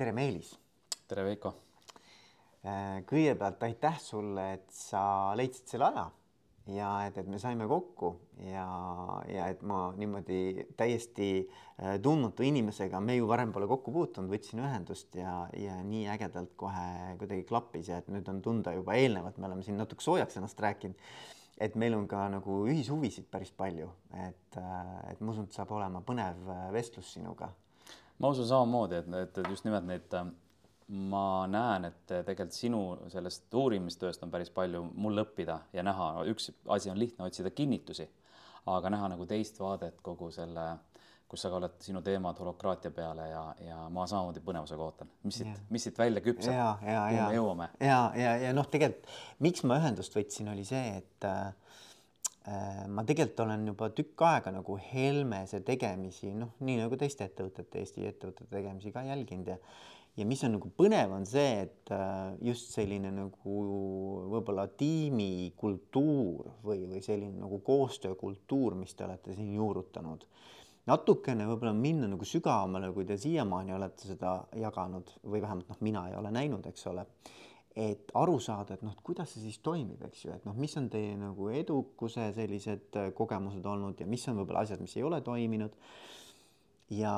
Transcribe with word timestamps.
tere, 0.00 0.14
Meelis. 0.16 0.54
tere, 1.08 1.26
Veiko. 1.26 1.50
Äh, 2.64 3.02
kõigepealt 3.08 3.60
aitäh 3.66 3.98
sulle, 4.00 4.46
et 4.56 4.72
sa 4.72 5.02
leidsid 5.36 5.68
selle 5.74 5.90
aja 5.90 6.06
ja 6.72 6.88
et, 7.08 7.18
et 7.20 7.28
me 7.28 7.40
saime 7.40 7.66
kokku 7.68 8.14
ja, 8.46 8.64
ja 9.28 9.50
et 9.52 9.60
ma 9.66 9.90
niimoodi 10.00 10.64
täiesti 10.78 11.28
äh, 11.42 11.98
tundmatu 12.00 12.46
inimesega, 12.48 13.00
me 13.04 13.18
ju 13.18 13.28
varem 13.28 13.52
pole 13.52 13.68
kokku 13.68 13.92
puutunud, 13.92 14.32
võtsin 14.32 14.64
ühendust 14.64 15.20
ja, 15.20 15.34
ja 15.56 15.76
nii 15.84 16.06
ägedalt 16.14 16.56
kohe 16.60 17.16
kuidagi 17.20 17.44
klappis 17.48 17.92
ja 17.92 18.00
et 18.00 18.08
nüüd 18.12 18.28
on 18.32 18.40
tunda 18.44 18.76
juba 18.76 18.96
eelnevalt, 18.96 19.36
me 19.36 19.50
oleme 19.50 19.66
siin 19.66 19.80
natuke 19.80 20.04
soojaks 20.04 20.40
ennast 20.40 20.64
rääkinud, 20.64 21.08
et 21.60 21.76
meil 21.80 21.96
on 21.96 22.08
ka 22.08 22.24
nagu 22.32 22.62
ühishuvisid 22.72 23.28
päris 23.32 23.52
palju, 23.52 23.92
et, 24.28 24.60
äh, 24.60 24.94
et 25.12 25.20
ma 25.20 25.34
usun, 25.36 25.50
et 25.50 25.60
saab 25.60 25.76
olema 25.76 26.00
põnev 26.08 26.54
vestlus 26.72 27.18
sinuga 27.18 27.52
ma 28.20 28.30
usun 28.34 28.48
samamoodi, 28.48 29.00
et, 29.00 29.10
et 29.24 29.50
just 29.50 29.66
nimelt 29.66 29.86
neid, 29.88 30.16
ma 31.10 31.24
näen, 31.50 31.86
et 31.90 32.02
tegelikult 32.10 32.56
sinu 32.56 32.82
sellest 33.12 33.54
uurimistööst 33.54 34.24
on 34.26 34.32
päris 34.32 34.50
palju 34.54 34.82
mul 34.90 35.22
õppida 35.22 35.60
ja 35.72 35.84
näha, 35.86 36.12
üks 36.32 36.50
asi 36.74 36.90
on 36.90 36.98
lihtne 36.98 37.28
otsida 37.28 37.52
kinnitusi, 37.54 38.08
aga 38.70 38.90
näha 38.92 39.12
nagu 39.14 39.26
teist 39.30 39.60
vaadet 39.62 40.00
kogu 40.02 40.32
selle, 40.34 40.66
kus 41.30 41.44
sa 41.44 41.50
ka 41.52 41.60
oled, 41.60 41.76
sinu 41.84 42.02
teemad 42.02 42.38
holokraatia 42.42 42.90
peale 42.90 43.28
ja, 43.30 43.44
ja 43.62 43.84
ma 43.94 44.08
samamoodi 44.10 44.42
põnevusega 44.44 44.82
ootan, 44.82 45.12
mis 45.22 45.38
siit, 45.40 45.62
mis 45.70 45.86
siit 45.86 45.98
välja 45.98 46.24
küpseb, 46.24 46.58
kuhu 46.82 47.22
me 47.28 47.38
jõuame. 47.38 47.70
ja, 47.78 48.00
ja, 48.18 48.34
ja 48.48 48.52
noh, 48.56 48.66
tegelikult 48.70 49.14
miks 49.46 49.62
ma 49.62 49.78
ühendust 49.78 50.18
võtsin, 50.18 50.50
oli 50.50 50.66
see, 50.66 50.98
et 50.98 51.30
äh, 51.30 51.52
Äh, 51.52 51.52
ma 52.88 53.04
tegelikult 53.04 53.42
olen 53.44 53.66
juba 53.68 53.90
tükk 53.92 54.22
aega 54.24 54.50
nagu 54.54 54.78
Helmese 54.80 55.60
tegemisi, 55.66 56.32
noh, 56.34 56.54
nii 56.64 56.78
nagu 56.80 56.96
teiste 56.96 57.26
ettevõtete, 57.28 57.82
Eesti 57.82 58.06
ettevõtete 58.08 58.48
tegemisi 58.54 58.92
ka 58.94 59.02
jälginud 59.04 59.50
ja 59.52 59.58
ja 60.16 60.26
mis 60.26 60.42
on 60.44 60.56
nagu 60.56 60.70
põnev, 60.76 61.12
on 61.14 61.26
see, 61.28 61.64
et 61.64 61.92
äh, 61.94 62.32
just 62.44 62.74
selline 62.74 63.12
nagu 63.14 63.56
võib-olla 64.32 64.66
tiimikultuur 64.80 66.50
või, 66.66 66.84
või 66.90 67.02
selline 67.04 67.38
nagu 67.40 67.60
koostöökultuur, 67.66 68.76
mis 68.78 68.96
te 68.96 69.06
olete 69.06 69.36
siin 69.36 69.52
juurutanud, 69.54 70.26
natukene 70.90 71.46
võib-olla 71.48 71.74
minna 71.76 72.10
nagu 72.10 72.26
sügavamale, 72.26 72.90
kui 72.96 73.06
te 73.08 73.18
siiamaani 73.20 73.76
olete 73.76 74.10
seda 74.10 74.40
jaganud 74.58 75.14
või 75.22 75.44
vähemalt 75.44 75.70
noh, 75.70 75.80
mina 75.86 76.08
ei 76.10 76.18
ole 76.18 76.34
näinud, 76.34 76.66
eks 76.68 76.88
ole 76.90 77.06
et 77.80 78.12
aru 78.18 78.36
saada, 78.42 78.76
et 78.76 78.84
noh, 78.84 78.94
kuidas 79.04 79.32
see 79.32 79.46
siis 79.46 79.58
toimib, 79.64 80.00
eks 80.08 80.24
ju, 80.26 80.34
et 80.34 80.46
noh, 80.48 80.56
mis 80.58 80.72
on 80.80 80.88
teie 80.92 81.16
nagu 81.18 81.50
edukuse 81.54 82.30
sellised 82.36 83.00
äh, 83.00 83.10
kogemused 83.16 83.66
olnud 83.66 84.00
ja 84.00 84.08
mis 84.10 84.26
on 84.30 84.40
võib-olla 84.40 84.64
asjad, 84.66 84.82
mis 84.84 84.96
ei 84.98 85.04
ole 85.06 85.20
toiminud. 85.24 85.76
ja 86.90 87.12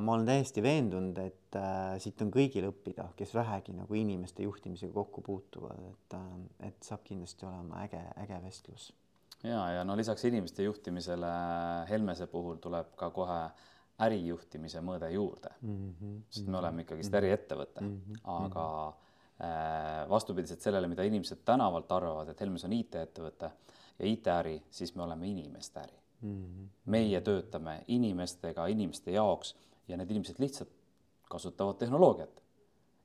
ma 0.00 0.14
olen 0.14 0.26
täiesti 0.28 0.62
veendunud, 0.62 1.18
et 1.18 1.58
äh, 1.58 1.96
siit 2.02 2.22
on 2.22 2.30
kõigil 2.34 2.68
õppida, 2.70 3.08
kes 3.18 3.34
vähegi 3.34 3.74
nagu 3.76 3.98
inimeste 3.98 4.46
juhtimisega 4.46 4.94
kokku 4.94 5.24
puutuvad, 5.26 5.80
et 5.90 6.18
äh,, 6.18 6.28
et 6.70 6.86
saab 6.86 7.02
kindlasti 7.04 7.48
olema 7.48 7.82
äge, 7.84 8.02
äge 8.22 8.42
vestlus. 8.44 8.92
ja, 9.42 9.62
ja 9.78 9.84
no 9.84 9.96
lisaks 9.98 10.24
inimeste 10.24 10.62
juhtimisele 10.68 11.32
Helmese 11.90 12.30
puhul 12.30 12.62
tuleb 12.62 12.94
ka 12.96 13.10
kohe 13.10 13.40
ärijuhtimise 14.04 14.82
mõõde 14.84 15.08
juurde 15.08 15.50
mm, 15.62 15.90
-hmm, 15.90 16.16
sest 16.30 16.48
me 16.52 16.58
oleme 16.58 16.84
ikkagist 16.84 17.14
äriettevõte 17.16 17.80
mm, 17.80 17.98
-hmm, 17.98 18.22
aga 18.24 18.62
mm 18.62 18.92
-hmm 18.92 19.04
Äh, 19.04 19.05
vastupidiselt 20.08 20.60
sellele, 20.60 20.88
mida 20.88 21.04
inimesed 21.04 21.42
tänavalt 21.44 21.92
arvavad, 21.92 22.28
et 22.32 22.40
Helmes 22.40 22.64
on 22.64 22.72
IT-ettevõte 22.72 23.50
ja 23.98 24.06
IT-äri, 24.08 24.62
siis 24.70 24.94
me 24.94 25.02
oleme 25.02 25.28
inimeste 25.28 25.80
äri 25.80 25.98
mm. 26.20 26.44
-hmm. 26.44 26.68
meie 26.86 27.20
töötame 27.20 27.84
inimestega, 27.88 28.66
inimeste 28.66 29.10
jaoks 29.10 29.56
ja 29.88 29.96
need 29.96 30.10
inimesed 30.10 30.38
lihtsalt 30.38 30.70
kasutavad 31.28 31.76
tehnoloogiat. 31.76 32.42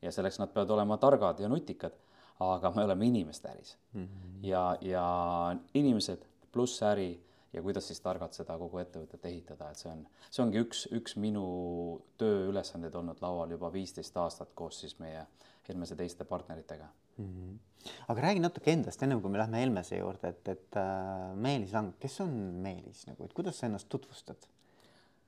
ja 0.02 0.12
selleks 0.12 0.40
nad 0.40 0.50
peavad 0.50 0.70
olema 0.70 0.98
targad 0.98 1.40
ja 1.40 1.50
nutikad, 1.50 1.94
aga 2.40 2.72
me 2.76 2.84
oleme 2.84 3.06
inimeste 3.06 3.50
äris 3.50 3.78
mm. 3.94 4.04
-hmm. 4.06 4.48
ja, 4.48 4.78
ja 4.82 5.56
inimesed 5.74 6.26
pluss 6.52 6.84
äri 6.84 7.24
ja 7.54 7.62
kuidas 7.62 7.88
siis 7.88 8.00
targalt 8.00 8.34
seda 8.34 8.58
kogu 8.58 8.78
ettevõtet 8.78 9.26
ehitada, 9.26 9.70
et 9.70 9.78
see 9.78 9.92
on, 9.92 10.08
see 10.32 10.44
ongi 10.44 10.60
üks, 10.60 10.88
üks 10.92 11.16
minu 11.16 12.02
tööülesandeid 12.18 12.96
olnud 12.96 13.22
laual 13.22 13.52
juba 13.52 13.74
viisteist 13.74 14.18
aastat 14.18 14.50
koos 14.56 14.80
siis 14.80 15.00
meie 15.00 15.20
äh, 15.20 15.51
Helmese 15.70 15.96
teiste 15.96 16.26
partneritega 16.26 16.88
mm. 17.18 17.26
-hmm. 17.26 17.92
aga 18.08 18.22
räägi 18.22 18.40
natuke 18.40 18.72
endast, 18.72 19.04
ennem 19.04 19.22
kui 19.22 19.32
me 19.32 19.38
lähme 19.38 19.62
Helmese 19.62 19.98
juurde, 19.98 20.30
et, 20.30 20.48
et 20.48 20.78
äh, 20.78 21.36
Meelis 21.36 21.74
Lang, 21.74 21.94
kes 22.00 22.22
on 22.22 22.34
Meelis 22.64 23.06
nagu, 23.08 23.26
et 23.26 23.34
kuidas 23.34 23.60
sa 23.60 23.66
ennast 23.66 23.90
tutvustad? 23.90 24.48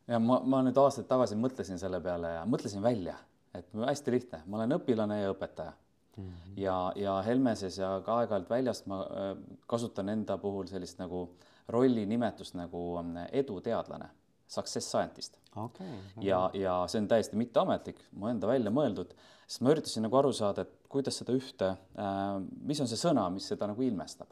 ja 0.07 0.19
ma, 0.19 0.39
ma 0.39 0.61
nüüd 0.65 0.77
aastaid 0.77 1.07
tagasi 1.07 1.37
mõtlesin 1.39 1.79
selle 1.79 2.01
peale 2.03 2.35
ja 2.37 2.43
mõtlesin 2.45 2.83
välja, 2.83 3.15
et 3.55 3.69
hästi 3.73 4.11
lihtne, 4.11 4.41
ma 4.45 4.57
olen 4.57 4.77
õpilane 4.79 5.21
ja 5.21 5.31
õpetaja 5.31 5.73
mm. 6.17 6.23
-hmm. 6.23 6.57
ja, 6.57 6.77
ja 6.95 7.21
Helmeses 7.21 7.77
ja 7.77 8.01
ka 8.05 8.17
aeg-ajalt 8.23 8.49
väljast 8.49 8.87
ma 8.91 9.01
äh, 9.03 9.37
kasutan 9.67 10.09
enda 10.09 10.37
puhul 10.37 10.67
sellist 10.67 10.99
nagu 10.99 11.29
rollinimetust 11.67 12.55
nagu 12.59 12.83
äh, 12.99 13.27
eduteadlane, 13.31 14.09
success 14.47 14.89
scientist 14.89 15.39
okay,. 15.55 15.87
ja, 16.21 16.49
ja 16.53 16.81
see 16.87 17.01
on 17.01 17.07
täiesti 17.07 17.39
mitteametlik, 17.39 18.01
mu 18.17 18.29
enda 18.31 18.49
välja 18.49 18.73
mõeldud 18.73 19.13
siis 19.47 19.61
ma 19.63 19.73
üritasin 19.73 20.05
nagu 20.07 20.17
aru 20.17 20.31
saada, 20.35 20.65
et 20.65 20.89
kuidas 20.91 21.19
seda 21.19 21.35
ühte 21.35 21.69
äh,, 21.73 22.37
mis 22.65 22.81
on 22.81 22.89
see 22.89 22.99
sõna, 22.99 23.27
mis 23.33 23.47
seda 23.49 23.67
nagu 23.69 23.83
ilmestab. 23.85 24.31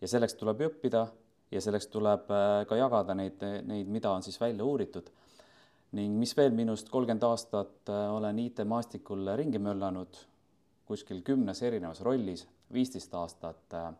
ja 0.00 0.08
selleks 0.08 0.36
tuleb 0.38 0.62
ju 0.62 0.70
õppida 0.70 1.06
ja 1.50 1.62
selleks 1.64 1.88
tuleb 1.92 2.30
äh, 2.30 2.62
ka 2.68 2.78
jagada 2.78 3.16
neid, 3.18 3.42
neid, 3.66 3.88
mida 3.88 4.12
on 4.12 4.22
siis 4.22 4.40
välja 4.40 4.64
uuritud. 4.64 5.10
ning 5.92 6.18
mis 6.20 6.36
veel 6.36 6.52
minust 6.52 6.90
kolmkümmend 6.92 7.24
aastat 7.24 7.92
äh, 7.92 8.06
olen 8.14 8.38
IT-maastikul 8.38 9.34
ringi 9.36 9.58
möllanud, 9.58 10.22
kuskil 10.88 11.22
kümnes 11.22 11.62
erinevas 11.62 12.00
rollis, 12.00 12.46
viisteist 12.72 13.14
aastat 13.14 13.74
äh 13.74 13.92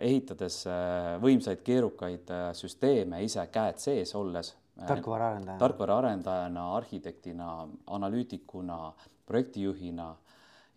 ehitades 0.00 0.60
äh, 0.70 1.16
võimsaid 1.22 1.62
keerukaid 1.66 2.30
äh, 2.30 2.46
süsteeme 2.54 3.22
ise 3.24 3.46
käed 3.52 3.80
sees 3.82 4.14
olles 4.14 4.54
tarkvaraarendajana, 4.86 5.58
tarkvaraarendajana, 5.58 6.64
arhitektina, 6.76 7.50
analüütikuna, 7.86 8.92
projektijuhina 9.26 10.10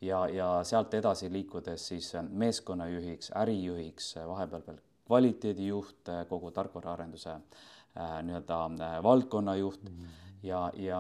ja, 0.02 0.28
ja 0.28 0.52
sealt 0.64 0.94
edasi 0.94 1.32
liikudes 1.32 1.88
siis 1.92 2.14
meeskonnajuhiks, 2.30 3.34
ärijuhiks, 3.36 4.14
vahepeal 4.28 4.64
veel 4.68 4.80
kvaliteedijuht, 5.10 6.12
kogu 6.30 6.52
tarkvaraarenduse 6.56 7.32
äh, 7.34 8.18
nii-öelda 8.24 8.64
äh, 8.66 9.04
valdkonnajuht 9.04 9.84
mm 9.84 9.96
-hmm. 9.96 10.29
Ja, 10.44 10.60
ja 10.76 11.00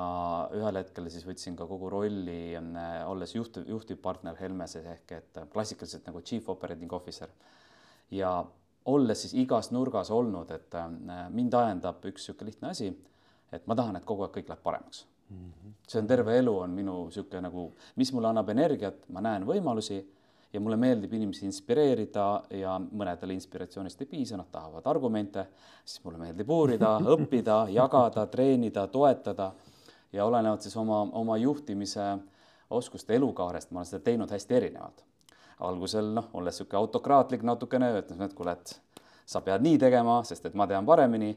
ühel 0.55 0.79
hetkel 0.81 1.09
siis 1.11 1.25
võtsin 1.27 1.55
ka 1.59 1.67
kogu 1.69 1.89
rolli 1.91 2.55
äh,, 2.57 3.03
olles 3.09 3.35
juhtiv, 3.35 3.67
juhtivpartner 3.69 4.37
Helmeses 4.39 4.85
ehk 4.85 5.13
et 5.17 5.39
klassikaliselt 5.53 6.07
nagu 6.09 6.21
chief 6.21 6.49
operating 6.49 6.93
officer 6.93 7.31
ja 8.11 8.33
olles 8.89 9.21
siis 9.23 9.35
igas 9.37 9.71
nurgas 9.71 10.11
olnud, 10.11 10.51
et 10.51 10.75
äh, 10.75 10.89
mind 11.29 11.53
ajendab 11.53 12.03
üks 12.09 12.25
niisugune 12.25 12.51
lihtne 12.51 12.73
asi, 12.73 12.91
et 13.53 13.65
ma 13.67 13.77
tahan, 13.77 13.99
et 13.99 14.07
kogu 14.07 14.25
aeg 14.25 14.35
kõik 14.37 14.51
läheb 14.51 14.63
paremaks 14.63 15.05
mm. 15.29 15.49
-hmm. 15.49 15.75
see 15.87 16.01
on 16.01 16.07
terve 16.07 16.37
elu, 16.37 16.55
on 16.59 16.75
minu 16.75 16.95
niisugune 17.05 17.41
nagu, 17.47 17.71
mis 17.95 18.13
mulle 18.13 18.31
annab 18.31 18.49
energiat, 18.49 19.05
ma 19.09 19.21
näen 19.21 19.45
võimalusi 19.47 20.01
ja 20.53 20.59
mulle 20.59 20.77
meeldib 20.77 21.13
inimesi 21.13 21.45
inspireerida 21.45 22.25
ja 22.57 22.77
mõnedele 22.79 23.35
inspiratsioonist 23.37 24.01
ei 24.01 24.09
piisa, 24.09 24.37
nad 24.37 24.49
tahavad 24.51 24.87
argumente, 24.89 25.45
siis 25.85 26.03
mulle 26.05 26.21
meeldib 26.21 26.49
uurida, 26.49 26.95
õppida, 27.15 27.61
jagada, 27.73 28.25
treenida, 28.27 28.87
toetada. 28.87 29.51
Ja 30.13 30.25
olenevalt 30.25 30.65
siis 30.65 30.73
oma, 30.77 31.03
oma 31.13 31.37
juhtimise 31.37 32.15
oskuste 32.73 33.13
elukaarest, 33.15 33.69
ma 33.71 33.83
olen 33.83 33.89
seda 33.91 34.01
teinud 34.07 34.31
hästi 34.33 34.55
erinevalt. 34.57 35.03
Algusel 35.65 36.13
noh, 36.15 36.31
olles 36.33 36.55
niisugune 36.55 36.79
autokraatlik 36.79 37.43
natukene, 37.45 37.91
ütles, 37.99 38.21
et 38.23 38.33
kuule, 38.33 38.55
et 38.55 39.03
sa 39.29 39.41
pead 39.45 39.61
nii 39.61 39.77
tegema, 39.77 40.21
sest 40.25 40.47
et 40.49 40.55
ma 40.57 40.65
tean 40.69 40.87
paremini 40.87 41.35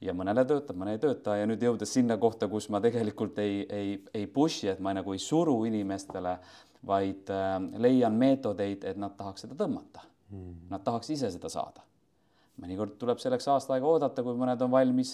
ja 0.00 0.14
mõnele 0.16 0.44
töötab, 0.48 0.76
mõne 0.78 0.96
ei 0.96 1.00
tööta 1.02 1.38
ja 1.38 1.46
nüüd 1.48 1.62
jõudes 1.62 1.92
sinna 1.96 2.18
kohta, 2.20 2.48
kus 2.52 2.68
ma 2.72 2.80
tegelikult 2.84 3.38
ei, 3.42 3.64
ei, 3.72 3.96
ei 4.14 4.26
push'i, 4.30 4.70
et 4.72 4.80
ma 4.84 4.92
nagu 4.96 5.14
ei 5.14 5.22
suru 5.22 5.58
inimestele, 5.68 6.36
vaid 6.86 7.32
äh, 7.32 7.56
leian 7.82 8.16
meetodeid, 8.18 8.84
et 8.84 9.00
nad 9.00 9.16
tahaks 9.18 9.46
seda 9.46 9.58
tõmmata. 9.58 10.04
Mm.. 10.30 10.54
Nad 10.70 10.82
tahaks 10.86 11.10
ise 11.14 11.30
seda 11.34 11.50
saada. 11.52 11.84
mõnikord 12.56 12.94
tuleb 12.96 13.18
selleks 13.20 13.46
aasta 13.52 13.74
aega 13.74 13.84
oodata, 13.86 14.22
kui 14.24 14.36
mõned 14.40 14.62
on 14.64 14.70
valmis, 14.72 15.10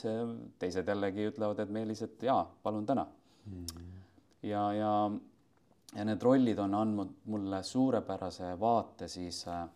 teised 0.62 0.86
jällegi 0.88 1.26
ütlevad, 1.32 1.58
et 1.58 1.72
Meelis, 1.74 2.02
et 2.06 2.22
jaa, 2.22 2.44
palun 2.62 2.86
täna. 2.86 3.06
Mm.. 3.50 3.88
ja, 4.46 4.62
ja 4.78 4.92
ja 5.96 6.04
need 6.08 6.22
rollid 6.24 6.58
on 6.62 6.74
andnud 6.74 7.12
mulle 7.28 7.62
suurepärase 7.62 8.54
vaate 8.60 9.08
siis, 9.08 9.42
äh, 9.48 9.66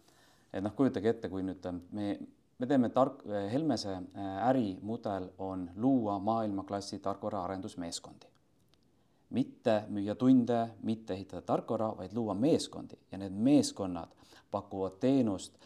et 0.52 0.64
noh, 0.64 0.74
kujutage 0.76 1.12
ette, 1.12 1.30
kui 1.32 1.44
nüüd 1.44 1.66
äh, 1.68 1.80
me, 1.92 2.14
me 2.58 2.66
teeme 2.66 2.88
tark, 2.88 3.22
äh, 3.26 3.52
Helmese 3.52 3.98
ärimudel 4.48 5.28
on 5.38 5.70
luua 5.76 6.18
maailmaklassi 6.18 6.98
tarkvaraarendusmeeskondi. 6.98 8.26
mitte 9.30 9.82
müüa 9.88 10.14
tunde, 10.14 10.68
mitte 10.82 11.14
ehitada 11.14 11.42
tarkvara, 11.42 11.96
vaid 11.96 12.12
luua 12.14 12.34
meeskondi 12.34 12.94
ja 13.12 13.18
need 13.18 13.32
meeskonnad 13.32 14.08
pakuvad 14.50 15.00
teenust 15.00 15.58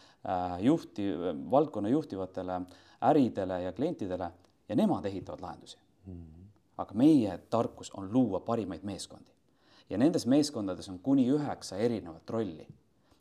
juhti, 0.59 1.05
valdkonna 1.51 1.89
juhtivatele 1.89 2.61
äridele 3.01 3.61
ja 3.61 3.71
klientidele 3.71 4.31
ja 4.69 4.75
nemad 4.75 5.05
ehitavad 5.05 5.41
lahendusi 5.41 5.77
mm. 6.05 6.13
-hmm 6.13 6.41
aga 6.81 6.97
meie 6.97 7.37
tarkus 7.49 7.91
on 7.97 8.09
luua 8.13 8.41
parimaid 8.45 8.83
meeskondi. 8.83 9.29
ja 9.89 9.97
nendes 9.97 10.23
meeskondades 10.25 10.87
on 10.89 10.99
kuni 10.99 11.25
üheksa 11.29 11.77
erinevat 11.77 12.29
rolli. 12.29 12.67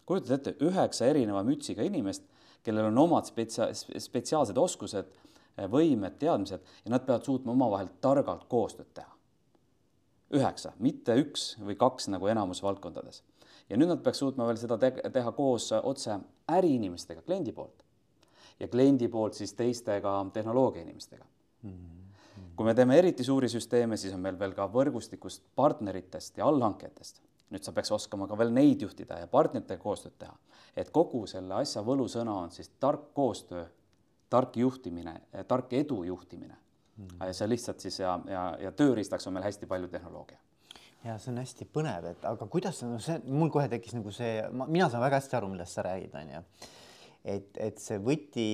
kujutad 0.07 0.39
ette, 0.39 0.55
üheksa 0.65 1.07
erineva 1.07 1.43
mütsiga 1.47 1.83
inimest, 1.83 2.25
kellel 2.63 2.91
on 2.91 2.99
omad 2.99 3.29
spetsia-, 3.29 3.73
spetsiaalsed 3.75 4.59
oskused, 4.59 5.11
võimed, 5.71 6.17
teadmised 6.19 6.63
ja 6.85 6.93
nad 6.93 7.05
peavad 7.07 7.27
suutma 7.27 7.53
omavahel 7.53 7.91
targalt 8.01 8.47
koostööd 8.49 8.93
teha. 8.95 9.11
üheksa, 10.31 10.73
mitte 10.79 11.17
üks 11.19 11.57
või 11.59 11.75
kaks 11.77 12.09
nagu 12.09 12.27
enamus 12.27 12.63
valdkondades. 12.63 13.23
ja 13.69 13.77
nüüd 13.77 13.89
nad 13.89 14.03
peaks 14.03 14.19
suutma 14.19 14.47
veel 14.47 14.57
seda 14.57 14.79
te 14.79 14.91
teha 15.13 15.33
koos 15.33 15.73
otse 15.73 16.19
äriinimestega 16.49 17.23
kliendi 17.23 17.53
poolt 17.53 17.85
ja 18.61 18.69
kliendi 18.69 19.09
poolt 19.09 19.35
siis 19.35 19.53
teistega 19.55 20.27
tehnoloogia 20.33 20.83
inimestega 20.83 21.25
mm. 21.63 21.71
-hmm. 21.71 22.53
kui 22.57 22.67
me 22.67 22.75
teeme 22.75 22.99
eriti 22.99 23.25
suuri 23.25 23.49
süsteeme, 23.49 23.97
siis 23.97 24.15
on 24.15 24.21
meil 24.21 24.39
veel 24.39 24.53
ka 24.55 24.69
võrgustikust 24.69 25.43
partneritest 25.57 26.39
ja 26.39 26.47
allhanketest. 26.47 27.23
Nüüd 27.51 27.67
sa 27.67 27.73
peaks 27.75 27.91
oskama 27.95 28.29
ka 28.31 28.39
veel 28.39 28.53
neid 28.55 28.83
juhtida 28.83 29.19
ja 29.21 29.29
partneritega 29.31 29.83
koostööd 29.83 30.17
teha. 30.19 30.35
et 30.77 30.91
kogu 30.91 31.27
selle 31.27 31.55
asja 31.55 31.83
võlusõna 31.83 32.35
on 32.45 32.51
siis 32.51 32.71
tark 32.81 33.11
koostöö, 33.15 33.65
tark 34.31 34.57
juhtimine, 34.57 35.21
tark 35.49 35.73
edu 35.73 36.03
juhtimine 36.05 36.55
mm. 36.55 37.07
-hmm. 37.07 37.27
ja 37.27 37.33
see 37.35 37.49
lihtsalt 37.49 37.81
siis 37.81 37.99
ja, 37.99 38.21
ja, 38.27 38.57
ja 38.61 38.73
tööriistaks 38.73 39.27
on 39.27 39.33
meil 39.33 39.45
hästi 39.45 39.67
palju 39.67 39.89
tehnoloogia 39.89 40.39
ja 41.05 41.19
see 41.19 41.33
on 41.33 41.39
hästi 41.39 41.65
põnev, 41.65 42.11
et 42.11 42.25
aga 42.25 42.47
kuidas 42.47 42.83
no 42.83 42.99
see 42.99 43.21
mul 43.25 43.51
kohe 43.51 43.69
tekkis 43.69 43.95
nagu 43.95 44.11
see, 44.13 44.45
mina 44.67 44.89
saan 44.89 45.03
väga 45.03 45.17
hästi 45.17 45.37
aru, 45.37 45.49
millest 45.49 45.73
sa 45.73 45.83
räägid, 45.83 46.15
onju 46.15 46.45
et, 47.25 47.57
et 47.57 47.81
see 47.81 47.99
võti 47.99 48.47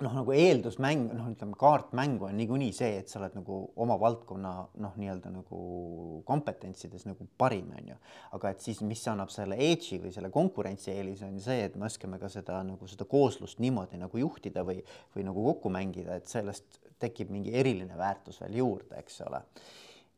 noh, 0.00 0.12
nagu 0.16 0.32
eeldusmäng, 0.32 1.10
noh, 1.12 1.26
ütleme 1.34 1.56
kaartmängu 1.58 2.24
on 2.30 2.38
niikuinii 2.40 2.72
see, 2.74 2.94
et 3.02 3.12
sa 3.12 3.18
oled 3.20 3.34
nagu 3.36 3.58
oma 3.84 3.98
valdkonna 4.00 4.52
noh, 4.80 4.94
nii-öelda 4.96 5.32
nagu 5.34 6.22
kompetentsides 6.28 7.04
nagu 7.10 7.26
parim, 7.38 7.68
on 7.76 7.92
ju. 7.92 7.98
aga 8.38 8.54
et 8.54 8.64
siis, 8.64 8.80
mis 8.88 9.04
annab 9.12 9.32
selle 9.34 9.58
edge'i 9.60 10.00
või 10.00 10.14
selle 10.14 10.32
konkurentsieelise, 10.32 11.28
on 11.28 11.38
see, 11.44 11.66
et 11.68 11.76
me 11.76 11.90
oskame 11.90 12.20
ka 12.22 12.32
seda 12.32 12.62
nagu 12.64 12.88
seda 12.88 13.04
kooslust 13.10 13.60
niimoodi 13.60 14.00
nagu 14.00 14.22
juhtida 14.22 14.64
või, 14.64 14.80
või 15.16 15.28
nagu 15.28 15.44
kokku 15.50 15.72
mängida, 15.74 16.16
et 16.16 16.30
sellest 16.30 16.80
tekib 17.02 17.32
mingi 17.34 17.52
eriline 17.52 17.98
väärtus 17.98 18.40
veel 18.44 18.62
juurde, 18.62 18.96
eks 19.02 19.24
ole 19.28 19.44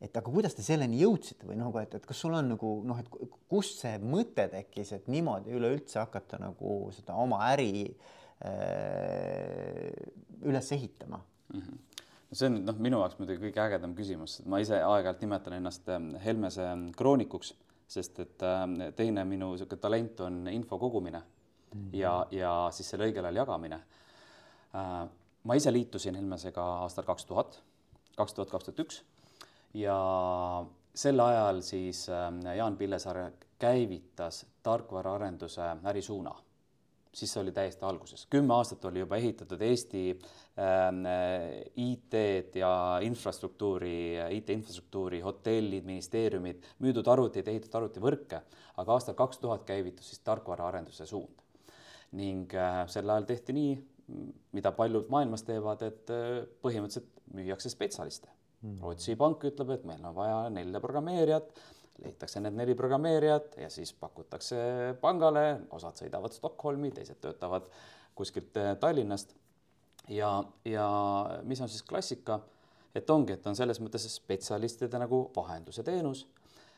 et 0.05 0.13
aga 0.19 0.29
kuidas 0.29 0.53
te 0.53 0.61
selleni 0.61 0.99
jõudsite 1.01 1.47
või 1.49 1.57
nagu, 1.57 1.79
et, 1.81 1.95
et 1.97 2.05
kas 2.05 2.19
sul 2.21 2.35
on 2.37 2.51
nagu 2.53 2.75
noh, 2.85 2.99
et 3.01 3.31
kust 3.49 3.79
see 3.81 3.95
mõte 4.03 4.45
tekkis, 4.53 4.91
et 4.93 5.07
niimoodi 5.09 5.55
üleüldse 5.57 6.03
hakata 6.03 6.37
nagu 6.43 6.75
seda 6.93 7.17
oma 7.17 7.39
äri 7.55 7.87
äh, 7.87 8.13
üles 10.45 10.73
ehitama 10.73 11.21
mm? 11.53 11.61
-hmm 11.61 11.95
no 12.35 12.39
see 12.39 12.51
on 12.51 12.57
noh, 12.67 12.79
minu 12.83 12.99
jaoks 12.99 13.19
muidugi 13.21 13.47
kõige 13.47 13.63
ägedam 13.63 13.95
küsimus, 13.95 14.41
ma 14.51 14.59
ise 14.63 14.81
aeg-ajalt 14.83 15.21
nimetan 15.23 15.55
ennast 15.55 15.89
ähm, 15.93 16.11
Helmese 16.25 16.65
ähm, 16.67 16.89
kroonikuks, 16.99 17.53
sest 17.95 18.19
et 18.25 18.43
ähm, 18.43 18.75
teine 18.99 19.23
minu 19.29 19.53
niisugune 19.53 19.81
talent 19.81 20.23
on 20.27 20.41
info 20.51 20.79
kogumine 20.83 21.21
mm 21.21 21.79
-hmm. 21.79 21.97
ja, 22.01 22.15
ja 22.31 22.55
siis 22.73 22.91
selle 22.91 23.07
õigel 23.07 23.25
ajal 23.25 23.37
jagamine. 23.45 23.81
Äh, 24.75 25.09
ma 25.45 25.55
ise 25.55 25.73
liitusin 25.73 26.15
Helmesega 26.15 26.65
aastal 26.83 27.05
kaks 27.05 27.25
tuhat, 27.25 27.63
kaks 28.17 28.35
tuhat, 28.35 28.51
kaks 28.51 28.65
tuhat 28.65 28.81
üks 28.81 29.03
ja 29.75 29.99
sel 30.95 31.21
ajal 31.21 31.61
siis 31.63 32.07
Jaan 32.57 32.77
Pillesaar 32.77 33.31
käivitas 33.59 34.47
tarkvaraarenduse 34.63 35.63
ärisuuna. 35.85 36.35
Siis 37.15 37.33
see 37.33 37.41
oli 37.43 37.53
täiesti 37.55 37.87
alguses, 37.87 38.27
kümme 38.31 38.55
aastat 38.57 38.85
oli 38.91 39.03
juba 39.05 39.19
ehitatud 39.21 39.63
Eesti 39.63 40.03
ähm, 40.11 41.01
IT-d 41.87 42.59
ja 42.61 42.73
infrastruktuuri, 43.07 43.95
IT-infrastruktuuri, 44.41 45.23
hotellid, 45.25 45.87
ministeeriumid, 45.87 46.69
müüdud 46.85 47.09
arvutid, 47.15 47.49
ehitatud 47.49 47.81
arvutivõrke, 47.83 48.43
aga 48.83 48.99
aastal 48.99 49.19
kaks 49.19 49.43
tuhat 49.43 49.67
käivitus 49.69 50.13
siis 50.13 50.23
tarkvaraarenduse 50.27 51.07
suund. 51.07 51.43
ning 52.15 52.53
äh, 52.55 52.85
sel 52.87 53.11
ajal 53.11 53.25
tehti 53.27 53.53
nii, 53.57 53.75
mida 54.55 54.71
paljud 54.73 55.09
maailmas 55.11 55.43
teevad, 55.43 55.83
et 55.83 56.11
äh, 56.15 56.45
põhimõtteliselt 56.63 57.11
müüakse 57.35 57.73
spetsialiste 57.73 58.31
Mm. 58.65 58.81
Rootsi 58.81 59.17
pank 59.21 59.45
ütleb, 59.45 59.75
et 59.77 59.83
meil 59.89 60.05
on 60.09 60.15
vaja 60.17 60.37
nelja 60.53 60.81
programmeerijat, 60.81 61.51
leitakse 62.03 62.41
need 62.43 62.57
neli 62.59 62.75
programmeerijat 62.75 63.59
ja 63.63 63.71
siis 63.71 63.93
pakutakse 63.99 64.59
pangale, 65.01 65.45
osad 65.75 66.01
sõidavad 66.01 66.35
Stockholmi, 66.35 66.91
teised 66.95 67.21
töötavad 67.23 67.69
kuskilt 68.19 68.57
eh, 68.57 68.75
Tallinnast. 68.81 69.35
ja, 70.09 70.45
ja 70.65 70.89
mis 71.43 71.61
on 71.61 71.69
siis 71.69 71.83
klassika, 71.83 72.41
et 72.95 73.11
ongi, 73.11 73.35
et 73.35 73.47
on 73.47 73.57
selles 73.57 73.81
mõttes 73.81 74.07
spetsialistide 74.11 74.99
nagu 74.99 75.29
vahenduse 75.37 75.83
teenus, 75.83 76.27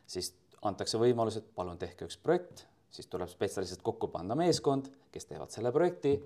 siis 0.07 0.33
antakse 0.63 0.99
võimalus, 0.99 1.37
et 1.41 1.55
palun 1.55 1.79
tehke 1.79 2.07
üks 2.09 2.17
projekt, 2.17 2.67
siis 2.91 3.09
tuleb 3.13 3.29
spetsialistid 3.29 3.83
kokku 3.85 4.09
panna 4.09 4.37
meeskond, 4.39 4.89
kes 5.13 5.29
teevad 5.29 5.53
selle 5.53 5.73
projekti 5.73 6.17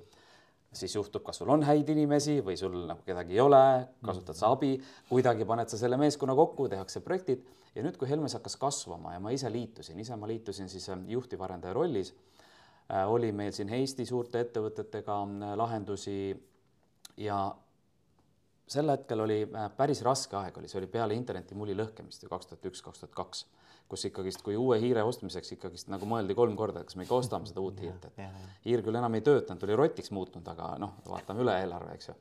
siis 0.72 0.94
juhtub, 0.94 1.24
kas 1.26 1.40
sul 1.40 1.50
on 1.50 1.64
häid 1.66 1.88
inimesi 1.90 2.38
või 2.46 2.56
sul 2.58 2.76
nagu 2.86 3.02
kedagi 3.06 3.34
ei 3.34 3.42
ole, 3.42 3.62
kasutad 4.06 4.38
sa 4.38 4.52
abi, 4.54 4.76
kuidagi 5.08 5.46
paned 5.48 5.70
sa 5.70 5.78
selle 5.80 5.98
meeskonna 6.00 6.36
kokku, 6.38 6.68
tehakse 6.70 7.02
projektid. 7.02 7.42
Ja 7.74 7.84
nüüd, 7.86 7.96
kui 7.98 8.08
Helmes 8.10 8.34
hakkas 8.34 8.56
kasvama 8.58 9.14
ja 9.14 9.22
ma 9.22 9.30
ise 9.34 9.50
liitusin, 9.50 9.98
ise 10.02 10.16
ma 10.18 10.26
liitusin 10.30 10.70
siis 10.70 10.88
äh, 10.90 11.02
juhtivarendaja 11.10 11.74
rollis, 11.74 12.12
äh, 12.90 13.04
oli 13.06 13.30
meil 13.34 13.54
siin 13.54 13.70
Eesti 13.74 14.06
suurte 14.06 14.42
ettevõtetega 14.42 15.18
äh, 15.22 15.52
lahendusi 15.58 16.16
ja 17.22 17.44
sel 18.70 18.92
hetkel 18.92 19.24
oli 19.26 19.40
päris 19.76 20.02
raske 20.06 20.36
aeg 20.38 20.58
oli, 20.60 20.68
see 20.70 20.78
oli 20.80 20.90
peale 20.90 21.16
internetimulli 21.18 21.74
lõhkemist 21.78 22.22
ju 22.22 22.30
kaks 22.30 22.52
tuhat 22.52 22.70
üks, 22.70 22.84
kaks 22.86 23.02
tuhat 23.02 23.16
kaks 23.16 23.46
kus 23.90 24.04
ikkagist, 24.06 24.42
kui 24.46 24.54
uue 24.54 24.78
hiire 24.78 25.02
ostmiseks 25.02 25.56
ikkagist 25.56 25.88
nagu 25.90 26.06
mõeldi 26.06 26.36
kolm 26.38 26.54
korda, 26.58 26.84
kas 26.86 26.94
me 26.94 27.02
ikka 27.06 27.16
ostame 27.18 27.50
seda 27.50 27.62
uut 27.64 27.80
hiirt, 27.82 28.06
et 28.06 28.20
hiir 28.62 28.84
küll 28.86 28.98
enam 29.00 29.16
ei 29.18 29.24
töötanud, 29.26 29.64
oli 29.66 29.78
rotiks 29.80 30.12
muutunud, 30.14 30.46
aga 30.52 30.76
noh, 30.78 30.94
vaatame 31.08 31.42
üle 31.42 31.56
eelarve, 31.64 31.96
eks 31.98 32.12
ju. 32.12 32.14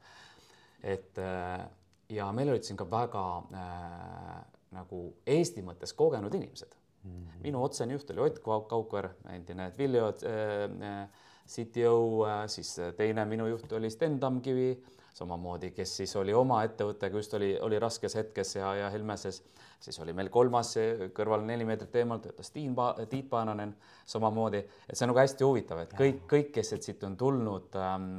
et 0.95 1.21
äh, 1.21 1.67
ja 2.15 2.31
meil 2.33 2.49
olid 2.49 2.65
siin 2.65 2.79
ka 2.79 2.87
väga 2.89 3.23
äh, 3.53 4.35
nagu 4.73 5.01
Eesti 5.29 5.61
mõttes 5.65 5.93
kogenud 5.97 6.33
inimesed 6.33 6.73
mm. 6.73 7.11
-hmm. 7.11 7.41
minu 7.45 7.63
otsene 7.63 7.93
juht 7.93 8.09
oli 8.11 8.25
Ott 8.25 8.39
Kauker, 8.43 9.09
endine 9.29 9.71
Twilio 9.71 10.09
äh, 10.09 11.09
CTO, 11.47 12.25
äh, 12.25 12.47
siis 12.47 12.75
teine 12.97 13.25
minu 13.25 13.47
juht 13.47 13.71
oli 13.71 13.89
Sten 13.89 14.19
Tamkivi 14.19 14.71
samamoodi, 15.19 15.71
kes 15.75 15.95
siis 16.01 16.15
oli 16.19 16.33
oma 16.35 16.61
ettevõttega, 16.67 17.19
just 17.19 17.33
oli, 17.37 17.51
oli 17.65 17.79
raskes 17.81 18.15
hetkes 18.19 18.55
ja, 18.55 18.71
ja 18.77 18.89
Helmeses, 18.93 19.41
siis 19.83 19.99
oli 20.03 20.15
meil 20.15 20.31
kolmas 20.33 20.73
kõrval 21.15 21.43
neli 21.47 21.67
meetrit 21.67 21.99
eemal 22.01 22.21
töötas 22.23 22.51
Tiit 22.55 22.73
pa-, 22.75 22.93
Tiit 23.09 23.29
Paananen 23.31 23.75
samamoodi, 24.09 24.63
et 24.87 24.95
see 24.95 25.05
on 25.05 25.13
nagu 25.13 25.21
hästi 25.21 25.47
huvitav, 25.47 25.83
et 25.83 25.95
kõik, 25.99 26.23
kõik, 26.31 26.51
kes 26.55 26.73
siit 26.79 27.03
on 27.07 27.17
tulnud 27.19 27.77
ähm,, 27.79 28.09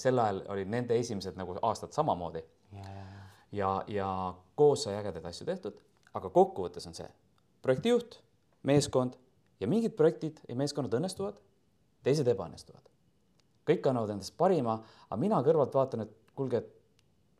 sel 0.00 0.24
ajal 0.24 0.42
olid 0.56 0.72
nende 0.72 0.98
esimesed 0.98 1.38
nagu 1.40 1.58
aastad 1.62 1.96
samamoodi. 1.96 2.44
ja, 2.72 2.98
ja, 3.52 3.72
ja 3.88 4.10
koos 4.58 4.84
sai 4.84 4.98
ägedaid 4.98 5.26
asju 5.30 5.46
tehtud, 5.48 5.78
aga 6.18 6.30
kokkuvõttes 6.32 6.86
on 6.88 6.96
see 6.96 7.08
projektijuht, 7.62 8.20
meeskond 8.68 9.16
ja 9.60 9.68
mingid 9.70 9.96
projektid 9.96 10.40
ja 10.48 10.56
meeskonnad 10.58 10.94
õnnestuvad, 10.98 11.40
teised 12.06 12.28
ebaõnnestuvad. 12.30 12.84
Kõik 13.68 13.84
annavad 13.90 14.14
endast 14.14 14.36
parima, 14.38 14.78
aga 15.08 15.18
mina 15.20 15.40
kõrvalt 15.44 15.74
vaatan, 15.76 16.06
et 16.06 16.14
kuulge, 16.38 16.62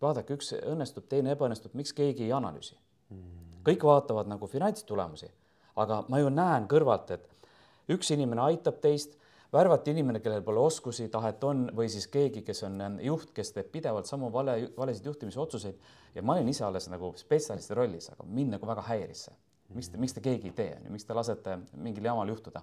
vaadake, 0.03 0.37
üks 0.39 0.53
õnnestub, 0.59 1.07
teine 1.11 1.35
ebaõnnestub, 1.35 1.75
miks 1.79 1.95
keegi 1.97 2.27
ei 2.27 2.35
analüüsi 2.37 2.75
mm.? 2.77 3.63
kõik 3.69 3.85
vaatavad 3.85 4.31
nagu 4.31 4.49
finantstulemusi, 4.51 5.31
aga 5.79 6.03
ma 6.09 6.21
ju 6.23 6.31
näen 6.33 6.69
kõrvalt, 6.71 7.11
et 7.17 7.95
üks 7.95 8.13
inimene 8.15 8.45
aitab 8.47 8.79
teist, 8.85 9.17
värvati 9.53 9.93
inimene, 9.95 10.21
kellel 10.21 10.43
pole 10.45 10.61
oskusi, 10.61 11.09
tahet 11.13 11.45
on, 11.45 11.67
või 11.77 11.89
siis 11.93 12.07
keegi, 12.13 12.43
kes 12.45 12.63
on 12.69 12.99
juht, 13.05 13.33
kes 13.37 13.53
teeb 13.57 13.71
pidevalt 13.73 14.09
samu 14.09 14.31
vale, 14.33 14.59
valesid 14.77 15.09
juhtimisotsuseid 15.09 16.17
ja 16.17 16.25
ma 16.25 16.37
olin 16.37 16.49
ise 16.53 16.65
alles 16.67 16.89
nagu 16.93 17.13
spetsialisti 17.17 17.77
rollis, 17.77 18.11
aga 18.13 18.27
mind 18.29 18.57
nagu 18.57 18.69
väga 18.69 18.85
häiris 18.91 19.29
see. 19.29 19.39
miks 19.77 19.93
te, 19.93 20.01
miks 20.01 20.17
te 20.17 20.25
keegi 20.25 20.53
ei 20.53 20.57
tee, 20.57 20.75
miks 20.89 21.05
te 21.05 21.17
lasete 21.17 21.59
mingil 21.77 22.05
jamal 22.05 22.29
juhtuda? 22.29 22.63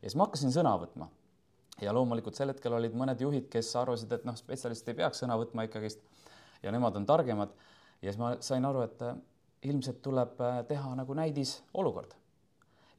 ja 0.00 0.04
siis 0.04 0.16
ma 0.16 0.28
hakkasin 0.28 0.52
sõna 0.52 0.76
võtma 0.80 1.08
ja 1.82 1.92
loomulikult 1.92 2.36
sel 2.36 2.52
hetkel 2.52 2.74
olid 2.76 2.94
mõned 2.96 3.20
juhid, 3.20 3.48
kes 3.52 3.70
arvasid, 3.76 4.12
et 4.16 4.24
noh, 4.28 4.36
spetsialist 4.38 4.88
ei 4.88 4.96
peaks 4.96 5.22
sõna 5.22 5.36
võtma 5.38 5.66
ikkagist 5.66 6.00
ja 6.62 6.72
nemad 6.72 6.96
on 6.96 7.06
targemad. 7.06 7.52
ja 8.02 8.12
siis 8.12 8.20
ma 8.20 8.34
sain 8.40 8.64
aru, 8.64 8.84
et 8.86 9.02
äh, 9.02 9.16
ilmselt 9.68 10.00
tuleb 10.02 10.40
äh, 10.40 10.62
teha 10.68 10.94
nagu 10.96 11.14
näidisolukord. 11.14 12.14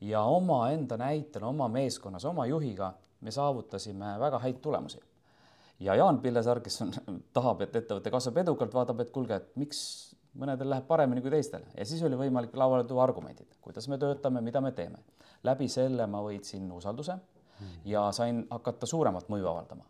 ja 0.02 0.22
omaenda 0.22 0.98
näitel, 0.98 1.44
oma 1.44 1.68
meeskonnas, 1.68 2.26
oma 2.26 2.46
juhiga 2.46 2.94
me 3.22 3.32
saavutasime 3.32 4.20
väga 4.20 4.40
häid 4.40 4.62
tulemusi. 4.62 5.00
ja 5.80 5.96
Jaan 5.96 6.20
Pillesaar, 6.20 6.60
kes 6.60 6.82
on, 6.82 6.94
tahab, 7.38 7.62
et 7.62 7.76
ettevõte 7.76 8.12
kasvab 8.12 8.38
edukalt, 8.46 8.74
vaatab, 8.74 9.00
et 9.00 9.12
kuulge, 9.12 9.36
et 9.36 9.56
miks 9.56 9.80
mõnedel 10.38 10.70
läheb 10.70 10.86
paremini 10.86 11.22
kui 11.22 11.34
teistel 11.34 11.66
ja 11.74 11.86
siis 11.86 12.04
oli 12.06 12.18
võimalik 12.20 12.54
lauale 12.54 12.84
tuua 12.86 13.08
argumendid, 13.08 13.58
kuidas 13.62 13.88
me 13.90 13.98
töötame, 13.98 14.42
mida 14.42 14.62
me 14.62 14.72
teeme. 14.72 15.02
läbi 15.44 15.68
selle 15.68 16.06
ma 16.08 16.22
võitsin 16.22 16.70
usalduse 16.72 17.18
ja 17.86 18.12
sain 18.12 18.46
hakata 18.50 18.86
suuremat 18.86 19.30
mõju 19.30 19.48
avaldama. 19.48 19.84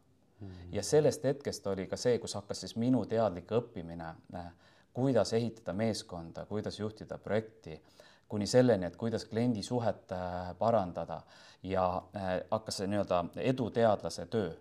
ja 0.72 0.84
sellest 0.84 1.24
hetkest 1.24 1.68
oli 1.68 1.88
ka 1.88 1.98
see, 1.98 2.20
kus 2.20 2.36
hakkas 2.36 2.60
siis 2.60 2.76
minu 2.76 3.06
teadlik 3.06 3.52
õppimine, 3.52 4.14
äh, 4.36 4.52
kuidas 4.94 5.34
ehitada 5.34 5.74
meeskonda, 5.74 6.46
kuidas 6.46 6.80
juhtida 6.80 7.18
projekti, 7.18 7.84
kuni 8.28 8.48
selleni, 8.48 8.86
et 8.86 8.96
kuidas 8.96 9.26
kliendi 9.26 9.64
suhet 9.64 10.12
äh, 10.12 10.56
parandada 10.60 11.22
ja 11.64 12.04
äh, 12.16 12.40
hakkas 12.52 12.78
see 12.78 12.88
nii-öelda 12.88 13.26
eduteadlase 13.36 14.26
töö. 14.26 14.54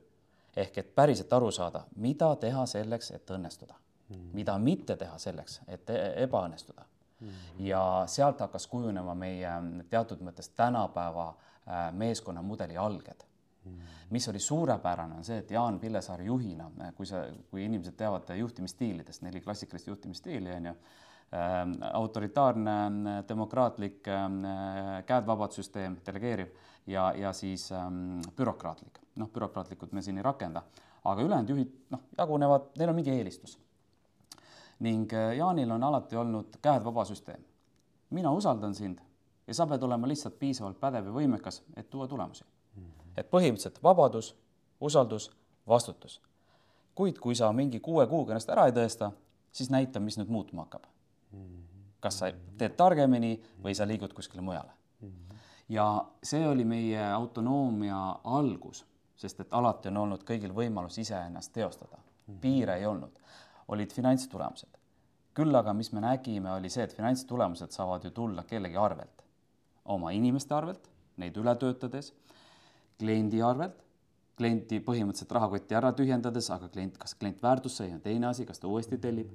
ehk 0.57 0.79
et 0.79 0.95
päriselt 0.95 1.33
aru 1.33 1.51
saada, 1.51 1.83
mida 1.97 2.37
teha 2.41 2.67
selleks, 2.67 3.11
et 3.11 3.31
õnnestuda 3.31 3.75
mm, 4.09 4.31
mida 4.33 4.59
mitte 4.59 4.97
teha 4.97 5.19
selleks, 5.19 5.61
et 5.69 5.91
e-, 5.91 6.13
ebaõnnestuda 6.23 6.85
mm. 7.21 7.29
-hmm. 7.29 7.67
ja 7.67 8.05
sealt 8.07 8.41
hakkas 8.41 8.67
kujunema 8.67 9.15
meie 9.15 9.51
teatud 9.91 10.21
mõttes 10.21 10.49
tänapäeva 10.49 11.35
meeskonnamudeli 11.93 12.77
alged 12.77 13.27
mis 14.11 14.29
oli 14.29 14.39
suurepärane, 14.39 15.15
on 15.15 15.25
see, 15.25 15.39
et 15.39 15.51
Jaan 15.51 15.81
Pillesaar 15.81 16.23
juhina, 16.23 16.69
kui 16.95 17.07
sa, 17.07 17.25
kui 17.51 17.65
inimesed 17.65 17.97
teavad 17.99 18.31
juhtimisstiilidest, 18.39 19.25
neli 19.27 19.41
klassikalist 19.41 19.87
juhtimisstiili 19.87 20.53
on 20.55 20.71
ju 20.71 20.73
äh,, 20.73 21.91
autoritaarne, 21.93 22.77
demokraatlik 23.29 24.09
äh,, 24.09 24.31
käed 25.07 25.27
vabad 25.27 25.57
süsteem, 25.57 25.99
delegeeriv 26.07 26.55
ja, 26.87 27.13
ja 27.17 27.33
siis 27.33 27.71
äh, 27.73 27.87
bürokraatlik. 28.37 29.03
noh, 29.17 29.31
bürokraatlikult 29.33 29.93
me 29.97 30.03
siin 30.03 30.19
ei 30.21 30.23
rakenda, 30.23 30.63
aga 31.05 31.23
ülejäänud 31.23 31.51
juhid 31.51 31.75
noh, 31.91 32.03
jagunevad, 32.19 32.71
neil 32.79 32.93
on 32.93 33.01
mingi 33.01 33.11
eelistus. 33.11 33.59
ning 34.79 35.13
äh, 35.13 35.35
Jaanil 35.37 35.71
on 35.71 35.83
alati 35.83 36.17
olnud 36.17 36.61
käed 36.63 36.85
vaba 36.85 37.05
süsteem. 37.05 37.43
mina 38.11 38.31
usaldan 38.31 38.75
sind 38.75 39.01
ja 39.47 39.55
sa 39.55 39.67
pead 39.67 39.83
olema 39.83 40.09
lihtsalt 40.09 40.39
piisavalt 40.39 40.81
pädev 40.81 41.07
ja 41.07 41.13
võimekas, 41.13 41.63
et 41.77 41.91
tuua 41.91 42.09
tulemusi 42.09 42.45
et 43.17 43.29
põhimõtteliselt 43.31 43.83
vabadus, 43.83 44.35
usaldus, 44.81 45.31
vastutus. 45.69 46.21
kuid 46.95 47.19
kui 47.21 47.35
sa 47.37 47.51
mingi 47.53 47.81
kuue 47.81 48.07
kuuga 48.09 48.33
ennast 48.33 48.51
ära 48.51 48.67
ei 48.67 48.73
tõesta, 48.73 49.11
siis 49.53 49.69
näita, 49.71 50.01
mis 50.01 50.17
nüüd 50.19 50.33
muutuma 50.33 50.65
hakkab. 50.65 50.87
kas 52.01 52.19
sa 52.21 52.31
teed 52.59 52.77
targemini 52.77 53.41
või 53.63 53.75
sa 53.75 53.87
liigud 53.87 54.13
kuskile 54.13 54.43
mujale. 54.43 54.73
ja 55.69 56.05
see 56.23 56.47
oli 56.49 56.65
meie 56.65 57.13
autonoomia 57.13 58.21
algus, 58.25 58.85
sest 59.17 59.41
et 59.41 59.55
alati 59.55 59.89
on 59.89 59.97
olnud 59.97 60.25
kõigil 60.25 60.53
võimalus 60.53 60.99
iseennast 60.99 61.53
teostada, 61.53 61.99
piire 62.41 62.77
ei 62.77 62.87
olnud, 62.87 63.19
olid 63.69 63.93
finantstulemused. 63.93 64.79
küll 65.35 65.55
aga, 65.55 65.73
mis 65.73 65.93
me 65.93 66.01
nägime, 66.01 66.53
oli 66.53 66.71
see, 66.71 66.85
et 66.85 66.97
finantstulemused 66.97 67.71
saavad 67.71 68.05
ju 68.05 68.11
tulla 68.11 68.45
kellegi 68.45 68.77
arvelt, 68.77 69.16
oma 69.93 70.13
inimeste 70.17 70.55
arvelt, 70.55 70.91
neid 71.17 71.37
üle 71.41 71.55
töötades 71.57 72.13
kliendi 73.01 73.43
arvelt, 73.45 73.83
klienti 74.37 74.81
põhimõtteliselt 74.85 75.33
rahakotti 75.33 75.77
ära 75.77 75.93
tühjendades, 75.97 76.49
aga 76.53 76.69
klient, 76.73 76.99
kas 77.01 77.17
klient 77.17 77.41
väärtust 77.43 77.81
sai, 77.81 77.89
on 77.95 78.03
teine 78.05 78.29
asi, 78.31 78.45
kas 78.49 78.61
ta 78.61 78.69
uuesti 78.69 78.99
tellib. 79.01 79.33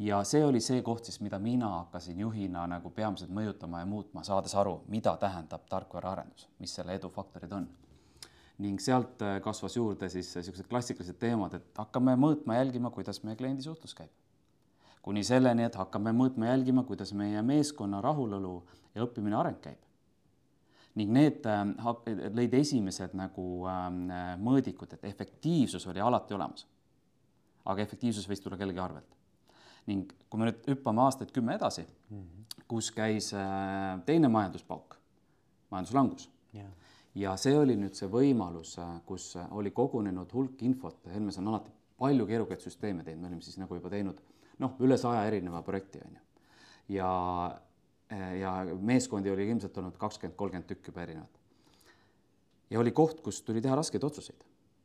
ja 0.00 0.22
see 0.24 0.44
oli 0.44 0.60
see 0.60 0.82
koht 0.82 1.04
siis, 1.04 1.20
mida 1.20 1.38
mina 1.38 1.68
hakkasin 1.68 2.20
juhina 2.20 2.66
nagu 2.66 2.90
peamiselt 2.90 3.30
mõjutama 3.30 3.82
ja 3.82 3.86
muutma, 3.86 4.24
saades 4.24 4.54
aru, 4.54 4.80
mida 4.88 5.16
tähendab 5.20 5.68
tarkvaraarendus, 5.68 6.48
mis 6.58 6.74
selle 6.74 6.94
edu 6.94 7.10
faktorid 7.10 7.52
on. 7.52 7.68
ning 8.58 8.80
sealt 8.80 9.22
äh, 9.22 9.40
kasvas 9.42 9.76
juurde 9.76 10.08
siis 10.08 10.28
niisugused 10.36 10.68
klassikalised 10.68 11.16
teemad, 11.18 11.54
et 11.54 11.78
hakkame 11.78 12.14
mõõtma, 12.16 12.60
jälgima, 12.60 12.90
kuidas 12.90 13.22
meie 13.24 13.36
kliendi 13.36 13.62
suhtlus 13.62 13.94
käib. 13.94 14.10
Kuni 15.02 15.24
selleni, 15.26 15.64
et 15.66 15.74
hakkame 15.74 16.12
mõõtma, 16.14 16.46
jälgima, 16.52 16.84
kuidas 16.86 17.12
meie 17.18 17.42
meeskonna 17.42 18.00
rahulolu 18.00 18.60
ja 18.94 19.06
õppimine 19.06 19.38
areng 19.38 19.58
käib 19.62 19.80
ning 20.98 21.12
need 21.14 21.46
äh, 21.48 21.64
lõid 22.36 22.54
esimesed 22.58 23.14
nagu 23.16 23.46
ähm, 23.70 24.04
mõõdikud, 24.44 24.92
et 24.92 25.06
efektiivsus 25.08 25.86
oli 25.88 26.02
alati 26.04 26.36
olemas. 26.36 26.66
aga 27.64 27.82
efektiivsus 27.82 28.26
võis 28.28 28.40
tulla 28.42 28.58
kellegi 28.58 28.78
arvelt. 28.82 29.16
ning 29.86 30.12
kui 30.30 30.38
me 30.38 30.50
nüüd 30.50 30.66
hüppame 30.68 31.02
aastaid 31.02 31.32
kümme 31.32 31.54
edasi 31.54 31.82
mm, 31.82 32.18
-hmm. 32.18 32.64
kus 32.68 32.90
käis 32.90 33.32
äh, 33.34 34.00
teine 34.06 34.28
majanduspauk, 34.28 34.96
majanduslangus 35.70 36.30
yeah. 36.54 36.70
ja 37.14 37.36
see 37.36 37.56
oli 37.58 37.76
nüüd 37.76 37.94
see 37.94 38.08
võimalus, 38.08 38.78
äh, 38.78 39.00
kus 39.06 39.36
oli 39.50 39.70
kogunenud 39.70 40.32
hulk 40.32 40.62
infot, 40.62 41.06
Helmes 41.06 41.38
on 41.38 41.48
alati 41.48 41.72
palju 41.98 42.26
keerukaid 42.26 42.60
süsteeme 42.60 43.04
teinud, 43.04 43.22
me 43.22 43.28
olime 43.28 43.42
siis 43.42 43.58
nagu 43.58 43.74
juba 43.74 43.90
teinud 43.90 44.20
noh, 44.62 44.78
üle 44.80 44.96
saja 45.00 45.26
erineva 45.28 45.62
projekti 45.66 46.00
on 46.06 46.16
ju. 46.16 46.24
ja 46.96 47.10
Äh, 48.12 48.38
ja 48.40 48.52
meeskondi 48.80 49.30
oli 49.30 49.46
ilmselt 49.48 49.76
olnud 49.78 49.96
kakskümmend, 50.00 50.36
kolmkümmend 50.36 50.68
tükki 50.68 50.90
juba 50.90 51.04
erinevat. 51.06 51.38
ja 52.70 52.80
oli 52.80 52.90
koht, 52.90 53.20
kus 53.20 53.42
tuli 53.42 53.60
teha 53.60 53.76
raskeid 53.76 54.04
otsuseid 54.04 54.42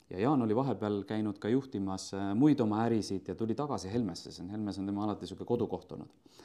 ja 0.09 0.19
Jaan 0.19 0.41
oli 0.41 0.55
vahepeal 0.55 1.01
käinud 1.07 1.39
ka 1.39 1.49
juhtimas 1.51 2.13
äh, 2.13 2.29
muid 2.35 2.59
oma 2.63 2.85
ärisid 2.85 3.27
ja 3.27 3.35
tuli 3.35 3.55
tagasi 3.55 3.91
Helmesse, 3.91 4.31
see 4.31 4.45
on 4.45 4.51
Helmes 4.53 4.79
on 4.79 4.85
tema 4.87 5.03
alati 5.03 5.25
niisugune 5.25 5.47
kodukoht 5.47 5.91
olnud. 5.91 6.37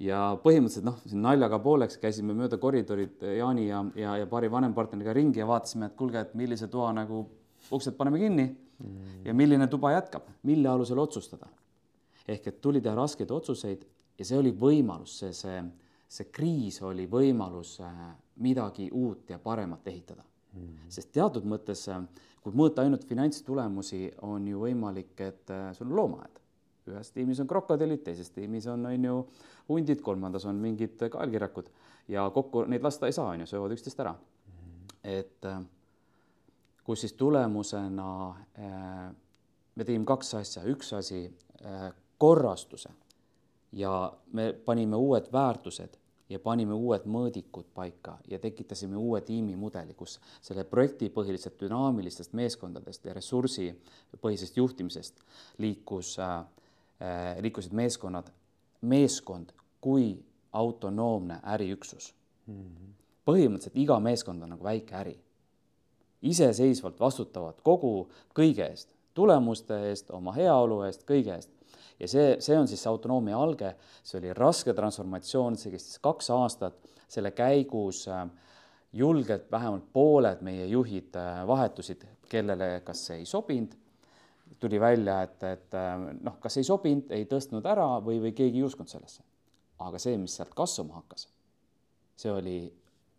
ja 0.00 0.18
põhimõtteliselt 0.44 0.88
noh, 0.90 0.98
naljaga 1.28 1.60
pooleks 1.64 1.96
käisime 2.02 2.36
mööda 2.36 2.58
koridorid 2.58 3.24
äh, 3.24 3.38
Jaani 3.38 3.68
ja, 3.68 3.84
ja, 4.02 4.16
ja 4.24 4.26
paari 4.26 4.50
vanempartneriga 4.50 5.16
ringi 5.16 5.40
ja 5.40 5.48
vaatasime, 5.48 5.88
et 5.88 5.96
kuulge, 5.96 6.26
et 6.26 6.34
millise 6.34 6.68
toa 6.68 6.92
nagu 6.96 7.22
uksed 7.70 7.96
paneme 7.96 8.20
kinni 8.20 8.50
mm. 8.50 9.24
ja 9.24 9.34
milline 9.34 9.70
tuba 9.72 9.94
jätkab, 9.96 10.28
mille 10.42 10.68
alusel 10.68 10.98
otsustada. 10.98 11.48
Ehk 12.30 12.46
et 12.46 12.60
tuli 12.60 12.80
teha 12.80 12.94
raskeid 12.94 13.30
otsuseid 13.30 13.86
ja 14.18 14.24
see 14.24 14.38
oli 14.38 14.52
võimalus, 14.56 15.18
see, 15.22 15.32
see 15.34 15.62
see 16.10 16.26
kriis 16.34 16.80
oli 16.82 17.06
võimalus 17.10 17.76
äh, 17.84 18.10
midagi 18.42 18.88
uut 18.92 19.30
ja 19.30 19.38
paremat 19.38 19.86
ehitada 19.86 20.24
mm. 20.24 20.60
-hmm. 20.60 20.88
sest 20.88 21.12
teatud 21.14 21.46
mõttes, 21.46 21.86
äh, 21.88 22.02
kui 22.42 22.52
mõõta 22.52 22.82
ainult 22.82 23.04
finantstulemusi, 23.06 24.10
on 24.26 24.48
ju 24.48 24.60
võimalik, 24.64 25.14
et 25.20 25.50
äh, 25.50 25.70
sul 25.76 25.86
on 25.86 25.96
loomaaed. 25.96 26.40
ühes 26.90 27.10
tiimis 27.14 27.40
on 27.40 27.46
krokodillid, 27.46 28.00
teises 28.02 28.30
tiimis 28.30 28.66
on, 28.66 28.86
on 28.86 29.04
ju 29.04 29.26
hundid, 29.68 30.00
kolmandas 30.02 30.44
on 30.44 30.56
mingid 30.56 30.98
kaelkirjakud 31.10 31.68
ja 32.08 32.30
kokku 32.34 32.64
neid 32.64 32.82
lasta 32.82 33.06
ei 33.06 33.12
saa, 33.12 33.28
on 33.30 33.40
ju, 33.40 33.46
söövad 33.46 33.72
üksteist 33.72 34.00
ära 34.00 34.12
mm. 34.12 34.52
-hmm. 34.52 34.96
et 35.02 35.46
kus 36.84 37.00
siis 37.00 37.12
tulemusena 37.12 38.34
me 39.74 39.84
tegime 39.84 40.04
kaks 40.04 40.34
asja, 40.34 40.62
üks 40.64 40.92
asi 40.92 41.30
korrastuse 42.20 42.90
ja 43.72 44.12
me 44.32 44.52
panime 44.52 44.96
uued 44.96 45.32
väärtused 45.32 45.96
ja 46.28 46.38
panime 46.38 46.74
uued 46.76 47.06
mõõdikud 47.08 47.70
paika 47.74 48.18
ja 48.28 48.38
tekitasime 48.38 48.96
uue 48.96 49.20
tiimimudeli, 49.24 49.94
kus 49.98 50.18
selle 50.44 50.64
projektipõhilisest 50.68 51.56
dünaamilistest 51.62 52.36
meeskondadest 52.38 53.08
ja 53.08 53.14
ressursipõhisest 53.16 54.60
juhtimisest 54.60 55.22
liikus 55.58 56.18
äh,, 56.20 56.44
liikusid 57.40 57.72
meeskonnad, 57.72 58.28
meeskond 58.80 59.54
kui 59.80 60.12
autonoomne 60.52 61.40
äriüksus 61.56 62.12
mm. 62.46 62.54
-hmm. 62.54 62.92
põhimõtteliselt 63.24 63.80
iga 63.80 64.00
meeskond 64.00 64.42
on 64.42 64.54
nagu 64.56 64.64
väike 64.64 64.94
äri. 64.94 65.20
iseseisvalt 66.22 67.00
vastutavad 67.00 67.62
kogu 67.62 68.10
kõige 68.34 68.68
eest, 68.68 68.92
tulemuste 69.14 69.88
eest, 69.88 70.10
oma 70.10 70.32
heaolu 70.32 70.82
eest, 70.82 71.06
kõige 71.08 71.34
eest 71.34 71.50
ja 72.00 72.08
see, 72.08 72.36
see 72.40 72.58
on 72.58 72.68
siis 72.68 72.82
see 72.82 72.90
autonoomia 72.90 73.38
alge, 73.38 73.74
see 74.02 74.18
oli 74.20 74.32
raske 74.36 74.74
transformatsioon, 74.76 75.58
see 75.60 75.74
kestis 75.74 76.00
kaks 76.02 76.30
aastat, 76.34 76.78
selle 77.10 77.32
käigus 77.36 78.06
äh, 78.08 78.24
julgelt 78.96 79.50
vähemalt 79.52 79.90
pooled 79.92 80.42
meie 80.46 80.66
juhid 80.70 81.16
äh, 81.20 81.42
vahetusid, 81.46 82.06
kellele 82.30 82.80
kas 82.86 83.06
see 83.08 83.20
ei 83.22 83.28
sobinud, 83.28 83.76
tuli 84.60 84.80
välja, 84.82 85.20
et, 85.26 85.42
et 85.46 85.76
äh, 85.78 85.92
noh, 86.20 86.38
kas 86.42 86.60
ei 86.60 86.66
sobinud, 86.66 87.12
ei 87.16 87.26
tõstnud 87.30 87.66
ära 87.68 87.92
või, 88.04 88.20
või 88.22 88.34
keegi 88.36 88.62
ei 88.62 88.68
uskunud 88.68 88.92
sellesse. 88.92 89.26
aga 89.80 89.98
see, 89.98 90.16
mis 90.20 90.34
sealt 90.36 90.52
kasvama 90.56 90.98
hakkas, 91.00 91.28
see 92.20 92.32
oli 92.32 92.58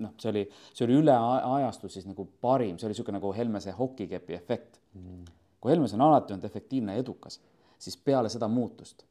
noh, 0.02 0.12
see 0.22 0.30
oli, 0.30 0.44
see 0.74 0.86
oli 0.86 0.98
üle 1.00 1.14
ajastu 1.14 1.90
siis 1.90 2.06
nagu 2.10 2.26
parim, 2.42 2.78
see 2.78 2.88
oli 2.88 2.96
niisugune 2.96 3.20
nagu 3.20 3.32
Helmese 3.34 3.74
hokikepi 3.78 4.34
efekt. 4.34 4.80
Mm.. 4.98 5.26
kui 5.62 5.72
Helmes 5.72 5.94
on 5.94 6.02
alati 6.02 6.34
olnud 6.34 6.46
efektiivne 6.46 6.96
ja 6.96 7.02
edukas 7.04 7.38
siis 7.82 7.98
peale 7.98 8.30
seda 8.30 8.48
muutust 8.52 9.04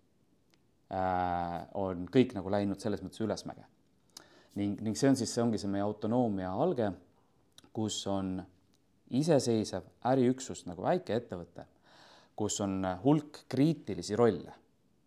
äh, 0.94 1.66
on 1.78 2.06
kõik 2.12 2.34
nagu 2.36 2.52
läinud 2.52 2.80
selles 2.82 3.02
mõttes 3.02 3.22
ülesmäge. 3.24 3.66
ning, 4.54 4.80
ning 4.82 4.98
see 4.98 5.10
on 5.10 5.18
siis, 5.18 5.32
see 5.34 5.42
ongi 5.42 5.58
see 5.58 5.70
meie 5.70 5.84
autonoomia 5.86 6.52
alge, 6.52 6.90
kus 7.74 8.00
on 8.10 8.38
iseseisev 9.10 9.86
äriüksus 10.10 10.64
nagu 10.66 10.82
väikeettevõte, 10.86 11.66
kus 12.36 12.60
on 12.62 12.84
hulk 13.04 13.44
kriitilisi 13.50 14.16
rolle. 14.16 14.54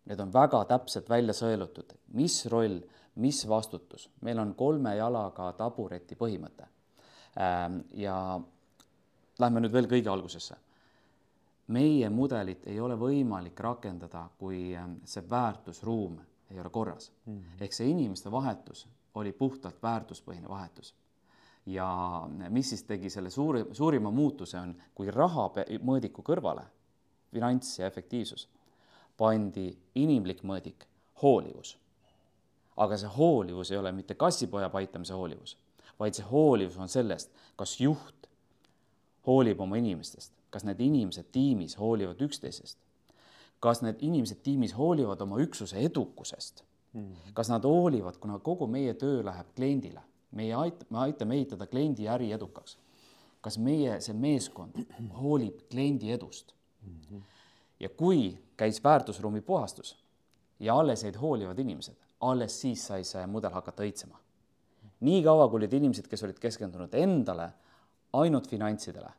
Need 0.04 0.20
on 0.20 0.32
väga 0.32 0.60
täpselt 0.68 1.08
välja 1.08 1.32
sõelutud, 1.32 1.94
mis 2.20 2.42
roll, 2.52 2.82
mis 3.24 3.40
vastutus, 3.48 4.10
meil 4.20 4.40
on 4.42 4.52
kolme 4.58 4.92
jalaga 4.98 5.48
tabureti 5.56 6.16
põhimõte. 6.20 6.68
Ähm, 7.40 7.80
ja 7.96 8.36
lähme 9.40 9.64
nüüd 9.64 9.72
veel 9.72 9.88
kõige 9.90 10.12
algusesse 10.12 10.58
meie 11.66 12.10
mudelit 12.10 12.66
ei 12.66 12.80
ole 12.80 12.96
võimalik 12.98 13.60
rakendada, 13.60 14.28
kui 14.38 14.74
ähm, 14.76 14.98
see 15.04 15.24
väärtusruum 15.30 16.18
ei 16.50 16.60
ole 16.60 16.70
korras 16.70 17.12
mm. 17.26 17.38
-hmm. 17.38 17.64
ehk 17.64 17.72
see 17.72 17.88
inimeste 17.88 18.30
vahetus 18.30 18.88
oli 19.14 19.32
puhtalt 19.32 19.82
väärtuspõhine 19.82 20.48
vahetus. 20.48 20.94
ja 21.66 22.28
mis 22.48 22.68
siis 22.68 22.82
tegi 22.82 23.10
selle 23.10 23.30
suuri, 23.30 23.64
suurima 23.72 24.10
muutuse 24.10 24.58
on, 24.60 24.74
kui 24.94 25.10
raha 25.10 25.46
mõõdiku 25.80 26.22
kõrvale, 26.22 26.64
finants 27.32 27.78
ja 27.78 27.86
efektiivsus, 27.86 28.48
pandi 29.16 29.78
inimlik 29.94 30.42
mõõdik, 30.42 30.84
hoolivus. 31.22 31.78
aga 32.76 32.96
see 32.96 33.08
hoolivus 33.08 33.70
ei 33.70 33.78
ole 33.78 33.92
mitte 33.92 34.14
kassipoja 34.14 34.68
paitamise 34.68 35.14
hoolivus, 35.14 35.56
vaid 35.98 36.14
see 36.14 36.26
hoolivus 36.26 36.76
on 36.78 36.88
sellest, 36.88 37.30
kas 37.56 37.80
juht 37.80 38.28
hoolib 39.26 39.60
oma 39.60 39.76
inimestest, 39.76 40.32
kas 40.54 40.62
need 40.66 40.80
inimesed 40.80 41.32
tiimis 41.34 41.74
hoolivad 41.80 42.20
üksteisest, 42.22 42.78
kas 43.64 43.82
need 43.82 44.02
inimesed 44.06 44.38
tiimis 44.46 44.76
hoolivad 44.78 45.22
oma 45.24 45.40
üksuse 45.42 45.80
edukusest 45.88 46.62
mm, 46.92 47.02
-hmm. 47.02 47.32
kas 47.34 47.50
nad 47.50 47.66
hoolivad, 47.66 48.20
kuna 48.22 48.38
kogu 48.38 48.66
meie 48.66 48.94
töö 48.94 49.24
läheb 49.24 49.50
kliendile, 49.56 50.02
meie 50.30 50.54
ait-, 50.54 50.86
me 50.90 50.98
aitame 50.98 51.34
ehitada 51.34 51.66
kliendi 51.66 52.08
äri 52.08 52.32
edukaks. 52.32 52.78
kas 53.40 53.58
meie, 53.58 54.00
see 54.00 54.14
meeskond 54.16 54.78
hoolib 55.20 55.58
kliendi 55.70 56.12
edust 56.12 56.54
mm? 56.82 57.00
-hmm. 57.00 57.22
ja 57.80 57.88
kui 57.88 58.38
käis 58.56 58.84
väärtusruumi 58.84 59.40
puhastus 59.40 60.04
ja 60.60 60.78
alles 60.78 61.02
jäid 61.02 61.16
hoolivad 61.16 61.58
inimesed, 61.58 61.96
alles 62.20 62.60
siis 62.60 62.86
sai 62.86 63.04
see 63.04 63.26
mudel 63.26 63.50
hakata 63.50 63.82
õitsema. 63.82 64.16
niikaua, 65.00 65.48
kui 65.48 65.56
olid 65.56 65.72
inimesed, 65.72 66.06
kes 66.08 66.22
olid 66.22 66.38
keskendunud 66.38 66.94
endale, 66.94 67.50
ainult 68.12 68.48
finantsidele, 68.48 69.10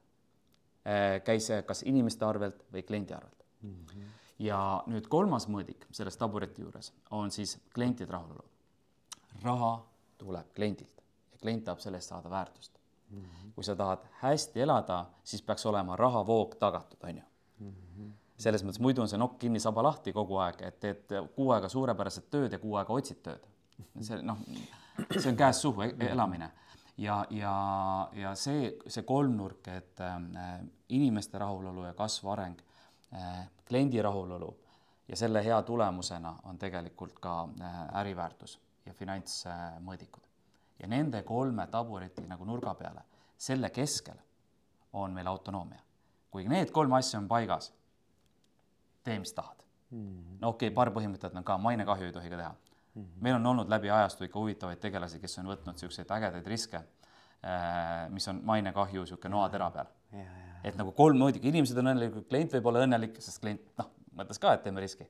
käis 1.26 1.48
see 1.50 1.62
kas 1.66 1.84
inimeste 1.90 2.26
arvelt 2.26 2.66
või 2.74 2.84
kliendi 2.86 3.14
arvelt 3.14 3.46
mm. 3.62 3.70
-hmm. 3.70 4.10
ja 4.46 4.60
nüüd 4.88 5.08
kolmas 5.10 5.48
mõõdik 5.50 5.88
selles 5.92 6.18
tabureti 6.18 6.62
juures 6.62 6.92
on 7.12 7.32
siis 7.32 7.58
klientide 7.74 8.12
rahulolu. 8.12 8.46
raha 9.44 9.74
tuleb 10.18 10.54
kliendilt 10.56 11.02
ja 11.32 11.38
klient 11.42 11.64
tahab 11.64 11.80
selle 11.80 11.98
eest 11.98 12.10
saada 12.10 12.30
väärtust 12.30 12.78
mm. 13.10 13.22
-hmm. 13.22 13.54
kui 13.56 13.64
sa 13.64 13.76
tahad 13.76 14.06
hästi 14.22 14.62
elada, 14.62 15.06
siis 15.24 15.42
peaks 15.42 15.66
olema 15.66 15.96
rahavoog 15.96 16.56
tagatud, 16.56 17.04
on 17.04 17.18
ju 17.18 17.24
mm. 17.60 17.72
-hmm 17.72 18.12
selles 18.38 18.64
mõttes 18.64 18.82
muidu 18.84 19.02
on 19.02 19.08
see 19.08 19.20
nokk 19.20 19.38
kinni, 19.40 19.60
saba 19.64 19.84
lahti 19.84 20.14
kogu 20.14 20.38
aeg, 20.44 20.62
et 20.68 20.80
teed 20.80 21.14
kuu 21.36 21.52
aega 21.56 21.70
suurepäraset 21.72 22.30
tööd 22.30 22.52
ja 22.52 22.60
kuu 22.60 22.76
aega 22.76 22.94
otsid 22.94 23.22
tööd. 23.24 23.46
see 24.02 24.22
noh, 24.22 24.38
see 25.18 25.30
on 25.32 25.38
käest 25.40 25.62
suhu 25.62 25.82
e-, 25.82 25.96
elamine 26.10 26.52
ja, 26.98 27.26
ja, 27.30 27.56
ja 28.14 28.36
see, 28.36 28.76
see 28.88 29.04
kolmnurk, 29.04 29.68
et 29.68 30.00
äh, 30.00 30.62
inimeste 30.90 31.40
rahulolu 31.42 31.86
ja 31.86 31.94
kasv, 31.94 32.28
areng 32.34 32.62
äh,, 33.14 33.48
kliendi 33.68 34.02
rahulolu 34.02 34.52
ja 35.08 35.16
selle 35.16 35.44
hea 35.46 35.62
tulemusena 35.62 36.36
on 36.44 36.58
tegelikult 36.58 37.20
ka 37.20 37.42
äh, 37.62 37.82
äriväärtus 38.02 38.60
ja 38.86 38.94
finantsmõõdikud 38.94 40.26
ja 40.80 40.88
nende 40.88 41.24
kolme 41.24 41.68
tabureti 41.72 42.26
nagu 42.28 42.46
nurga 42.46 42.74
peale, 42.76 43.02
selle 43.38 43.70
keskel 43.70 44.18
on 44.94 45.14
meil 45.14 45.28
autonoomia. 45.28 45.82
kui 46.32 46.48
need 46.52 46.72
kolm 46.72 46.94
asja 46.94 47.20
on 47.20 47.28
paigas 47.28 47.72
tee, 49.04 49.20
mis 49.20 49.34
tahad 49.34 49.64
mm. 49.90 49.98
-hmm. 49.98 50.38
no 50.42 50.50
okei 50.50 50.68
okay,, 50.68 50.76
paar 50.76 50.92
põhimõtet 50.92 51.38
on 51.38 51.44
ka, 51.44 51.58
mainekahju 51.58 52.06
ei 52.06 52.12
tohi 52.12 52.30
ka 52.30 52.38
teha. 52.38 52.56
Meil 52.96 53.36
on 53.36 53.46
olnud 53.46 53.70
läbi 53.70 53.90
ajastu 53.92 54.24
ikka 54.24 54.40
huvitavaid 54.40 54.80
tegelasi, 54.80 55.20
kes 55.20 55.40
on 55.42 55.50
võtnud 55.52 55.76
niisuguseid 55.76 56.12
ägedaid 56.18 56.48
riske, 56.48 56.82
äh, 57.44 58.06
mis 58.14 58.28
on 58.32 58.42
mainekahju 58.48 59.04
niisugune 59.04 59.36
noatera 59.36 59.70
peal. 59.72 59.92
et 60.64 60.78
nagu 60.80 60.92
kolm 60.98 61.20
mõõdikut, 61.22 61.50
inimesed 61.52 61.78
on 61.78 61.92
õnnelikud, 61.92 62.28
klient 62.30 62.56
võib 62.56 62.72
olla 62.72 62.86
õnnelik, 62.88 63.20
sest 63.22 63.42
klient 63.42 63.66
noh, 63.78 63.92
mõtles 64.18 64.40
ka, 64.42 64.54
et 64.56 64.64
teeme 64.64 64.82
riski. 64.82 65.08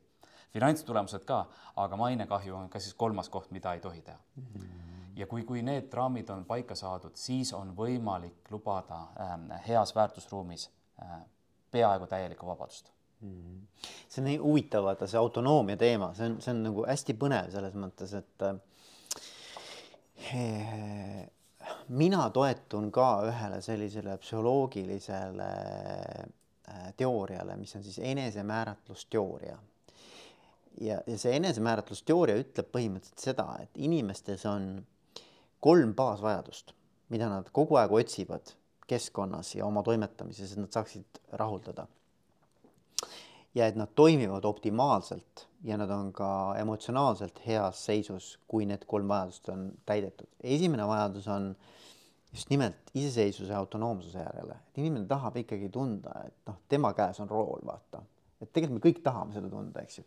finantstulemused 0.55 1.25
ka, 1.27 1.45
aga 1.75 1.97
mainekahju 1.99 2.55
on 2.55 2.69
ka 2.69 2.79
siis 2.79 2.93
kolmas 2.93 3.29
koht, 3.29 3.51
mida 3.51 3.73
ei 3.73 3.79
tohi 3.79 4.01
teha 4.01 4.17
mm. 4.17 4.43
-hmm. 4.43 5.15
ja 5.15 5.27
kui, 5.27 5.43
kui 5.43 5.61
need 5.61 5.93
raamid 5.93 6.29
on 6.29 6.45
paika 6.45 6.75
saadud, 6.75 7.15
siis 7.15 7.53
on 7.53 7.75
võimalik 7.77 8.51
lubada 8.51 8.99
äh, 9.19 9.67
heas 9.67 9.95
väärtusruumis 9.95 10.71
äh, 11.01 11.21
peaaegu 11.71 12.07
täielikku 12.07 12.47
vabadust. 12.47 12.94
See 13.19 14.21
on 14.21 14.27
nii 14.29 14.37
huvitav, 14.41 14.83
vaata 14.85 15.07
see 15.09 15.19
autonoomia 15.19 15.77
teema, 15.79 16.13
see 16.17 16.29
on, 16.29 16.37
see 16.43 16.53
on 16.53 16.63
nagu 16.69 16.85
hästi 16.87 17.15
põnev 17.19 17.51
selles 17.53 17.75
mõttes, 17.79 18.13
et 18.17 18.45
äh, 18.47 18.55
mina 21.89 22.29
toetun 22.33 22.91
ka 22.95 23.09
ühele 23.29 23.61
sellisele 23.65 24.17
psühholoogilisele 24.21 25.51
äh, 25.51 26.93
teooriale, 26.97 27.57
mis 27.59 27.75
on 27.75 27.83
siis 27.83 27.99
enesemääratlusteooria. 27.99 29.57
ja, 30.81 31.01
ja 31.07 31.17
see 31.17 31.35
enesemääratlusteooria 31.39 32.35
ütleb 32.43 32.71
põhimõtteliselt 32.71 33.29
seda, 33.29 33.47
et 33.63 33.77
inimestes 33.77 34.45
on 34.49 34.85
kolm 35.59 35.95
baasvajadust, 35.97 36.73
mida 37.09 37.29
nad 37.31 37.49
kogu 37.51 37.75
aeg 37.79 37.91
otsivad 37.91 38.55
keskkonnas 38.87 39.55
ja 39.55 39.65
oma 39.65 39.81
toimetamises, 39.83 40.51
et 40.51 40.61
nad 40.61 40.73
saaksid 40.73 41.21
rahuldada 41.41 41.87
ja 43.55 43.67
et 43.67 43.77
nad 43.79 43.91
toimivad 43.95 44.45
optimaalselt 44.45 45.47
ja 45.63 45.77
nad 45.77 45.89
on 45.89 46.11
ka 46.13 46.29
emotsionaalselt 46.59 47.39
heas 47.47 47.85
seisus, 47.87 48.35
kui 48.47 48.67
need 48.69 48.85
kolm 48.87 49.07
vajadust 49.09 49.49
on 49.49 49.69
täidetud. 49.85 50.27
esimene 50.43 50.87
vajadus 50.87 51.27
on 51.27 51.55
just 52.33 52.49
nimelt 52.49 52.91
iseseisvuse 52.93 53.53
ja 53.53 53.59
autonoomsuse 53.59 54.19
järele, 54.19 54.57
et 54.67 54.81
inimene 54.83 55.07
tahab 55.07 55.37
ikkagi 55.39 55.69
tunda, 55.71 56.19
et 56.27 56.35
noh, 56.51 56.59
tema 56.69 56.91
käes 56.93 57.19
on 57.23 57.29
rool, 57.31 57.63
vaata, 57.65 58.01
et 58.43 58.51
tegelikult 58.51 58.81
me 58.81 58.83
kõik 58.83 59.03
tahame 59.05 59.33
seda 59.33 59.49
tunda, 59.49 59.81
eks 59.81 60.01
ju. 60.01 60.05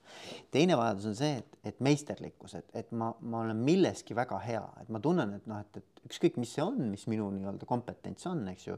teine 0.53 0.77
vajadus 0.77 1.07
on 1.09 1.17
see, 1.19 1.39
et, 1.41 1.61
et 1.73 1.81
meisterlikkus, 1.81 2.59
et, 2.61 2.69
et 2.83 2.93
ma, 2.93 3.15
ma 3.21 3.47
olen 3.47 3.63
milleski 3.65 4.17
väga 4.17 4.43
hea, 4.45 4.65
et 4.83 4.93
ma 4.93 5.01
tunnen, 5.01 5.39
et 5.41 5.49
noh, 5.49 5.63
et, 5.65 5.81
et 5.81 6.11
ükskõik, 6.11 6.37
mis 6.43 6.53
see 6.53 6.65
on, 6.65 6.77
mis 6.93 7.07
minu 7.09 7.31
nii-öelda 7.33 7.67
kompetents 7.69 8.29
on, 8.29 8.45
eks 8.53 8.69
ju. 8.69 8.77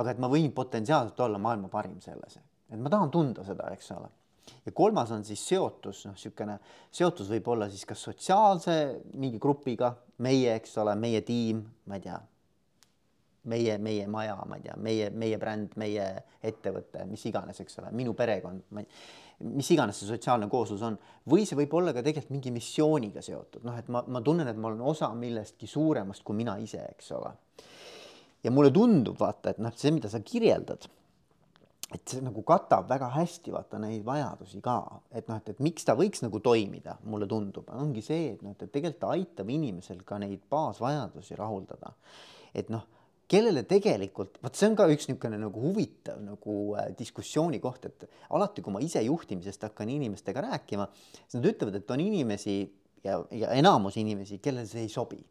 aga 0.00 0.16
et 0.16 0.24
ma 0.24 0.32
võin 0.32 0.48
potentsiaalselt 0.56 1.20
olla 1.20 1.38
maailma 1.38 1.68
parim 1.68 2.00
selles 2.00 2.40
et 2.72 2.80
ma 2.80 2.92
tahan 2.92 3.12
tunda 3.12 3.44
seda, 3.46 3.68
eks 3.74 3.92
ole. 3.96 4.10
ja 4.66 4.72
kolmas 4.74 5.12
on 5.14 5.24
siis 5.24 5.42
seotus, 5.46 6.04
noh, 6.08 6.16
niisugune 6.16 6.58
seotus 6.90 7.30
võib 7.30 7.48
olla 7.54 7.68
siis 7.70 7.84
kas 7.86 8.02
sotsiaalse 8.08 8.76
mingi 9.14 9.38
grupiga, 9.42 9.92
meie, 10.24 10.56
eks 10.58 10.76
ole, 10.82 10.96
meie 10.98 11.22
tiim, 11.26 11.62
ma 11.86 11.98
ei 11.98 12.06
tea, 12.06 12.18
meie, 13.52 13.76
meie 13.78 14.06
maja, 14.10 14.36
ma 14.46 14.58
ei 14.58 14.64
tea, 14.66 14.76
meie, 14.82 15.10
meie 15.10 15.38
bränd, 15.38 15.76
meie 15.80 16.06
ettevõte, 16.42 17.04
mis 17.10 17.24
iganes, 17.30 17.60
eks 17.62 17.78
ole, 17.82 17.92
minu 17.94 18.16
perekond, 18.18 18.64
ma 18.74 18.82
ei, 18.82 18.88
mis 19.52 19.70
iganes 19.74 19.98
see 19.98 20.10
sotsiaalne 20.10 20.48
kooslus 20.50 20.82
on, 20.86 20.96
või 21.30 21.46
see 21.46 21.58
võib 21.58 21.74
olla 21.78 21.94
ka 21.94 22.04
tegelikult 22.04 22.34
mingi 22.34 22.52
missiooniga 22.54 23.22
seotud, 23.24 23.62
noh, 23.66 23.78
et 23.78 23.88
ma, 23.92 24.04
ma 24.06 24.22
tunnen, 24.24 24.48
et 24.48 24.58
ma 24.58 24.70
olen 24.70 24.82
osa 24.92 25.10
millestki 25.18 25.70
suuremast 25.70 26.24
kui 26.26 26.38
mina 26.38 26.56
ise, 26.62 26.82
eks 26.94 27.14
ole. 27.18 27.32
ja 28.42 28.50
mulle 28.50 28.72
tundub, 28.74 29.18
vaata, 29.18 29.54
et 29.54 29.62
noh, 29.62 29.74
see, 29.78 29.94
mida 29.94 30.10
sa 30.10 30.22
kirjeldad 30.22 30.88
et 31.94 32.14
see 32.14 32.22
nagu 32.24 32.42
katab 32.46 32.88
väga 32.90 33.10
hästi 33.16 33.52
vaata 33.54 33.80
neid 33.82 34.04
vajadusi 34.06 34.62
ka, 34.64 34.78
et 35.12 35.28
noh, 35.28 35.38
et, 35.40 35.52
et 35.52 35.60
miks 35.64 35.86
ta 35.88 35.96
võiks 35.98 36.24
nagu 36.24 36.40
toimida, 36.44 36.96
mulle 37.08 37.28
tundub, 37.30 37.68
ongi 37.76 38.04
see, 38.04 38.32
et 38.34 38.42
noh, 38.44 38.56
et 38.56 38.64
tegelikult 38.64 39.00
ta 39.02 39.12
aitab 39.16 39.52
inimesel 39.52 40.02
ka 40.08 40.18
neid 40.22 40.44
baasvajadusi 40.52 41.38
rahuldada. 41.38 41.94
et 42.54 42.68
noh, 42.72 42.84
kellele 43.32 43.62
tegelikult, 43.64 44.36
vot 44.44 44.56
see 44.56 44.68
on 44.68 44.76
ka 44.76 44.86
üks 44.92 45.08
niisugune 45.08 45.38
nagu 45.40 45.60
huvitav 45.62 46.20
nagu 46.20 46.56
äh, 46.76 46.90
diskussiooni 46.98 47.62
koht, 47.64 47.86
et 47.88 48.08
alati, 48.30 48.64
kui 48.64 48.74
ma 48.74 48.82
ise 48.84 49.00
juhtimisest 49.06 49.68
hakkan 49.70 49.88
inimestega 49.88 50.44
rääkima, 50.50 50.88
siis 51.24 51.38
nad 51.38 51.48
ütlevad, 51.48 51.78
et 51.80 51.94
on 51.94 52.02
inimesi 52.04 52.56
ja, 53.04 53.22
ja 53.32 53.54
enamus 53.56 53.96
inimesi, 54.02 54.40
kellele 54.44 54.68
see 54.68 54.84
ei 54.84 54.92
sobi 54.92 55.22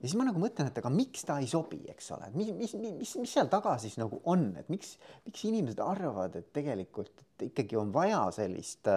ja 0.00 0.08
siis 0.08 0.16
ma 0.16 0.24
nagu 0.28 0.40
mõtlen, 0.40 0.70
et 0.70 0.78
aga 0.80 0.92
miks 0.94 1.26
ta 1.28 1.38
ei 1.42 1.48
sobi, 1.50 1.82
eks 1.92 2.10
ole, 2.16 2.30
mis, 2.34 2.52
mis, 2.56 2.74
mis, 2.80 3.14
mis 3.20 3.34
seal 3.36 3.50
taga 3.52 3.76
siis 3.82 3.98
nagu 4.00 4.22
on, 4.32 4.50
et 4.60 4.70
miks, 4.72 4.96
miks 5.28 5.44
inimesed 5.48 5.82
arvavad, 5.84 6.40
et 6.40 6.52
tegelikult 6.56 7.20
et 7.20 7.48
ikkagi 7.50 7.78
on 7.80 7.92
vaja 7.94 8.22
sellist 8.36 8.88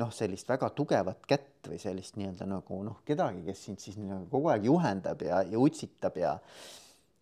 noh, 0.00 0.12
sellist 0.14 0.48
väga 0.48 0.70
tugevat 0.76 1.26
kätt 1.28 1.68
või 1.68 1.78
sellist 1.80 2.16
nii-öelda 2.18 2.46
nagu 2.48 2.78
noh, 2.86 3.02
kedagi, 3.06 3.42
kes 3.46 3.66
sind 3.68 3.82
siis 3.82 3.98
nagu 4.00 4.24
kogu 4.30 4.52
aeg 4.52 4.64
juhendab 4.66 5.20
ja, 5.26 5.42
ja 5.46 5.60
utsitab 5.60 6.16
ja 6.18 6.36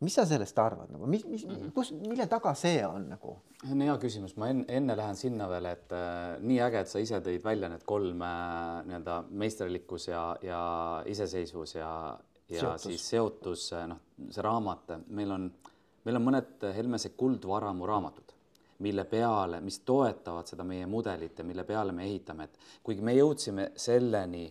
mis 0.00 0.14
sa 0.16 0.24
sellest 0.28 0.56
arvad 0.62 0.92
nagu, 0.94 1.08
mis, 1.10 1.26
mis, 1.28 1.44
mhm. 1.44 1.72
kus, 1.76 1.90
mille 1.92 2.24
taga 2.30 2.54
see 2.56 2.80
on 2.86 3.10
nagu? 3.10 3.36
see 3.60 3.74
on 3.74 3.84
hea 3.84 3.96
küsimus, 4.00 4.36
ma 4.40 4.48
enne, 4.52 4.64
enne 4.72 4.96
lähen 4.96 5.18
sinna 5.18 5.48
veel, 5.50 5.68
et 5.68 5.92
äh, 5.96 6.38
nii 6.40 6.62
äge, 6.64 6.84
et 6.84 6.92
sa 6.92 7.02
ise 7.02 7.20
tõid 7.24 7.44
välja 7.44 7.68
need 7.72 7.84
kolm 7.88 8.24
äh, 8.24 8.80
nii-öelda 8.88 9.18
meisterlikkus 9.42 10.08
ja, 10.08 10.24
ja 10.44 10.62
iseseisvus 11.10 11.76
ja, 11.76 11.90
ja 12.50 12.60
seotus. 12.60 12.82
siis 12.82 13.08
seotus, 13.08 13.70
noh, 13.86 14.00
see 14.30 14.42
raamat, 14.42 14.94
meil 15.14 15.30
on, 15.36 15.46
meil 16.04 16.18
on 16.18 16.26
mõned 16.26 16.68
Helmese 16.76 17.12
kuldvaramu 17.18 17.86
raamatud, 17.86 18.34
mille 18.80 19.04
peale, 19.04 19.60
mis 19.60 19.80
toetavad 19.86 20.48
seda 20.48 20.64
meie 20.64 20.86
mudelit 20.88 21.38
ja 21.38 21.44
mille 21.44 21.64
peale 21.68 21.92
me 21.92 22.06
ehitame, 22.08 22.48
et 22.48 22.58
kuigi 22.82 23.04
me 23.04 23.14
jõudsime 23.14 23.70
selleni 23.76 24.46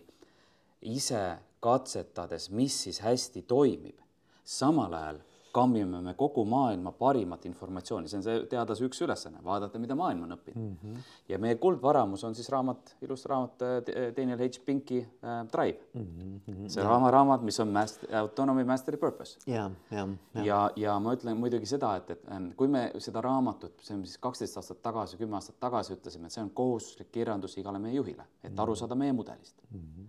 ise 0.88 1.24
katsetades, 1.60 2.48
mis 2.56 2.76
siis 2.86 3.00
hästi 3.04 3.42
toimib, 3.48 3.98
samal 4.44 4.94
ajal 4.96 5.20
kammime 5.52 6.00
me 6.04 6.14
kogu 6.18 6.44
maailma 6.48 6.92
parimat 6.96 7.44
informatsiooni, 7.48 8.08
see 8.10 8.18
on 8.18 8.24
see 8.24 8.36
teadlase 8.50 8.84
üks 8.86 9.00
ülesanne, 9.04 9.40
vaadata, 9.44 9.80
mida 9.82 9.96
maailm 9.98 10.24
on 10.26 10.36
õppinud 10.36 10.60
mm. 10.62 10.76
-hmm. 10.82 11.08
ja 11.28 11.38
meie 11.42 11.56
kuldvaramus 11.62 12.24
on 12.24 12.34
siis 12.34 12.48
raamat, 12.52 12.94
ilus 13.02 13.26
raamat 13.30 13.64
äh, 13.66 14.12
Daniel 14.16 14.38
H. 14.38 14.60
Pinki 14.66 15.00
äh, 15.00 15.40
Drive 15.52 15.78
mm. 15.94 16.40
-hmm. 16.46 16.68
see 16.68 16.84
raama 16.84 17.10
raamat, 17.10 17.42
mis 17.42 17.60
on 17.60 17.68
Master, 17.68 18.16
Autonomy 18.16 18.64
Mastery 18.64 18.96
Purpose. 18.96 19.38
ja, 19.46 19.70
ja, 19.90 20.08
ja, 20.34 20.44
ja, 20.44 20.70
ja 20.76 20.98
ma 20.98 21.14
ütlen 21.14 21.36
muidugi 21.36 21.66
seda, 21.66 21.96
et, 21.96 22.10
et 22.10 22.24
ähm, 22.30 22.50
kui 22.56 22.68
me 22.68 22.92
seda 22.98 23.20
raamatut, 23.20 23.74
see 23.82 23.96
on 23.96 24.06
siis 24.06 24.18
kaksteist 24.18 24.56
aastat 24.56 24.82
tagasi, 24.82 25.16
kümme 25.16 25.36
aastat 25.36 25.60
tagasi 25.60 25.94
ütlesime, 25.94 26.26
et 26.26 26.32
see 26.32 26.42
on 26.42 26.50
kohustuslik 26.50 27.12
kirjandus 27.12 27.58
igale 27.58 27.78
meie 27.78 27.94
juhile, 27.94 28.24
et 28.44 28.58
aru 28.58 28.74
saada 28.74 28.94
meie 28.94 29.12
mudelist 29.12 29.62
mm. 29.70 29.80
-hmm. 29.80 30.06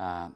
äh, 0.00 0.32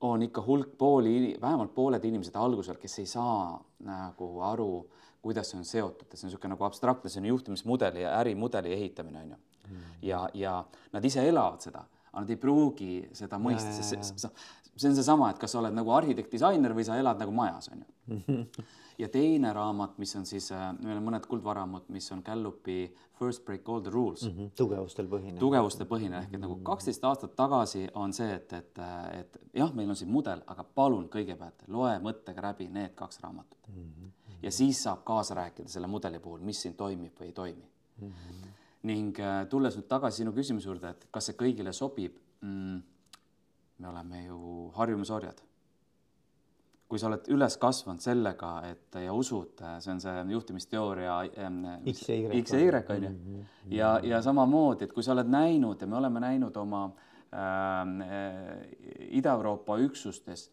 on 0.00 0.22
ikka 0.22 0.42
hulk 0.46 0.78
pooli, 0.78 1.36
vähemalt 1.40 1.74
pooled 1.74 2.04
inimesed 2.04 2.36
algusel, 2.36 2.76
kes 2.80 2.98
ei 2.98 3.06
saa 3.06 3.56
nagu 3.84 4.30
aru, 4.40 4.86
kuidas 5.22 5.50
see 5.50 5.58
on 5.58 5.64
seotud, 5.64 6.06
et 6.06 6.18
see 6.18 6.26
on 6.26 6.30
niisugune 6.30 6.54
nagu 6.54 6.64
abstraktne, 6.66 7.10
see 7.10 7.22
on 7.22 7.30
juhtimismudeli 7.32 8.02
ja 8.02 8.14
ärimudeli 8.20 8.72
ehitamine 8.72 9.22
on 9.22 9.30
ju. 9.30 9.38
Mm.. 9.66 9.84
ja, 10.02 10.28
ja 10.34 10.64
nad 10.92 11.04
ise 11.04 11.24
elavad 11.28 11.64
seda, 11.64 11.82
aga 12.16 12.24
nad 12.24 12.32
ei 12.32 12.40
pruugi 12.40 12.92
seda 13.12 13.38
mõista, 13.38 13.70
sest 13.76 14.16
see, 14.16 14.30
see 14.72 14.88
on 14.88 14.96
seesama, 14.96 15.30
et 15.30 15.38
kas 15.42 15.52
sa 15.52 15.60
oled 15.60 15.76
nagu 15.76 15.92
arhitekt, 15.92 16.32
disainer 16.32 16.72
või 16.76 16.86
sa 16.88 16.96
elad 16.96 17.20
nagu 17.20 17.34
majas 17.36 17.68
on 17.72 17.84
ju 17.84 18.32
ja 18.98 19.08
teine 19.08 19.52
raamat, 19.52 19.98
mis 19.98 20.16
on 20.16 20.26
siis, 20.26 20.50
äh, 20.52 20.70
meil 20.80 20.96
on 20.96 21.04
mõned 21.04 21.26
kuldvaramud, 21.28 21.88
mis 21.92 22.08
on 22.12 22.22
Gallupi 22.24 22.86
First 23.18 23.44
Break 23.44 23.68
All 23.68 23.80
the 23.80 23.90
Rules 23.90 24.22
mm. 24.24 24.30
-hmm. 24.30 24.50
tugevustel 24.56 25.08
põhine. 25.08 25.38
tugevustel 25.38 25.86
põhine 25.86 26.20
ehk 26.22 26.34
et 26.34 26.40
nagu 26.40 26.56
kaksteist 26.64 27.04
aastat 27.04 27.36
tagasi 27.36 27.88
on 27.94 28.12
see, 28.12 28.34
et, 28.34 28.52
et, 28.52 28.78
et 29.20 29.38
jah, 29.54 29.72
meil 29.74 29.90
on 29.90 29.96
siin 29.96 30.10
mudel, 30.10 30.42
aga 30.46 30.64
palun 30.64 31.08
kõigepealt 31.08 31.66
loe 31.68 31.98
mõttega 31.98 32.42
läbi 32.42 32.68
need 32.68 32.94
kaks 32.94 33.20
raamatut 33.20 33.68
mm. 33.68 33.82
-hmm. 33.82 34.10
ja 34.42 34.50
siis 34.50 34.82
saab 34.82 35.04
kaasa 35.04 35.34
rääkida 35.34 35.68
selle 35.68 35.86
mudeli 35.86 36.18
puhul, 36.18 36.40
mis 36.40 36.62
siin 36.62 36.74
toimib 36.74 37.20
või 37.20 37.26
ei 37.26 37.32
toimi 37.32 37.68
mm. 38.00 38.08
-hmm. 38.08 38.48
Ning 38.86 39.18
äh, 39.20 39.42
tulles 39.50 39.76
nüüd 39.78 39.88
tagasi 39.90 40.22
sinu 40.22 40.34
küsimuse 40.36 40.70
juurde, 40.70 40.94
et 40.94 41.08
kas 41.12 41.30
see 41.30 41.38
kõigile 41.38 41.74
sobib 41.76 42.16
mm,? 42.40 42.78
me 43.76 43.88
oleme 43.90 44.22
ju 44.24 44.70
harjumusorjad 44.76 45.42
kui 46.86 47.00
sa 47.02 47.08
oled 47.08 47.26
üles 47.34 47.56
kasvanud 47.58 48.02
sellega, 48.02 48.50
et 48.70 48.98
ja 49.02 49.14
usud, 49.14 49.58
see 49.82 49.90
on 49.90 50.02
see 50.02 50.20
juhtimisteooria 50.30 51.16
X 51.90 52.04
ja 52.08 52.18
Y, 52.20 52.42
X 52.44 52.54
ja 52.54 52.60
Y 52.62 52.68
on 52.94 53.06
ju. 53.08 53.10
Mhm. 53.10 53.40
ja, 53.74 53.96
ja 54.06 54.22
samamoodi, 54.22 54.86
et 54.86 54.94
kui 54.94 55.02
sa 55.02 55.16
oled 55.16 55.30
näinud 55.30 55.82
ja 55.82 55.88
me 55.90 55.98
oleme 55.98 56.22
näinud 56.22 56.56
oma 56.62 56.84
äh, 57.34 57.90
Ida-Euroopa 59.18 59.80
üksustes 59.82 60.46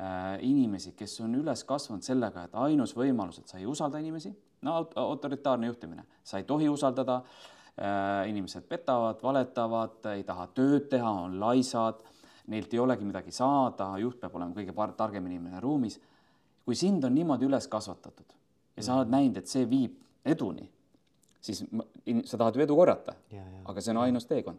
äh, 0.00 0.42
inimesi, 0.42 0.96
kes 0.98 1.20
on 1.22 1.38
üles 1.38 1.62
kasvanud 1.64 2.02
sellega, 2.02 2.48
et 2.48 2.58
ainus 2.66 2.96
võimalus, 2.98 3.38
et 3.38 3.54
sa 3.54 3.62
ei 3.62 3.70
usalda 3.70 4.02
inimesi, 4.02 4.34
no 4.66 4.80
autoritaarne 5.06 5.70
juhtimine, 5.70 6.02
sa 6.26 6.42
ei 6.42 6.50
tohi 6.50 6.66
usaldada 6.72 7.22
äh,, 7.22 7.55
inimesed 8.28 8.64
petavad, 8.68 9.18
valetavad, 9.22 9.98
ei 10.14 10.22
taha 10.24 10.46
tööd 10.56 10.86
teha, 10.88 11.10
on 11.26 11.40
laisad 11.40 12.04
neilt 12.52 12.74
ei 12.74 12.80
olegi 12.80 13.06
midagi 13.06 13.34
saada, 13.34 13.90
juht 14.00 14.20
peab 14.22 14.36
olema 14.38 14.54
kõige 14.54 14.74
targem 14.96 15.26
inimene 15.26 15.60
ruumis. 15.60 16.00
kui 16.66 16.74
sind 16.74 17.04
on 17.04 17.14
niimoodi 17.14 17.46
üles 17.46 17.68
kasvatatud 17.70 18.32
ja 18.76 18.82
sa 18.82 18.96
oled 18.96 19.10
näinud, 19.10 19.36
et 19.38 19.46
see 19.46 19.66
viib 19.70 19.92
eduni, 20.26 20.66
siis 21.40 21.62
sa 22.24 22.38
tahad 22.38 22.56
ju 22.56 22.62
edu 22.64 22.76
korjata, 22.76 23.14
aga 23.64 23.80
see 23.80 23.92
on 23.94 24.00
ainus 24.02 24.26
teekond. 24.26 24.58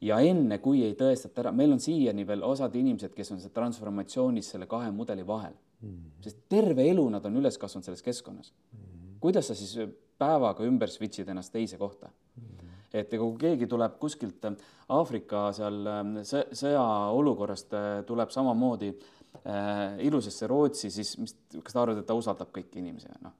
ja 0.00 0.20
enne, 0.20 0.58
kui 0.58 0.84
ei 0.84 0.94
tõestata 0.94 1.44
ära, 1.44 1.52
meil 1.52 1.72
on 1.72 1.80
siiani 1.80 2.26
veel 2.26 2.42
osad 2.42 2.74
inimesed, 2.76 3.14
kes 3.14 3.32
on 3.32 3.42
transformatsioonis 3.54 4.54
selle 4.54 4.66
kahe 4.66 4.90
mudeli 4.90 5.26
vahel 5.26 5.52
mm, 5.52 5.88
-hmm. 5.88 6.22
sest 6.24 6.38
terve 6.48 6.88
elu 6.88 7.08
nad 7.10 7.24
on 7.26 7.36
üles 7.36 7.58
kasvanud 7.58 7.84
selles 7.84 8.02
keskkonnas 8.02 8.52
mm. 8.52 8.78
-hmm. 8.78 9.18
kuidas 9.20 9.46
sa 9.46 9.54
siis 9.54 9.76
päevaga 10.22 10.64
ümber 10.68 10.90
switch'id 10.90 11.28
ennast 11.34 11.52
teise 11.52 11.80
kohta 11.82 12.08
mm? 12.08 12.46
-hmm 12.46 12.62
et 12.96 13.12
kui 13.16 13.34
keegi 13.40 13.68
tuleb 13.70 13.98
kuskilt 14.00 14.46
äh, 14.48 14.56
Aafrika 14.92 15.48
seal 15.56 15.82
ähm, 15.88 16.16
sõjaolukorrast, 16.26 17.76
äh, 17.76 17.92
tuleb 18.08 18.32
samamoodi 18.34 18.90
äh, 18.92 20.00
ilusasse 20.06 20.48
Rootsi, 20.50 20.90
siis 20.92 21.14
mis, 21.20 21.36
kas 21.62 21.76
ta 21.76 21.84
arvad, 21.84 22.02
et 22.02 22.08
ta 22.08 22.16
usaldab 22.18 22.52
kõiki 22.54 22.82
inimesi, 22.82 23.12
noh? 23.24 23.38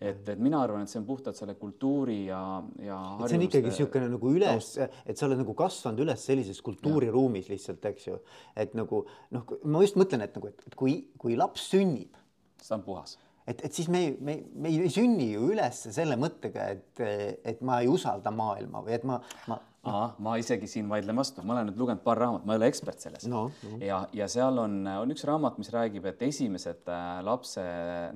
et, 0.00 0.28
et 0.32 0.40
mina 0.40 0.62
arvan, 0.64 0.84
et 0.84 0.92
see 0.92 1.00
on 1.00 1.06
puhtalt 1.08 1.36
selle 1.36 1.54
kultuuri 1.60 2.22
ja, 2.30 2.40
ja. 2.80 3.00
see 3.26 3.36
on 3.36 3.46
ikkagi 3.48 3.68
niisugune 3.68 4.12
nagu 4.14 4.30
üles, 4.32 4.70
et 4.80 5.16
sa 5.16 5.26
oled 5.28 5.42
nagu 5.42 5.56
kasvanud 5.56 6.04
üles 6.06 6.24
sellises 6.24 6.60
kultuuriruumis 6.64 7.50
lihtsalt, 7.52 7.84
eks 7.92 8.08
ju, 8.08 8.20
et 8.56 8.76
nagu 8.78 9.04
noh, 9.36 9.58
ma 9.68 9.84
just 9.84 10.00
mõtlen, 10.00 10.24
et 10.24 10.36
nagu, 10.36 10.52
et 10.52 10.78
kui, 10.78 11.02
kui 11.20 11.36
laps 11.40 11.68
sünnib. 11.72 12.16
siis 12.60 12.72
ta 12.72 12.76
on 12.80 12.84
puhas 12.84 13.18
et, 13.46 13.64
et 13.64 13.72
siis 13.72 13.88
me, 13.88 14.16
me, 14.20 14.36
me 14.54 14.72
ei 14.72 14.90
sünni 14.92 15.32
ju 15.32 15.50
üles 15.52 15.82
selle 15.94 16.16
mõttega, 16.20 16.68
et, 16.76 17.02
et 17.44 17.60
ma 17.66 17.80
ei 17.80 17.88
usalda 17.90 18.32
maailma 18.34 18.84
või 18.86 18.96
et 18.98 19.06
ma, 19.08 19.20
ma 19.50 19.58
ahah, 19.88 20.12
ma 20.20 20.36
isegi 20.40 20.68
siin 20.68 20.88
vaidlen 20.90 21.16
vastu, 21.16 21.42
ma 21.46 21.54
olen 21.54 21.70
nüüd 21.70 21.80
lugenud 21.80 22.02
paar 22.04 22.20
raamatut, 22.20 22.46
ma 22.48 22.54
ei 22.54 22.60
ole 22.60 22.68
ekspert 22.72 23.00
selles 23.00 23.24
no,. 23.30 23.46
No. 23.64 23.78
ja, 23.84 24.02
ja 24.16 24.28
seal 24.28 24.60
on, 24.60 24.82
on 24.84 25.14
üks 25.14 25.24
raamat, 25.28 25.58
mis 25.60 25.72
räägib, 25.72 26.06
et 26.10 26.22
esimesed 26.28 26.90
äh, 26.92 27.08
lapse 27.24 27.64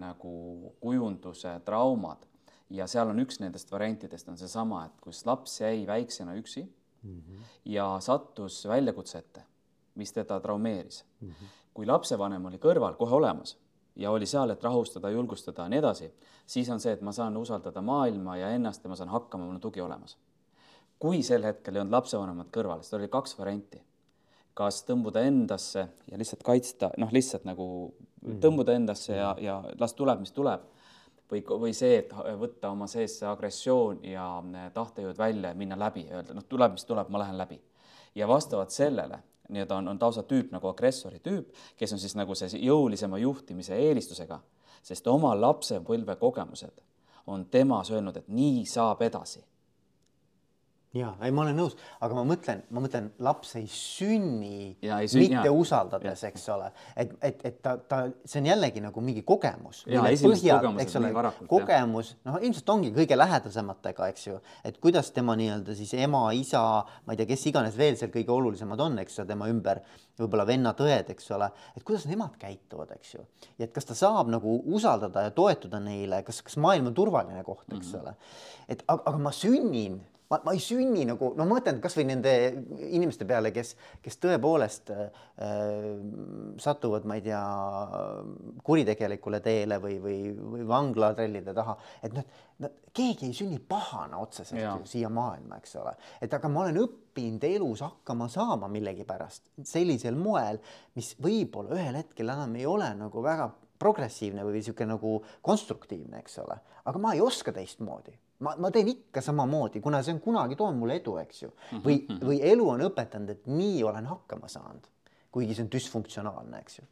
nagu 0.00 0.34
kujunduse 0.84 1.56
traumad 1.64 2.26
ja 2.74 2.88
seal 2.90 3.12
on 3.12 3.22
üks 3.24 3.40
nendest 3.40 3.72
variantidest 3.72 4.28
on 4.28 4.38
seesama, 4.40 4.84
et 4.88 5.00
kus 5.04 5.24
laps 5.28 5.58
jäi 5.62 5.87
väiksena 5.88 6.37
üksi 6.40 6.66
mm 6.66 7.18
-hmm. 7.18 7.50
ja 7.76 7.88
sattus 8.00 8.64
väljakutse 8.68 9.18
ette, 9.18 9.44
mis 9.94 10.12
teda 10.12 10.40
traumeeris 10.40 11.04
mm. 11.20 11.30
-hmm. 11.30 11.60
kui 11.74 11.87
lapsevanem 11.87 12.44
oli 12.44 12.58
kõrval 12.58 12.96
kohe 12.96 13.14
olemas 13.14 13.56
ja 13.96 14.11
oli 14.11 14.26
seal, 14.26 14.50
et 14.50 14.62
rahustada, 14.64 15.11
julgustada 15.11 15.62
ja 15.62 15.72
nii 15.72 15.78
edasi, 15.78 16.11
siis 16.46 16.70
on 16.70 16.80
see, 16.83 16.94
et 16.96 17.02
ma 17.04 17.12
saan 17.12 17.37
usaldada 17.37 17.83
maailma 17.83 18.37
ja 18.37 18.50
ennast 18.54 18.85
ja 18.85 18.90
ma 18.90 18.98
saan 18.98 19.12
hakkama, 19.12 19.44
mul 19.46 19.59
on 19.59 19.61
tugi 19.61 19.80
olemas. 19.80 20.16
kui 20.98 21.22
sel 21.22 21.42
hetkel 21.44 21.76
ei 21.76 21.83
olnud 21.83 21.92
lapsevanemad 21.92 22.48
kõrval, 22.54 22.80
siis 22.83 22.94
oli 22.96 23.09
kaks 23.09 23.38
varianti. 23.38 23.83
kas 24.54 24.85
tõmbuda 24.87 25.24
endasse 25.26 25.88
ja 26.11 26.18
lihtsalt 26.18 26.42
kaitsta, 26.46 26.90
noh, 26.98 27.11
lihtsalt 27.12 27.44
nagu 27.44 27.66
mhm. 28.22 28.38
tõmbuda 28.40 28.76
endasse 28.78 29.16
ja, 29.16 29.35
ja 29.38 29.62
las 29.80 29.94
tuleb, 29.94 30.20
mis 30.20 30.33
tuleb, 30.33 30.61
või, 31.30 31.42
või 31.42 31.74
see, 31.74 31.98
et 31.98 32.12
võtta 32.38 32.70
oma 32.70 32.87
sees 32.87 33.18
see 33.18 33.28
agressioon 33.28 34.04
ja 34.07 34.28
tahtejõud 34.74 35.18
välja 35.18 35.50
ja 35.50 35.59
minna 35.59 35.78
läbi 35.78 36.07
ja 36.09 36.20
öelda, 36.20 36.35
noh, 36.35 36.46
tuleb, 36.48 36.76
mis 36.76 36.85
tuleb, 36.85 37.11
ma 37.11 37.18
lähen 37.18 37.38
läbi. 37.38 37.61
ja 38.14 38.28
vastavalt 38.28 38.70
sellele 38.70 39.18
nii-öelda 39.48 39.76
on, 39.76 39.88
on 39.88 39.98
lausa 40.00 40.22
tüüp 40.22 40.52
nagu 40.54 40.68
agressori 40.68 41.20
tüüp, 41.24 41.52
kes 41.76 41.92
on 41.92 42.00
siis 42.02 42.16
nagu 42.16 42.35
see 42.38 42.61
jõulisema 42.64 43.18
juhtimise 43.18 43.76
eelistusega, 43.76 44.40
sest 44.83 45.07
oma 45.09 45.35
lapsepõlve 45.40 46.16
kogemused 46.20 46.80
on 47.26 47.46
temas 47.50 47.90
öelnud, 47.90 48.16
et 48.16 48.28
nii 48.28 48.64
saab 48.68 49.02
edasi 49.02 49.44
ja 50.94 51.11
ei, 51.24 51.33
ma 51.35 51.42
olen 51.42 51.57
nõus, 51.59 51.74
aga 52.04 52.14
ma 52.16 52.22
mõtlen, 52.28 52.61
ma 52.74 52.83
mõtlen, 52.85 53.09
laps 53.26 53.54
ei 53.59 53.66
sünni 53.70 54.76
ja, 54.85 55.00
ei 55.02 55.09
sünni, 55.11 55.33
mitte 55.33 55.50
ja. 55.50 55.54
usaldades, 55.54 56.22
eks 56.28 56.46
ole, 56.54 56.70
et, 57.00 57.16
et, 57.24 57.42
et 57.50 57.59
ta, 57.64 57.74
ta, 57.90 57.98
see 58.22 58.40
on 58.42 58.48
jällegi 58.52 58.83
nagu 58.85 59.02
mingi 59.04 59.24
kogemus. 59.26 59.83
kogemus, 61.50 62.14
noh, 62.28 62.38
ilmselt 62.46 62.72
ongi 62.76 62.92
kõige 62.94 63.18
lähedasematega, 63.18 64.09
eks 64.14 64.28
ju, 64.28 64.38
et 64.70 64.78
kuidas 64.83 65.11
tema 65.16 65.37
nii-öelda 65.40 65.76
siis 65.78 65.96
ema, 65.98 66.22
isa, 66.38 66.62
ma 67.04 67.16
ei 67.16 67.20
tea, 67.20 67.30
kes 67.35 67.46
iganes 67.50 67.78
veel 67.80 67.98
seal 67.98 68.14
kõige 68.14 68.35
olulisemad 68.37 68.87
on, 68.87 69.02
eks 69.02 69.18
ju, 69.18 69.26
tema 69.28 69.50
ümber, 69.50 69.83
võib-olla 70.20 70.46
vennad-õed, 70.46 71.11
eks 71.11 71.30
ole, 71.35 71.50
et 71.74 71.83
kuidas 71.83 72.07
nemad 72.07 72.38
käituvad, 72.38 72.94
eks 72.94 73.16
ju, 73.16 73.26
ja 73.59 73.66
et 73.66 73.74
kas 73.74 73.90
ta 73.90 73.98
saab 73.98 74.30
nagu 74.30 74.61
usaldada 74.70 75.26
ja 75.26 75.35
toetuda 75.35 75.83
neile, 75.83 76.22
kas, 76.22 76.38
kas 76.46 76.54
maailm 76.62 76.92
on 76.92 76.94
turvaline 76.94 77.42
koht, 77.42 77.66
eks 77.72 77.90
mm 77.90 77.98
-hmm. 77.98 78.02
ole, 78.02 78.68
et 78.68 78.85
aga, 78.87 79.02
aga 79.11 79.18
ma 79.18 79.33
sünnin 79.35 79.98
ma, 80.35 80.40
ma 80.44 80.55
ei 80.55 80.61
sünni 80.62 81.05
nagu, 81.07 81.31
no 81.38 81.47
ma 81.47 81.57
mõtlen 81.59 81.79
kasvõi 81.83 82.07
nende 82.09 82.33
inimeste 82.90 83.27
peale, 83.29 83.53
kes, 83.55 83.75
kes 84.03 84.18
tõepoolest 84.23 84.90
äh, 84.94 85.05
satuvad, 86.62 87.07
ma 87.09 87.18
ei 87.18 87.25
tea, 87.25 87.42
kuritegelikule 88.66 89.40
teele 89.44 89.79
või, 89.83 89.99
või, 90.03 90.18
või 90.57 90.66
vanglatrellide 90.68 91.55
taha, 91.57 91.77
et 92.07 92.16
noh, 92.16 92.27
nad, 92.62 92.77
keegi 92.94 93.31
ei 93.31 93.37
sünni 93.37 93.61
pahana 93.61 94.20
otseselt 94.23 94.61
ja. 94.61 94.75
ju 94.79 94.88
siia 94.90 95.11
maailma, 95.12 95.61
eks 95.62 95.77
ole, 95.83 95.94
et 96.25 96.35
aga 96.35 96.51
ma 96.51 96.64
olen 96.64 96.81
õppinud 96.85 97.47
elus 97.49 97.85
hakkama 97.85 98.29
saama 98.33 98.70
millegipärast 98.73 99.53
sellisel 99.68 100.18
moel, 100.18 100.61
mis 100.99 101.14
võib-olla 101.23 101.79
ühel 101.79 102.01
hetkel 102.03 102.35
enam 102.35 102.59
ei 102.59 102.66
ole 102.70 102.90
nagu 102.99 103.23
väga 103.25 103.51
progressiivne 103.79 104.44
või 104.47 104.59
niisugune 104.59 104.94
nagu 104.94 105.16
konstruktiivne, 105.44 106.23
eks 106.23 106.38
ole, 106.44 106.59
aga 106.87 107.01
ma 107.03 107.14
ei 107.14 107.23
oska 107.25 107.53
teistmoodi 107.55 108.14
ma, 108.44 108.54
ma 108.61 108.70
teen 108.74 108.90
ikka 108.92 109.22
samamoodi, 109.24 109.83
kuna 109.85 110.02
see 110.04 110.14
on 110.16 110.22
kunagi 110.24 110.59
toonud 110.61 110.80
mulle 110.80 110.98
edu, 111.00 111.16
eks 111.22 111.42
ju, 111.42 111.50
või, 111.72 111.98
mhm, 111.98 112.16
mhm. 112.18 112.22
või 112.28 112.40
elu 112.52 112.70
on 112.76 112.87
õpetanud, 112.90 113.35
et 113.35 113.50
nii 113.50 113.83
olen 113.88 114.09
hakkama 114.12 114.50
saanud, 114.52 114.88
kuigi 115.35 115.57
see 115.57 115.66
on 115.66 115.74
düsfunktsionaalne, 115.74 116.62
eks 116.64 116.80
ju, 116.80 116.88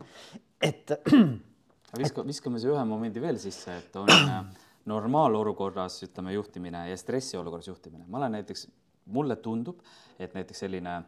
et. 0.72 0.98
viska, 2.02 2.24
viskame 2.26 2.60
siia 2.60 2.74
ühe 2.74 2.84
momendi 2.88 3.22
veel 3.22 3.40
sisse, 3.40 3.76
et 3.82 3.96
on 4.00 4.10
äh, 4.12 4.38
normaalolukorras, 4.90 6.02
ütleme, 6.08 6.32
juhtimine 6.36 6.86
ja 6.90 6.96
stressiolukorras 6.96 7.68
juhtimine. 7.68 8.04
ma 8.08 8.22
olen 8.22 8.38
näiteks, 8.40 8.68
mulle 9.12 9.36
tundub, 9.36 9.82
et 10.18 10.34
näiteks 10.34 10.64
selline 10.64 11.02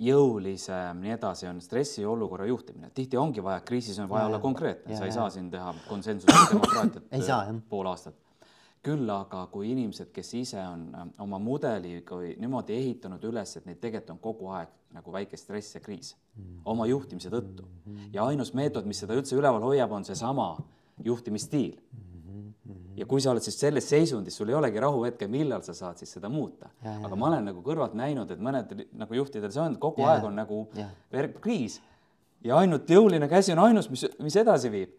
jõulisem, 0.00 1.02
nii 1.04 1.14
edasi, 1.18 1.46
on 1.50 1.60
stressiolukorra 1.60 2.46
juhtimine. 2.46 2.90
tihti 2.94 3.16
ongi 3.16 3.44
vaja, 3.44 3.60
kriisis 3.60 3.98
on 3.98 4.08
vaja 4.08 4.22
Ja, 4.22 4.26
olla 4.26 4.38
konkreetne, 4.38 4.96
sa 4.96 5.04
ei 5.04 5.12
saa 5.12 5.30
siin 5.30 5.50
teha 5.50 5.74
konsensuslikku 5.88 6.54
demokraatiat 6.54 7.04
jah. 7.28 7.54
pool 7.68 7.86
aastat. 7.86 8.14
Küll 8.82 9.10
aga 9.14 9.46
kui 9.52 9.70
inimesed, 9.72 10.10
kes 10.14 10.34
ise 10.34 10.62
on 10.66 10.88
äh, 10.94 11.08
oma 11.22 11.38
mudeliga 11.38 12.18
või 12.18 12.34
niimoodi 12.40 12.76
ehitanud 12.76 13.24
üles, 13.30 13.56
et 13.56 13.66
neid 13.66 13.80
tegelikult 13.82 14.16
on 14.16 14.22
kogu 14.22 14.52
aeg 14.56 14.72
nagu 14.92 15.12
väike 15.14 15.38
stress 15.40 15.76
ja 15.76 15.80
kriis 15.80 16.14
oma 16.68 16.86
juhtimise 16.86 17.30
tõttu 17.32 17.64
ja 18.12 18.26
ainus 18.26 18.52
meetod, 18.54 18.86
mis 18.88 19.00
seda 19.00 19.16
üldse 19.16 19.36
üleval 19.36 19.62
hoiab, 19.64 19.92
on 19.92 20.04
seesama 20.04 20.56
juhtimisstiil. 21.04 21.78
ja 22.96 23.06
kui 23.06 23.20
sa 23.20 23.30
oled 23.30 23.42
siis 23.42 23.58
selles 23.60 23.88
seisundis, 23.88 24.36
sul 24.36 24.48
ei 24.48 24.54
olegi 24.54 24.80
rahuhetke, 24.80 25.28
millal 25.28 25.62
sa 25.62 25.74
saad 25.74 25.96
siis 25.96 26.12
seda 26.12 26.28
muuta. 26.28 26.70
aga 26.82 27.16
ma 27.16 27.26
olen 27.26 27.44
nagu 27.44 27.62
kõrvalt 27.62 27.94
näinud, 27.94 28.30
et 28.30 28.40
mõned 28.40 28.86
nagu 28.92 29.14
juhtidel 29.14 29.52
see 29.52 29.62
on, 29.62 29.78
kogu 29.78 30.02
Ja, 30.02 30.12
aeg 30.12 30.24
on 30.24 30.36
nagu 30.36 30.66
ja. 30.76 30.88
kriis 31.40 31.80
ja 32.44 32.58
ainult 32.58 32.90
jõuline 32.90 33.28
käsi 33.28 33.52
on 33.52 33.58
ainus, 33.58 33.90
mis, 33.90 34.06
mis 34.18 34.36
edasi 34.36 34.70
viib. 34.70 34.98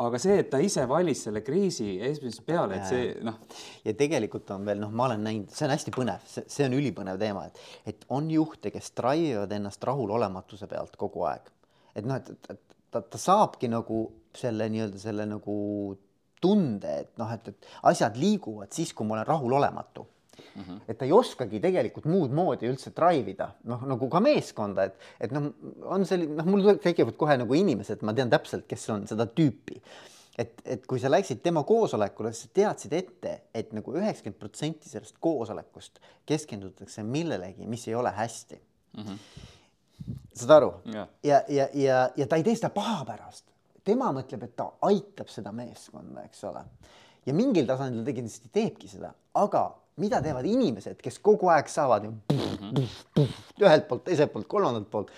Aga 0.00 0.20
see, 0.22 0.38
et 0.42 0.48
ta 0.52 0.60
ise 0.62 0.86
valis 0.88 1.24
selle 1.26 1.42
kriisi 1.44 1.92
esimesest 2.06 2.44
peale, 2.46 2.78
et 2.78 2.88
see 2.88 3.10
noh, 3.26 3.36
ja 3.84 3.94
tegelikult 3.98 4.50
on 4.54 4.64
veel 4.68 4.80
noh, 4.82 4.92
ma 4.94 5.08
olen 5.08 5.24
näinud, 5.26 5.52
see 5.54 5.66
on 5.66 5.74
hästi 5.74 5.94
põnev, 5.94 6.26
see, 6.30 6.66
on 6.66 6.76
ülipõnev 6.78 7.18
teema, 7.20 7.46
et, 7.50 7.60
et 7.92 8.06
on 8.16 8.30
juhte, 8.32 8.72
kes 8.74 8.92
drive 8.96 9.34
ivad 9.34 9.52
ennast 9.56 9.84
rahulolematuse 9.88 10.68
pealt 10.70 10.96
kogu 11.00 11.26
aeg. 11.28 11.50
et 11.94 12.06
noh, 12.06 12.20
et, 12.20 12.30
et, 12.30 12.52
et 12.54 12.78
ta, 12.90 13.02
ta 13.02 13.20
saabki 13.20 13.70
nagu 13.70 14.04
selle 14.36 14.68
nii-öelda 14.72 15.00
selle 15.02 15.26
nagu 15.28 15.56
tunde, 16.40 16.96
et 17.04 17.12
noh, 17.20 17.34
et, 17.34 17.52
et 17.52 17.70
asjad 17.90 18.16
liiguvad 18.16 18.72
siis, 18.72 18.94
kui 18.96 19.06
ma 19.06 19.18
olen 19.18 19.28
rahulolematu 19.28 20.06
mm. 20.36 20.62
-hmm. 20.62 20.80
et 20.88 20.98
ta 20.98 21.04
ei 21.04 21.12
oskagi 21.12 21.60
tegelikult 21.60 22.06
muud 22.10 22.30
moodi 22.34 22.68
üldse 22.70 22.94
drive 22.96 23.30
ida, 23.30 23.50
noh 23.64 23.82
nagu 23.94 24.08
ka 24.08 24.20
meeskonda, 24.20 24.90
et, 24.90 25.10
et 25.20 25.32
noh, 25.32 25.50
on 25.84 26.06
selline, 26.06 26.36
noh, 26.38 26.46
mul 26.46 26.78
tekivad 26.82 27.16
kohe 27.16 27.36
nagu 27.40 27.54
inimesed, 27.54 28.02
ma 28.02 28.14
tean 28.14 28.30
täpselt, 28.30 28.66
kes 28.70 28.88
on 28.90 29.06
seda 29.10 29.26
tüüpi 29.26 29.80
et, 30.40 30.62
et 30.64 30.86
kui 30.88 31.00
sa 31.00 31.10
läksid 31.10 31.42
tema 31.44 31.62
koosolekule, 31.68 32.32
siis 32.32 32.48
sa 32.48 32.56
teadsid 32.60 32.94
ette, 32.96 33.34
et 33.56 33.72
nagu 33.76 33.94
üheksakümmend 33.96 34.38
protsenti 34.40 34.90
sellest 34.90 35.18
koosolekust 35.22 36.00
keskendutakse 36.28 37.04
millelegi, 37.06 37.68
mis 37.70 37.86
ei 37.88 37.96
ole 37.98 38.12
hästi 38.16 38.60
mm. 38.60 39.04
-hmm. 39.04 39.18
saad 40.34 40.56
aru? 40.56 40.72
Jah. 40.94 41.08
ja, 41.22 41.42
ja, 41.48 41.68
ja, 41.74 42.10
ja 42.16 42.26
ta 42.26 42.36
ei 42.36 42.46
tee 42.46 42.56
seda 42.56 42.70
paha 42.74 43.04
pärast. 43.04 43.44
tema 43.84 44.12
mõtleb, 44.12 44.44
et 44.44 44.56
ta 44.56 44.72
aitab 44.86 45.28
seda 45.28 45.52
meeskonda, 45.52 46.24
eks 46.24 46.44
ole. 46.44 46.64
ja 47.26 47.34
mingil 47.34 47.66
tasandil 47.66 48.04
ta 48.04 48.12
kindlasti 48.12 48.48
teebki 48.52 48.88
seda, 48.88 49.14
aga 49.34 49.79
mida 50.00 50.22
teevad 50.24 50.46
inimesed, 50.48 50.98
kes 51.02 51.20
kogu 51.24 51.50
aeg 51.52 51.68
saavad 51.68 52.08
ju 52.08 52.14
ühelt 53.60 53.86
poolt, 53.88 54.04
teiselt 54.08 54.32
poolt, 54.32 54.48
kolmandalt 54.50 54.90
poolt 54.90 55.12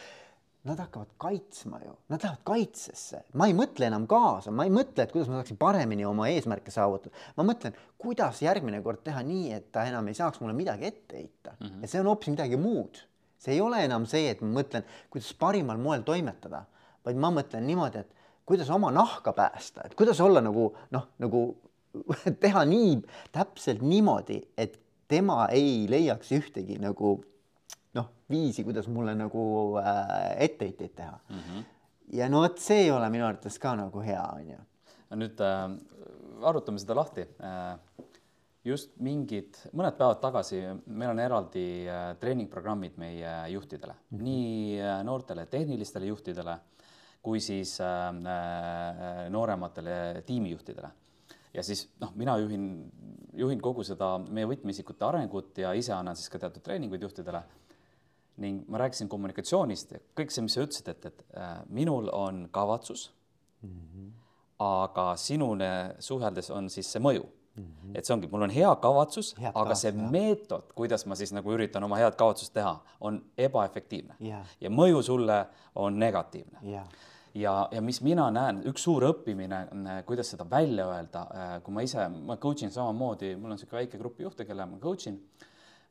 Nad 0.63 0.79
hakkavad 0.79 1.09
kaitsma 1.19 1.81
ju, 1.83 1.93
nad 2.09 2.23
lähevad 2.23 2.43
kaitsesse, 2.47 3.25
ma 3.35 3.49
ei 3.51 3.55
mõtle 3.59 3.89
enam 3.89 4.05
kaasa, 4.07 4.53
ma 4.55 4.63
ei 4.63 4.71
mõtle, 4.71 5.03
et 5.03 5.11
kuidas 5.11 5.27
ma 5.27 5.41
saaksin 5.41 5.59
paremini 5.59 6.05
oma 6.07 6.29
eesmärke 6.31 6.71
saavutada. 6.71 7.11
ma 7.37 7.47
mõtlen, 7.49 7.75
kuidas 7.99 8.39
järgmine 8.45 8.79
kord 8.83 9.03
teha 9.03 9.25
nii, 9.27 9.49
et 9.57 9.73
ta 9.75 9.83
enam 9.91 10.07
ei 10.07 10.15
saaks 10.15 10.39
mulle 10.39 10.55
midagi 10.55 10.87
ette 10.87 11.17
heita 11.17 11.57
mm. 11.59 11.67
-hmm. 11.67 11.81
ja 11.83 11.89
see 11.89 12.01
on 12.01 12.07
hoopis 12.07 12.31
midagi 12.31 12.57
muud. 12.57 13.03
see 13.39 13.55
ei 13.55 13.61
ole 13.61 13.83
enam 13.85 14.07
see, 14.07 14.31
et 14.31 14.41
ma 14.41 14.61
mõtlen, 14.61 14.87
kuidas 15.11 15.35
parimal 15.35 15.83
moel 15.83 16.07
toimetada, 16.07 16.63
vaid 17.05 17.17
ma 17.17 17.31
mõtlen 17.31 17.67
niimoodi, 17.67 17.99
et 17.99 18.15
kuidas 18.47 18.71
oma 18.71 18.91
nahka 18.91 19.33
päästa, 19.33 19.83
et 19.85 19.95
kuidas 19.95 20.21
olla 20.21 20.41
nagu 20.41 20.77
noh, 20.91 21.09
nagu 21.19 21.57
teha 22.45 22.65
nii 22.69 22.97
täpselt 23.35 23.83
niimoodi, 23.85 24.41
et 24.57 24.79
tema 25.09 25.47
ei 25.53 25.87
leiaks 25.91 26.33
ühtegi 26.37 26.79
nagu 26.83 27.15
noh, 27.99 28.11
viisi, 28.31 28.65
kuidas 28.65 28.89
mulle 28.89 29.15
nagu 29.19 29.45
äh, 29.83 30.33
etteheiteid 30.47 30.95
teha 30.97 31.19
mm. 31.29 31.39
-hmm. 31.39 31.65
ja 32.19 32.29
no 32.29 32.43
vot, 32.45 32.59
see 32.59 32.87
ei 32.87 32.91
ole 32.91 33.11
minu 33.11 33.27
arvates 33.27 33.59
ka 33.59 33.75
nagu 33.77 34.01
hea, 34.01 34.25
onju. 34.37 34.59
nüüd 35.21 35.41
äh, 35.45 35.69
arutame 36.43 36.79
seda 36.79 36.97
lahti 36.97 37.21
äh,. 37.21 37.79
just 38.65 38.93
mingid, 39.03 39.57
mõned 39.75 39.97
päevad 39.99 40.21
tagasi 40.23 40.61
meil 40.87 41.11
on 41.11 41.19
eraldi 41.19 41.89
äh, 41.91 42.17
treeningprogrammid 42.21 42.97
meie 42.97 43.49
juhtidele 43.51 43.93
mm, 43.93 44.19
-hmm. 44.19 44.23
nii 44.23 44.81
äh, 44.81 45.05
noortele 45.05 45.47
tehnilistele 45.47 46.07
juhtidele 46.07 46.59
kui 47.23 47.41
siis 47.41 47.77
äh, 47.81 48.09
äh, 48.09 49.31
noorematele 49.31 50.23
tiimijuhtidele. 50.27 50.91
Ja 51.55 51.63
siis 51.63 51.87
noh, 52.01 52.13
mina 52.17 52.37
juhin, 52.41 52.69
juhin 53.37 53.61
kogu 53.61 53.85
seda 53.85 54.15
meie 54.29 54.49
võtmeisikute 54.49 55.05
arengut 55.07 55.59
ja 55.59 55.73
ise 55.77 55.93
annan 55.97 56.17
siis 56.17 56.31
ka 56.33 56.41
teatud 56.43 56.65
treeninguid 56.65 57.03
juhtidele 57.03 57.43
ning 58.43 58.65
ma 58.73 58.81
rääkisin 58.83 59.11
kommunikatsioonist 59.13 59.93
ja 59.93 60.01
kõik 60.17 60.33
see, 60.33 60.45
mis 60.47 60.57
sa 60.57 60.65
ütlesid, 60.65 60.89
et, 60.89 61.07
et 61.11 61.37
äh, 61.37 61.61
minul 61.69 62.09
on 62.17 62.47
kavatsus 62.51 63.11
mm, 63.63 63.69
-hmm. 63.69 64.11
aga 64.65 65.13
sinune 65.17 65.71
suheldes 65.99 66.51
on 66.51 66.71
siis 66.71 66.93
see 66.93 67.01
mõju 67.01 67.27
mm. 67.57 67.65
-hmm. 67.65 67.99
et 67.99 68.05
see 68.05 68.15
ongi, 68.15 68.29
mul 68.33 68.43
on 68.43 68.51
hea 68.51 68.75
kavatsus, 68.77 69.35
aga 69.55 69.75
see 69.75 69.93
jah. 69.93 70.11
meetod, 70.11 70.73
kuidas 70.75 71.07
ma 71.07 71.15
siis 71.15 71.33
nagu 71.33 71.53
üritan 71.53 71.85
oma 71.85 71.97
head 71.97 72.17
kavatsust 72.17 72.53
teha, 72.55 72.77
on 73.01 73.23
ebaefektiivne 73.39 74.17
Jah. 74.21 74.47
ja 74.61 74.71
mõju 74.71 75.03
sulle 75.03 75.47
on 75.75 75.99
negatiivne 75.99 76.59
jah, 76.63 76.89
ja, 77.35 77.69
ja 77.73 77.81
mis 77.83 78.01
mina 78.05 78.27
näen, 78.31 78.61
üks 78.69 78.85
suur 78.87 79.05
õppimine, 79.09 79.63
kuidas 80.07 80.33
seda 80.35 80.47
välja 80.51 80.87
öelda, 80.91 81.25
kui 81.65 81.75
ma 81.75 81.85
ise, 81.85 82.07
ma 82.13 82.37
coach 82.41 82.67
in 82.67 82.73
samamoodi, 82.75 83.35
mul 83.37 83.53
on 83.53 83.57
niisugune 83.57 83.83
väike 83.83 84.01
grupp 84.01 84.21
juhte, 84.21 84.47
kelle 84.49 84.67
ma 84.69 84.81
coach 84.83 85.09
in, 85.11 85.19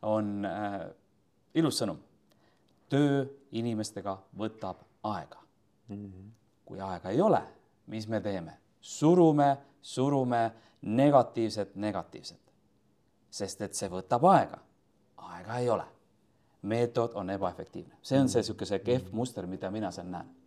on 0.08 0.48
äh, 0.48 0.80
ilus 1.58 1.82
sõnum. 1.82 2.00
töö 2.92 3.24
inimestega 3.56 4.18
võtab 4.38 4.82
aega 5.08 5.40
mm. 5.88 5.96
-hmm. 5.96 6.32
kui 6.66 6.80
aega 6.80 7.10
ei 7.10 7.22
ole, 7.22 7.42
mis 7.88 8.08
me 8.08 8.22
teeme? 8.22 8.58
surume, 8.82 9.58
surume 9.82 10.52
negatiivset, 10.82 11.76
negatiivset. 11.76 12.42
sest 13.30 13.62
et 13.62 13.74
see 13.74 13.90
võtab 13.90 14.26
aega. 14.26 14.60
aega 15.18 15.58
ei 15.58 15.70
ole. 15.70 15.86
meetod 16.62 17.12
on 17.16 17.30
ebaefektiivne, 17.30 17.96
see 18.02 18.20
on 18.20 18.30
see 18.30 18.40
niisugune 18.40 18.66
see 18.66 18.80
kehv 18.80 19.12
muster, 19.12 19.48
mida 19.48 19.72
mina 19.72 19.92
seal 19.92 20.08
näen 20.08 20.41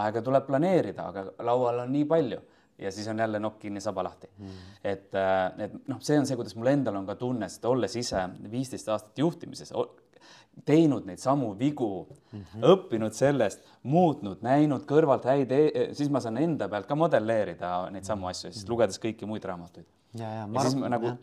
aega 0.00 0.22
tuleb 0.22 0.46
planeerida, 0.46 1.08
aga 1.12 1.46
laual 1.46 1.84
on 1.84 1.92
nii 1.94 2.04
palju 2.10 2.40
ja 2.78 2.90
siis 2.92 3.08
on 3.08 3.18
jälle 3.18 3.38
nokk 3.38 3.58
kinni, 3.62 3.80
saba 3.80 4.02
lahti 4.04 4.28
mm.. 4.38 4.54
et, 4.84 5.12
et 5.58 5.76
noh, 5.88 6.00
see 6.02 6.18
on 6.18 6.26
see, 6.26 6.36
kuidas 6.38 6.56
mul 6.58 6.72
endal 6.72 6.96
on 6.98 7.06
ka 7.06 7.14
tunne, 7.18 7.48
sest 7.48 7.64
olles 7.70 7.94
ise 7.96 8.24
viisteist 8.50 8.90
aastat 8.90 9.22
juhtimises, 9.22 9.70
teinud 10.66 11.06
neid 11.06 11.18
samu 11.18 11.52
vigu 11.58 12.06
mm, 12.06 12.40
-hmm. 12.40 12.66
õppinud 12.72 13.14
sellest, 13.14 13.62
muutnud, 13.82 14.42
näinud 14.42 14.84
kõrvalt 14.88 15.26
häid 15.28 15.52
e, 15.52 15.88
siis 15.92 16.10
ma 16.10 16.20
saan 16.20 16.38
enda 16.38 16.68
pealt 16.68 16.86
ka 16.86 16.94
modelleerida 16.98 17.72
neid 17.94 18.06
samu 18.06 18.30
asju, 18.30 18.52
siis 18.52 18.68
lugedes 18.68 19.00
kõiki 19.02 19.26
muid 19.26 19.44
raamatuid. 19.44 19.86
ja, 20.18 20.28
ja, 20.28 20.46
ja 20.54 20.60
siis 20.66 20.78
ma 20.78 20.88
nagu, 20.88 21.14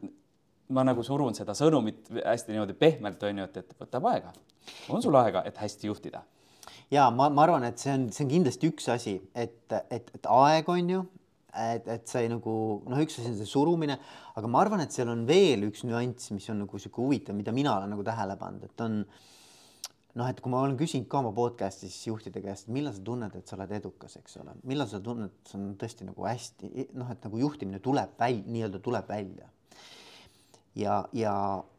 ma 0.70 0.84
nagu 0.88 1.04
surun 1.04 1.36
seda 1.36 1.56
sõnumit 1.58 2.12
hästi 2.26 2.56
niimoodi 2.56 2.74
pehmelt, 2.74 3.24
on 3.24 3.44
ju, 3.44 3.48
et, 3.50 3.58
et 3.58 3.76
võtab 3.80 4.08
aega. 4.12 4.34
on 4.90 5.02
sul 5.02 5.16
aega, 5.16 5.44
et 5.46 5.58
hästi 5.58 5.88
juhtida? 5.88 6.24
Ja 6.92 7.08
ma, 7.16 7.30
ma 7.32 7.46
arvan, 7.46 7.66
et 7.70 7.82
see 7.82 7.94
on, 7.96 8.10
see 8.14 8.26
on 8.26 8.32
kindlasti 8.32 8.70
üks 8.72 8.88
asi, 8.92 9.18
et, 9.34 9.64
et, 9.90 10.14
et 10.18 10.30
aeg 10.30 10.72
on 10.72 10.94
ju, 10.96 11.02
et, 11.56 11.88
et 11.88 12.08
see 12.08 12.30
nagu 12.32 12.54
noh, 12.86 13.02
üks 13.04 13.20
asi 13.20 13.32
on 13.32 13.38
see 13.40 13.50
surumine, 13.50 13.98
aga 14.40 14.52
ma 14.52 14.64
arvan, 14.64 14.84
et 14.84 14.96
seal 14.96 15.12
on 15.12 15.26
veel 15.28 15.68
üks 15.70 15.86
nüanss, 15.88 16.32
mis 16.36 16.48
on 16.52 16.64
nagu 16.66 16.82
sihuke 16.82 17.04
huvitav, 17.04 17.38
mida 17.38 17.54
mina 17.56 17.78
olen 17.78 17.94
nagu 17.96 18.06
tähele 18.08 18.38
pannud, 18.40 18.68
et 18.68 18.84
on 18.84 19.02
noh, 20.20 20.28
et 20.28 20.42
kui 20.44 20.52
ma 20.52 20.66
olen 20.66 20.76
küsinud 20.80 21.08
ka 21.12 21.22
oma 21.22 21.32
podcast'is 21.36 21.96
juhtide 22.10 22.44
käest, 22.44 22.68
millal 22.74 22.96
sa 22.96 23.04
tunned, 23.08 23.36
et 23.40 23.48
sa 23.48 23.56
oled 23.58 23.72
edukas, 23.80 24.18
eks 24.20 24.42
ole, 24.44 24.58
millal 24.68 24.90
sa 24.92 25.00
tunned, 25.04 25.32
et 25.32 25.52
see 25.54 25.60
on 25.60 25.72
tõesti 25.80 26.08
nagu 26.08 26.28
hästi 26.28 26.90
noh, 27.00 27.12
et 27.14 27.28
nagu 27.28 27.40
juhtimine 27.46 27.80
tuleb 27.84 28.20
välja, 28.20 28.44
nii-öelda 28.52 28.84
tuleb 28.84 29.08
välja? 29.12 29.48
Ja, 30.80 31.02
ja 31.12 31.34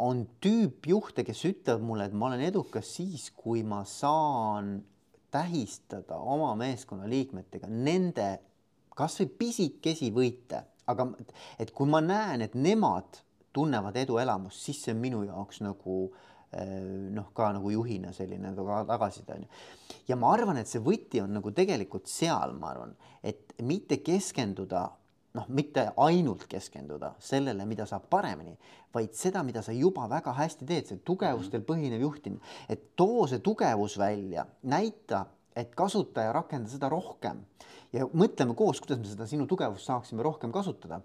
on 0.04 0.26
tüüp 0.44 0.84
juhte, 0.90 1.24
kes 1.24 1.40
ütlevad 1.48 1.84
mulle, 1.84 2.08
et 2.08 2.16
ma 2.16 2.28
olen 2.28 2.42
edukas 2.44 2.90
siis, 2.98 3.30
kui 3.32 3.62
ma 3.64 3.86
saan 3.88 4.82
tähistada 5.32 6.18
oma 6.18 6.52
meeskonna 6.60 7.08
liikmetega 7.10 7.70
nende 7.70 8.28
kasvõi 8.96 9.30
pisikesi 9.40 10.10
võite, 10.12 10.60
aga 10.86 11.08
et 11.60 11.72
kui 11.72 11.88
ma 11.88 12.02
näen, 12.04 12.44
et 12.44 12.54
nemad 12.54 13.22
tunnevad 13.52 13.96
eduelamust, 13.96 14.60
siis 14.64 14.82
see 14.84 14.94
on 14.94 15.00
minu 15.00 15.22
jaoks 15.24 15.62
nagu 15.64 15.96
noh, 16.52 17.28
ka 17.32 17.48
nagu 17.56 17.70
juhina 17.72 18.12
selline 18.12 18.52
taga- 18.56 18.84
tagasiside 18.88 19.36
on 19.36 19.44
ju. 19.46 19.48
ja 20.08 20.16
ma 20.20 20.32
arvan, 20.34 20.58
et 20.60 20.68
see 20.68 20.82
võti 20.84 21.22
on 21.22 21.32
nagu 21.38 21.52
tegelikult 21.56 22.10
seal, 22.10 22.52
ma 22.52 22.72
arvan, 22.74 22.92
et 23.24 23.54
mitte 23.64 24.02
keskenduda 24.04 24.90
noh, 25.34 25.48
mitte 25.48 25.86
ainult 25.96 26.46
keskenduda 26.50 27.14
sellele, 27.22 27.66
mida 27.68 27.86
saab 27.88 28.08
paremini, 28.12 28.56
vaid 28.94 29.14
seda, 29.16 29.42
mida 29.46 29.62
sa 29.64 29.72
juba 29.72 30.08
väga 30.10 30.34
hästi 30.36 30.68
teed, 30.68 30.88
see 30.88 31.04
tugevustel 31.06 31.64
põhinev 31.66 32.02
juhtimine, 32.04 32.42
et 32.68 32.92
too 32.96 33.26
see 33.30 33.40
tugevus 33.44 33.96
välja, 34.00 34.44
näita, 34.68 35.24
et 35.56 35.74
kasutaja 35.76 36.32
rakenda 36.32 36.70
seda 36.72 36.88
rohkem 36.92 37.42
ja 37.92 38.08
mõtleme 38.08 38.56
koos, 38.56 38.80
kuidas 38.80 39.00
me 39.02 39.08
seda 39.08 39.28
sinu 39.28 39.46
tugevust 39.48 39.88
saaksime 39.88 40.24
rohkem 40.24 40.52
kasutada. 40.52 41.02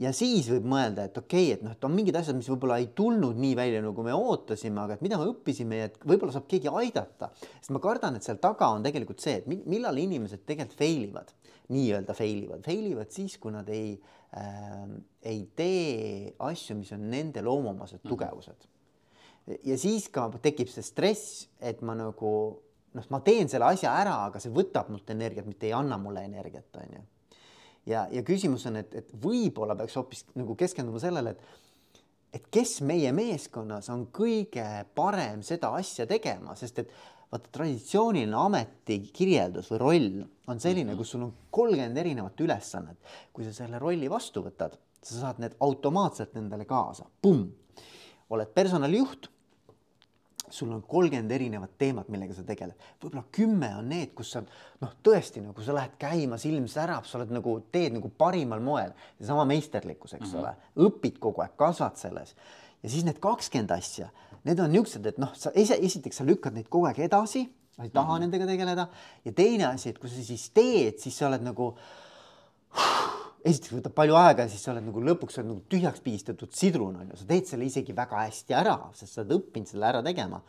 ja 0.00 0.12
siis 0.16 0.46
võib 0.48 0.64
mõelda, 0.64 1.04
et 1.08 1.18
okei 1.18 1.50
okay,, 1.50 1.54
et 1.58 1.62
noh, 1.64 1.72
et 1.76 1.84
on 1.84 1.92
mingid 1.92 2.16
asjad, 2.16 2.36
mis 2.36 2.48
võib-olla 2.48 2.78
ei 2.80 2.86
tulnud 2.96 3.36
nii 3.36 3.56
välja, 3.56 3.82
nagu 3.84 4.04
me 4.04 4.14
ootasime, 4.16 4.80
aga 4.80 4.96
et 4.96 5.02
mida 5.04 5.18
me 5.20 5.26
õppisime 5.28 5.80
ja 5.80 5.88
et 5.90 5.98
võib-olla 6.00 6.32
saab 6.32 6.46
keegi 6.48 6.72
aidata. 6.72 7.28
sest 7.58 7.72
ma 7.76 7.82
kardan, 7.84 8.16
et 8.16 8.24
seal 8.24 8.40
taga 8.40 8.70
on 8.72 8.84
tegelikult 8.84 9.20
see, 9.20 9.42
et 9.42 9.48
millal 9.48 10.00
inimesed 10.00 10.46
tegelikult 10.48 10.80
fail 10.80 11.04
ivad, 11.08 11.34
nii-öelda 11.70 12.16
fail 12.16 12.44
ivad, 12.46 12.64
fail 12.66 12.88
ivad 12.92 13.12
siis, 13.14 13.36
kui 13.42 13.54
nad 13.54 13.68
ei 13.72 13.94
äh,, 14.36 14.88
ei 15.22 15.44
tee 15.56 16.34
asju, 16.46 16.78
mis 16.80 16.92
on 16.96 17.06
nende 17.12 17.42
loomuomased 17.46 18.02
tugevused 18.06 18.66
mm. 18.66 19.54
-hmm. 19.54 19.62
ja 19.70 19.78
siis 19.78 20.08
ka 20.08 20.28
tekib 20.42 20.68
see 20.68 20.82
stress, 20.86 21.48
et 21.60 21.82
ma 21.82 21.94
nagu 21.94 22.34
noh, 22.94 23.06
ma 23.10 23.20
teen 23.20 23.48
selle 23.48 23.70
asja 23.70 23.94
ära, 23.94 24.18
aga 24.26 24.42
see 24.42 24.52
võtab 24.52 24.90
mult 24.90 25.10
energiat, 25.10 25.46
mitte 25.46 25.66
ei 25.66 25.72
anna 25.72 25.98
mulle 25.98 26.24
energiat, 26.24 26.76
on 26.76 26.94
ju 26.98 27.02
ja, 27.86 28.06
ja 28.10 28.22
küsimus 28.22 28.66
on, 28.66 28.76
et, 28.82 28.94
et 28.94 29.12
võib-olla 29.22 29.76
peaks 29.78 29.96
hoopis 29.96 30.24
nagu 30.34 30.56
keskenduma 30.58 31.02
sellele, 31.02 31.36
et 31.36 31.58
et 32.30 32.44
kes 32.54 32.76
meie 32.86 33.10
meeskonnas 33.10 33.88
on 33.90 34.04
kõige 34.14 34.64
parem 34.94 35.40
seda 35.42 35.72
asja 35.74 36.06
tegema, 36.06 36.54
sest 36.54 36.78
et 36.78 36.92
vaata, 37.30 37.48
traditsiooniline 37.54 38.36
ametikirjeldus 38.36 39.70
või 39.72 39.80
roll 39.82 40.22
on 40.50 40.62
selline, 40.62 40.96
kus 40.98 41.14
sul 41.14 41.26
on 41.28 41.34
kolmkümmend 41.50 41.98
erinevat 42.02 42.40
ülesannet. 42.40 42.98
kui 43.32 43.44
sa 43.46 43.52
selle 43.54 43.78
rolli 43.78 44.10
vastu 44.10 44.42
võtad, 44.42 44.76
sa 45.02 45.20
saad 45.24 45.42
need 45.42 45.56
automaatselt 45.60 46.36
endale 46.36 46.64
kaasa, 46.68 47.06
pumm. 47.22 47.48
oled 48.30 48.50
personalijuht 48.54 49.30
sul 50.50 50.72
on 50.72 50.82
kolmkümmend 50.82 51.30
erinevat 51.30 51.76
teemat, 51.78 52.08
millega 52.10 52.34
sa 52.34 52.44
tegeled, 52.46 52.74
võib-olla 53.02 53.22
kümme 53.34 53.70
on 53.78 53.88
need, 53.90 54.12
kus 54.18 54.32
sa 54.34 54.42
noh, 54.42 54.94
tõesti 55.06 55.42
nagu 55.44 55.62
sa 55.64 55.76
lähed 55.76 55.94
käima, 56.00 56.38
silm 56.42 56.66
särab, 56.70 57.06
sa 57.06 57.20
oled 57.20 57.32
nagu 57.34 57.56
teed 57.72 57.94
nagu 57.96 58.10
parimal 58.18 58.62
moel, 58.64 58.94
seesama 59.20 59.46
meisterlikkus, 59.50 60.16
eks 60.16 60.26
mm 60.26 60.32
-hmm. 60.32 60.40
ole, 60.42 60.88
õpid 60.88 61.20
kogu 61.22 61.44
aeg, 61.44 61.54
kasvad 61.56 61.96
selles. 62.00 62.34
Ja 62.82 62.90
siis 62.90 63.04
need 63.04 63.20
kakskümmend 63.22 63.70
asja, 63.70 64.08
need 64.48 64.60
on 64.60 64.72
niisugused, 64.72 65.06
et 65.06 65.18
noh, 65.20 65.32
sa 65.36 65.52
ise 65.58 65.76
esiteks 65.76 66.20
sa 66.20 66.26
lükkad 66.26 66.56
neid 66.56 66.68
kogu 66.72 66.88
aeg 66.88 67.02
edasi, 67.06 67.44
sa 67.76 67.84
ei 67.84 67.90
taha 67.90 68.06
mm 68.06 68.16
-hmm. 68.16 68.20
nendega 68.20 68.46
tegeleda 68.46 68.88
ja 69.24 69.32
teine 69.32 69.66
asi, 69.66 69.88
et 69.88 69.98
kui 69.98 70.10
sa 70.10 70.22
siis 70.22 70.50
teed, 70.50 70.98
siis 70.98 71.18
sa 71.18 71.28
oled 71.28 71.42
nagu 71.42 71.74
esiteks 73.44 73.72
võtab 73.72 73.94
palju 73.96 74.16
aega 74.20 74.42
ja 74.42 74.48
siis 74.48 74.62
sa 74.62 74.72
oled 74.72 74.84
nagu 74.84 75.00
lõpuks 75.00 75.38
oled 75.38 75.48
nagu 75.48 75.62
tühjaks 75.68 76.00
pigistatud 76.04 76.52
sidrun 76.52 76.96
on 76.96 77.08
ju, 77.10 77.16
sa 77.16 77.24
teed 77.24 77.46
selle 77.46 77.64
isegi 77.64 77.96
väga 77.96 78.24
hästi 78.26 78.54
ära, 78.54 78.76
sest 78.94 79.14
sa 79.14 79.22
oled 79.22 79.36
õppinud 79.38 79.66
selle 79.66 79.86
ära 79.86 80.02
tegema. 80.02 80.42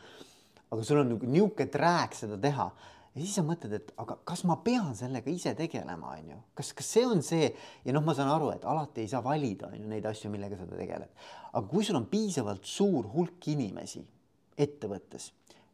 aga 0.72 0.84
sul 0.84 1.02
on 1.02 1.10
nagu 1.10 1.26
niisugune 1.26 1.68
trääk 1.68 2.14
seda 2.16 2.38
teha 2.38 2.72
ja 3.16 3.22
siis 3.22 3.34
sa 3.36 3.44
mõtled, 3.46 3.74
et 3.76 3.92
aga 4.02 4.18
kas 4.28 4.44
ma 4.48 4.58
pean 4.64 4.94
sellega 4.98 5.32
ise 5.32 5.54
tegelema, 5.58 6.16
on 6.18 6.32
ju, 6.34 6.40
kas, 6.58 6.72
kas 6.78 6.92
see 6.96 7.06
on 7.08 7.24
see 7.26 7.50
ja 7.86 7.96
noh, 7.96 8.06
ma 8.06 8.16
saan 8.18 8.32
aru, 8.32 8.52
et 8.56 8.66
alati 8.66 9.04
ei 9.04 9.12
saa 9.12 9.24
valida, 9.26 9.72
on 9.72 9.82
ju, 9.82 9.90
neid 9.92 10.08
asju, 10.08 10.32
millega 10.34 10.60
sa 10.60 10.70
tegeled. 10.70 11.12
aga 11.52 11.68
kui 11.68 11.84
sul 11.84 12.00
on 12.00 12.08
piisavalt 12.12 12.66
suur 12.66 13.10
hulk 13.14 13.48
inimesi 13.52 14.04
ettevõttes, 14.58 15.32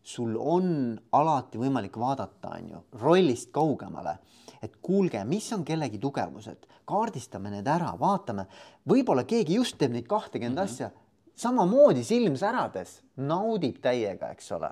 sul 0.07 0.37
on 0.39 0.97
alati 1.11 1.59
võimalik 1.59 1.97
vaadata, 1.99 2.55
on 2.57 2.73
ju, 2.73 2.83
rollist 3.03 3.51
kaugemale 3.51 4.17
et 4.63 4.79
kuulge, 4.81 5.19
mis 5.29 5.45
on 5.53 5.63
kellegi 5.65 5.99
tugevused, 6.01 6.65
kaardistame 6.89 7.51
need 7.53 7.67
ära, 7.69 7.91
vaatame, 7.99 8.47
võib-olla 8.89 9.25
keegi 9.27 9.59
just 9.59 9.77
teeb 9.77 9.93
neid 9.93 10.07
kahtekümmend 10.09 10.57
mm 10.57 10.63
-hmm. 10.63 10.73
asja 10.73 10.91
samamoodi 11.37 12.03
silm 12.03 12.35
särades, 12.39 13.01
naudib 13.17 13.81
täiega, 13.81 14.31
eks 14.33 14.51
ole. 14.57 14.71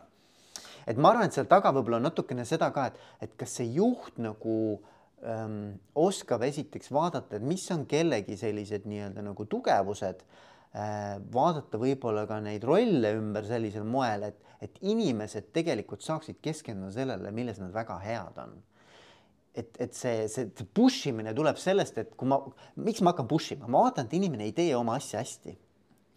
Et 0.87 0.97
ma 0.97 1.11
arvan, 1.11 1.29
et 1.29 1.37
seal 1.37 1.47
taga 1.49 1.73
võib-olla 1.75 2.01
natukene 2.03 2.45
seda 2.47 2.71
ka, 2.75 2.89
et, 2.91 2.99
et 3.25 3.37
kas 3.39 3.57
see 3.59 3.69
juht 3.77 4.19
nagu 4.21 4.57
ähm, 5.25 5.75
oskab 5.97 6.45
esiteks 6.47 6.91
vaadata, 6.93 7.39
et 7.39 7.45
mis 7.45 7.65
on 7.75 7.87
kellegi 7.89 8.37
sellised 8.39 8.87
nii-öelda 8.89 9.25
nagu 9.25 9.47
tugevused 9.49 10.23
äh,, 10.25 11.17
vaadata 11.33 11.81
võib-olla 11.81 12.27
ka 12.29 12.39
neid 12.43 12.67
rolle 12.67 13.15
ümber 13.17 13.47
sellisel 13.49 13.87
moel, 13.87 14.29
et, 14.31 14.55
et 14.63 14.79
inimesed 14.85 15.51
tegelikult 15.55 16.05
saaksid 16.05 16.41
keskenduda 16.43 16.93
sellele, 16.99 17.33
milles 17.35 17.61
nad 17.61 17.73
väga 17.75 17.99
head 18.05 18.41
on 18.45 18.55
et, 19.55 19.77
et 19.79 19.93
see, 19.95 20.25
see 20.31 20.67
push 20.75 21.09
imine 21.11 21.33
tuleb 21.35 21.59
sellest, 21.59 21.99
et 22.01 22.15
kui 22.19 22.29
ma, 22.29 22.39
miks 22.83 23.01
ma 23.05 23.13
hakkan 23.13 23.27
push 23.29 23.55
ima, 23.55 23.69
ma 23.71 23.85
vaatan, 23.87 24.09
et 24.09 24.15
inimene 24.17 24.49
ei 24.49 24.55
tee 24.55 24.73
oma 24.77 24.97
asja 24.99 25.21
hästi. 25.23 25.55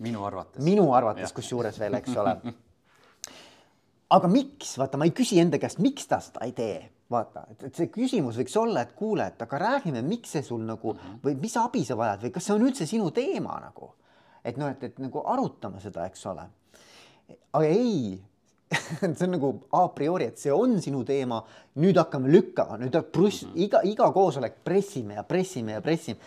minu 0.05 0.25
arvates. 0.27 0.63
minu 0.65 0.89
arvates 0.95 1.33
kusjuures 1.35 1.79
veel, 1.81 1.99
eks 1.99 2.17
ole. 2.19 2.37
aga 4.15 4.29
miks, 4.33 4.77
vaata, 4.81 5.01
ma 5.01 5.09
ei 5.09 5.13
küsi 5.17 5.41
enda 5.43 5.61
käest, 5.61 5.83
miks 5.85 6.09
ta 6.09 6.21
seda 6.25 6.47
ei 6.47 6.55
tee, 6.57 6.79
vaata, 7.13 7.45
et 7.57 7.77
see 7.77 7.91
küsimus 7.93 8.39
võiks 8.41 8.57
olla, 8.61 8.85
et 8.85 8.95
kuule, 8.97 9.27
et 9.29 9.43
aga 9.45 9.61
räägime, 9.65 10.03
miks 10.05 10.33
see 10.37 10.45
sul 10.45 10.65
nagu 10.65 10.95
-hmm. 10.95 11.21
või 11.25 11.37
mis 11.41 11.57
abi 11.57 11.85
sa 11.85 11.97
vajad 11.97 12.25
või 12.25 12.33
kas 12.33 12.49
see 12.49 12.55
on 12.55 12.67
üldse 12.69 12.87
sinu 12.87 13.11
teema 13.11 13.61
nagu, 13.61 13.93
et 14.45 14.57
noh, 14.57 14.71
et, 14.71 14.83
et 14.83 14.99
nagu 14.99 15.23
arutame 15.27 15.81
seda, 15.81 16.07
eks 16.07 16.27
ole. 16.27 16.49
aga 17.53 17.67
ei 17.67 18.19
see 19.17 19.25
on 19.25 19.33
nagu 19.33 19.51
a 19.73 19.87
priori, 19.89 20.29
et 20.29 20.39
see 20.41 20.53
on 20.53 20.77
sinu 20.83 21.05
teema, 21.09 21.41
nüüd 21.81 21.97
hakkame 22.01 22.29
lükkama, 22.33 22.77
nüüd 22.81 22.97
pruss 23.13 23.45
mm, 23.45 23.53
-hmm. 23.53 23.65
iga, 23.65 23.81
iga 23.85 24.11
koosolek 24.13 24.65
pressime 24.65 25.15
ja 25.15 25.23
pressime 25.23 25.73
ja 25.73 25.81
pressime, 25.81 26.19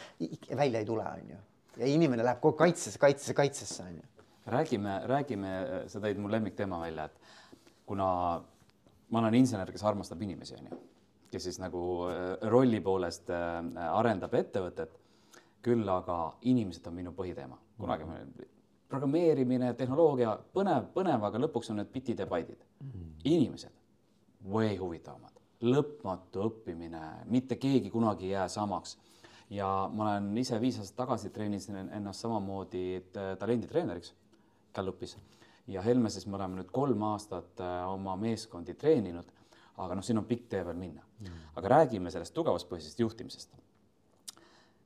välja 0.57 0.79
ei 0.79 0.85
tule, 0.85 1.03
on 1.03 1.29
ju. 1.29 1.37
ja 1.77 1.85
inimene 1.85 2.23
läheb 2.23 2.41
kogu 2.41 2.57
kaitsesse, 2.57 2.99
kaitsesse, 2.99 3.33
kaitsesse, 3.33 3.83
on 3.83 3.95
ju. 3.95 4.01
räägime, 4.45 5.01
räägime, 5.05 5.83
sa 5.87 5.99
tõid 5.99 6.17
mu 6.17 6.31
lemmikteema 6.31 6.79
välja, 6.81 7.05
et 7.05 7.20
kuna 7.91 8.07
ma 9.11 9.19
olen 9.19 9.35
insener, 9.35 9.67
kes 9.71 9.83
armastab 9.83 10.21
inimesi, 10.23 10.55
on 10.55 10.69
ju, 10.71 10.79
kes 11.33 11.49
siis 11.49 11.59
nagu 11.59 11.81
äh, 12.07 12.21
rolli 12.53 12.79
poolest 12.83 13.31
äh, 13.35 13.59
arendab 13.91 14.37
ettevõtet, 14.39 14.93
küll 15.61 15.89
aga 15.91 16.17
inimesed 16.47 16.87
on 16.87 16.95
minu 16.95 17.11
põhiteema, 17.17 17.59
kunagi 17.77 18.07
ma 18.07 18.21
programmeerimine, 18.91 19.73
tehnoloogia, 19.79 20.33
põnev, 20.55 20.87
põnev, 20.95 21.23
aga 21.27 21.39
lõpuks 21.43 21.71
on 21.71 21.79
need 21.79 21.91
bitid 21.93 22.23
ja 22.23 22.27
baidid 22.27 22.63
mm.. 22.79 23.11
inimesed, 23.27 23.75
way 24.51 24.77
huvitavamad, 24.79 25.35
lõpmatu 25.63 26.47
õppimine, 26.47 27.03
mitte 27.31 27.59
keegi 27.59 27.91
kunagi 27.93 28.29
ei 28.29 28.33
jää 28.37 28.47
samaks. 28.51 28.97
ja 29.51 29.67
ma 29.91 30.07
olen 30.07 30.31
ise 30.39 30.59
viis 30.63 30.79
aastat 30.79 31.03
tagasi 31.03 31.29
treenisin 31.35 31.75
ennast 31.83 32.23
samamoodi 32.23 33.03
talenditreeneriks 33.11 34.13
Gallupis 34.75 35.17
ja 35.67 35.81
Helmeses 35.81 36.25
me 36.27 36.35
oleme 36.35 36.61
nüüd 36.61 36.71
kolm 36.71 37.03
aastat 37.11 37.61
äh, 37.61 37.89
oma 37.89 38.15
meeskondi 38.19 38.73
treeninud, 38.73 39.27
aga 39.77 39.95
noh, 39.95 40.05
siin 40.05 40.19
on 40.21 40.27
pikk 40.29 40.47
tee 40.49 40.63
veel 40.65 40.77
minna 40.77 41.03
mm.. 41.19 41.43
aga 41.55 41.75
räägime 41.77 42.11
sellest 42.11 42.33
tugevuspõhisest 42.33 42.99
juhtimisest. 42.99 43.53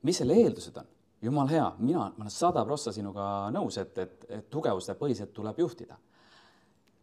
mis 0.03 0.17
selle 0.21 0.37
eeldused 0.43 0.77
on? 0.77 0.91
jumal 1.21 1.47
hea, 1.49 1.67
mina, 1.79 2.09
ma 2.17 2.25
olen 2.25 2.33
sada 2.33 2.65
prossa 2.65 2.91
sinuga 2.93 3.49
nõus, 3.53 3.77
et, 3.81 3.97
et, 3.97 4.25
et 4.29 4.49
tugevuste 4.49 4.93
põhiselt 4.99 5.33
tuleb 5.33 5.59
juhtida. 5.59 5.97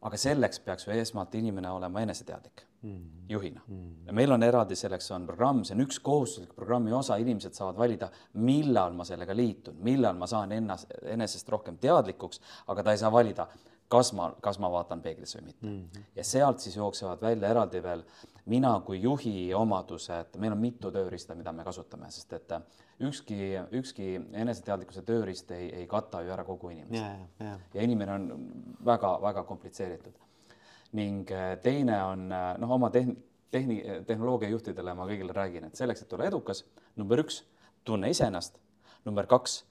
aga 0.03 0.19
selleks 0.19 0.61
peaks 0.61 0.87
ju 0.87 0.93
esmalt 0.93 1.35
inimene 1.35 1.71
olema 1.71 2.03
eneseteadlik. 2.03 2.67
Juhina 3.29 3.61
mm. 3.69 3.77
-hmm. 3.77 4.13
meil 4.13 4.33
on 4.33 4.43
eraldi 4.43 4.77
selleks 4.77 5.11
on 5.11 5.27
programm, 5.27 5.65
see 5.65 5.77
on 5.77 5.85
üks 5.85 6.01
kohustuslik 6.03 6.55
programmi 6.55 6.93
osa, 6.93 7.17
inimesed 7.17 7.55
saavad 7.55 7.79
valida, 7.79 8.11
millal 8.35 8.93
ma 8.93 9.05
sellega 9.05 9.37
liitun, 9.37 9.77
millal 9.81 10.17
ma 10.19 10.27
saan 10.27 10.53
ennast, 10.53 10.91
enesest 11.03 11.49
rohkem 11.49 11.79
teadlikuks, 11.79 12.41
aga 12.67 12.83
ta 12.83 12.93
ei 12.93 12.99
saa 12.99 13.13
valida, 13.13 13.47
kas 13.89 14.13
ma, 14.13 14.33
kas 14.41 14.59
ma 14.59 14.71
vaatan 14.71 15.03
peeglisse 15.03 15.39
või 15.39 15.47
mitte 15.47 15.67
mm. 15.67 15.79
-hmm. 15.79 16.05
ja 16.17 16.25
sealt 16.25 16.61
siis 16.61 16.77
jooksevad 16.77 17.21
välja 17.21 17.49
eraldi 17.49 17.83
veel 17.83 18.05
mina 18.45 18.81
kui 18.87 19.03
juhi 19.03 19.55
omadused, 19.55 20.37
meil 20.39 20.53
on 20.53 20.59
mitu 20.59 20.91
tööriista, 20.91 21.35
mida 21.39 21.53
me 21.53 21.65
kasutame, 21.65 22.11
sest 22.11 22.33
et 22.33 22.55
ükski, 23.03 23.39
ükski 23.79 24.09
eneseteadlikkuse 24.33 25.03
tööriist 25.07 25.51
ei, 25.55 25.69
ei 25.83 25.87
kata 25.87 26.23
ju 26.23 26.35
ära 26.35 26.45
kogu 26.45 26.73
inimest 26.75 26.99
yeah,. 26.99 27.21
Yeah. 27.41 27.61
ja 27.75 27.83
inimene 27.83 28.13
on 28.13 28.29
väga-väga 28.85 29.45
komplitseeritud. 29.49 30.19
Ning 30.93 31.31
äh, 31.33 31.57
teine 31.63 31.99
on 32.05 32.27
äh, 32.33 32.53
noh, 32.61 32.75
oma 32.77 32.91
tehn-, 32.91 33.17
tehni-, 33.51 33.83
tehnoloogiajuhtidele 34.07 34.95
ma 34.97 35.07
kõigile 35.09 35.37
räägin, 35.37 35.69
et 35.69 35.79
selleks, 35.79 36.05
et 36.05 36.13
olla 36.13 36.29
edukas, 36.29 36.65
number 36.97 37.23
üks, 37.25 37.43
tunne 37.85 38.11
iseennast, 38.13 38.59
number 39.07 39.27
kaks, 39.31 39.63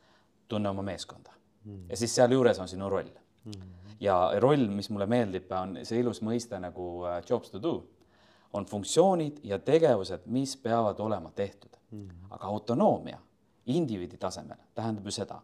tunne 0.51 0.69
oma 0.69 0.83
meeskonda 0.85 1.33
mm. 1.63 1.85
ja 1.89 1.97
siis 1.97 2.15
sealjuures 2.15 2.59
on 2.59 2.69
sinu 2.71 2.89
roll 2.91 3.09
mm. 3.45 3.71
ja 4.03 4.17
roll, 4.43 4.67
mis 4.73 4.89
mulle 4.89 5.07
meeldib, 5.09 5.51
on 5.55 5.79
see 5.87 6.01
ilus 6.01 6.21
mõiste 6.25 6.59
nagu 6.61 6.91
äh, 7.07 7.21
jobs 7.29 7.53
to 7.53 7.61
do, 7.63 7.75
on 8.53 8.65
funktsioonid 8.67 9.39
ja 9.47 9.61
tegevused, 9.63 10.25
mis 10.25 10.57
peavad 10.59 10.99
olema 10.99 11.31
tehtud 11.35 11.77
mm. 11.91 12.31
aga 12.35 12.49
autonoomia 12.51 13.19
indiviidi 13.71 14.17
tasemel 14.17 14.59
tähendab 14.75 15.05
ju 15.05 15.13
seda, 15.15 15.37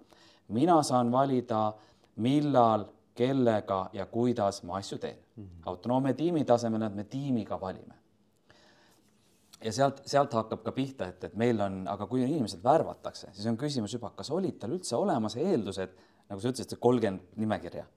mina 0.53 0.81
saan 0.83 1.11
valida, 1.11 1.71
millal, 2.23 2.87
kellega 3.17 3.79
ja 3.93 4.05
kuidas 4.11 4.61
ma 4.67 4.77
asju 4.79 4.99
teen 5.01 5.17
mm. 5.35 5.63
autonoomia 5.69 6.17
tiimi 6.17 6.45
tasemel, 6.45 6.87
et 6.87 6.95
me 6.95 7.07
tiimiga 7.09 7.59
valime. 7.61 7.95
ja 9.63 9.73
sealt, 9.73 10.03
sealt 10.05 10.33
hakkab 10.37 10.63
ka 10.63 10.71
pihta, 10.71 11.09
et, 11.09 11.23
et 11.29 11.35
meil 11.35 11.61
on, 11.61 11.83
aga 11.89 12.07
kui 12.07 12.23
inimesed 12.23 12.63
värvatakse, 12.63 13.33
siis 13.33 13.49
on 13.49 13.57
küsimus 13.57 13.93
juba, 13.97 14.13
kas 14.15 14.31
olid 14.31 14.59
tal 14.61 14.75
üldse 14.77 14.95
olemas 14.95 15.37
eeldused, 15.41 15.95
nagu 16.29 16.41
sa 16.41 16.51
ütlesid, 16.51 16.73
see 16.75 16.83
kolmkümmend 16.83 17.39
nimekirja 17.41 17.87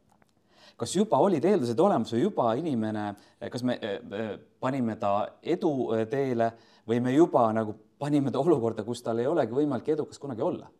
kas 0.80 0.94
juba 0.96 1.18
olid 1.20 1.44
eeldused 1.44 1.80
olemas 1.82 2.12
või 2.14 2.22
juba 2.22 2.52
inimene, 2.56 3.04
kas 3.52 3.64
me 3.68 3.76
äh, 3.84 4.30
panime 4.60 4.96
ta 5.00 5.12
eduteele 5.42 6.50
või 6.88 7.02
me 7.04 7.12
juba 7.12 7.50
nagu 7.52 7.74
panime 8.00 8.32
ta 8.32 8.40
olukorda, 8.40 8.84
kus 8.86 9.02
tal 9.04 9.20
ei 9.20 9.28
olegi 9.28 9.56
võimalik 9.56 9.92
edukas 9.92 10.20
kunagi 10.22 10.44
olla. 10.44 10.70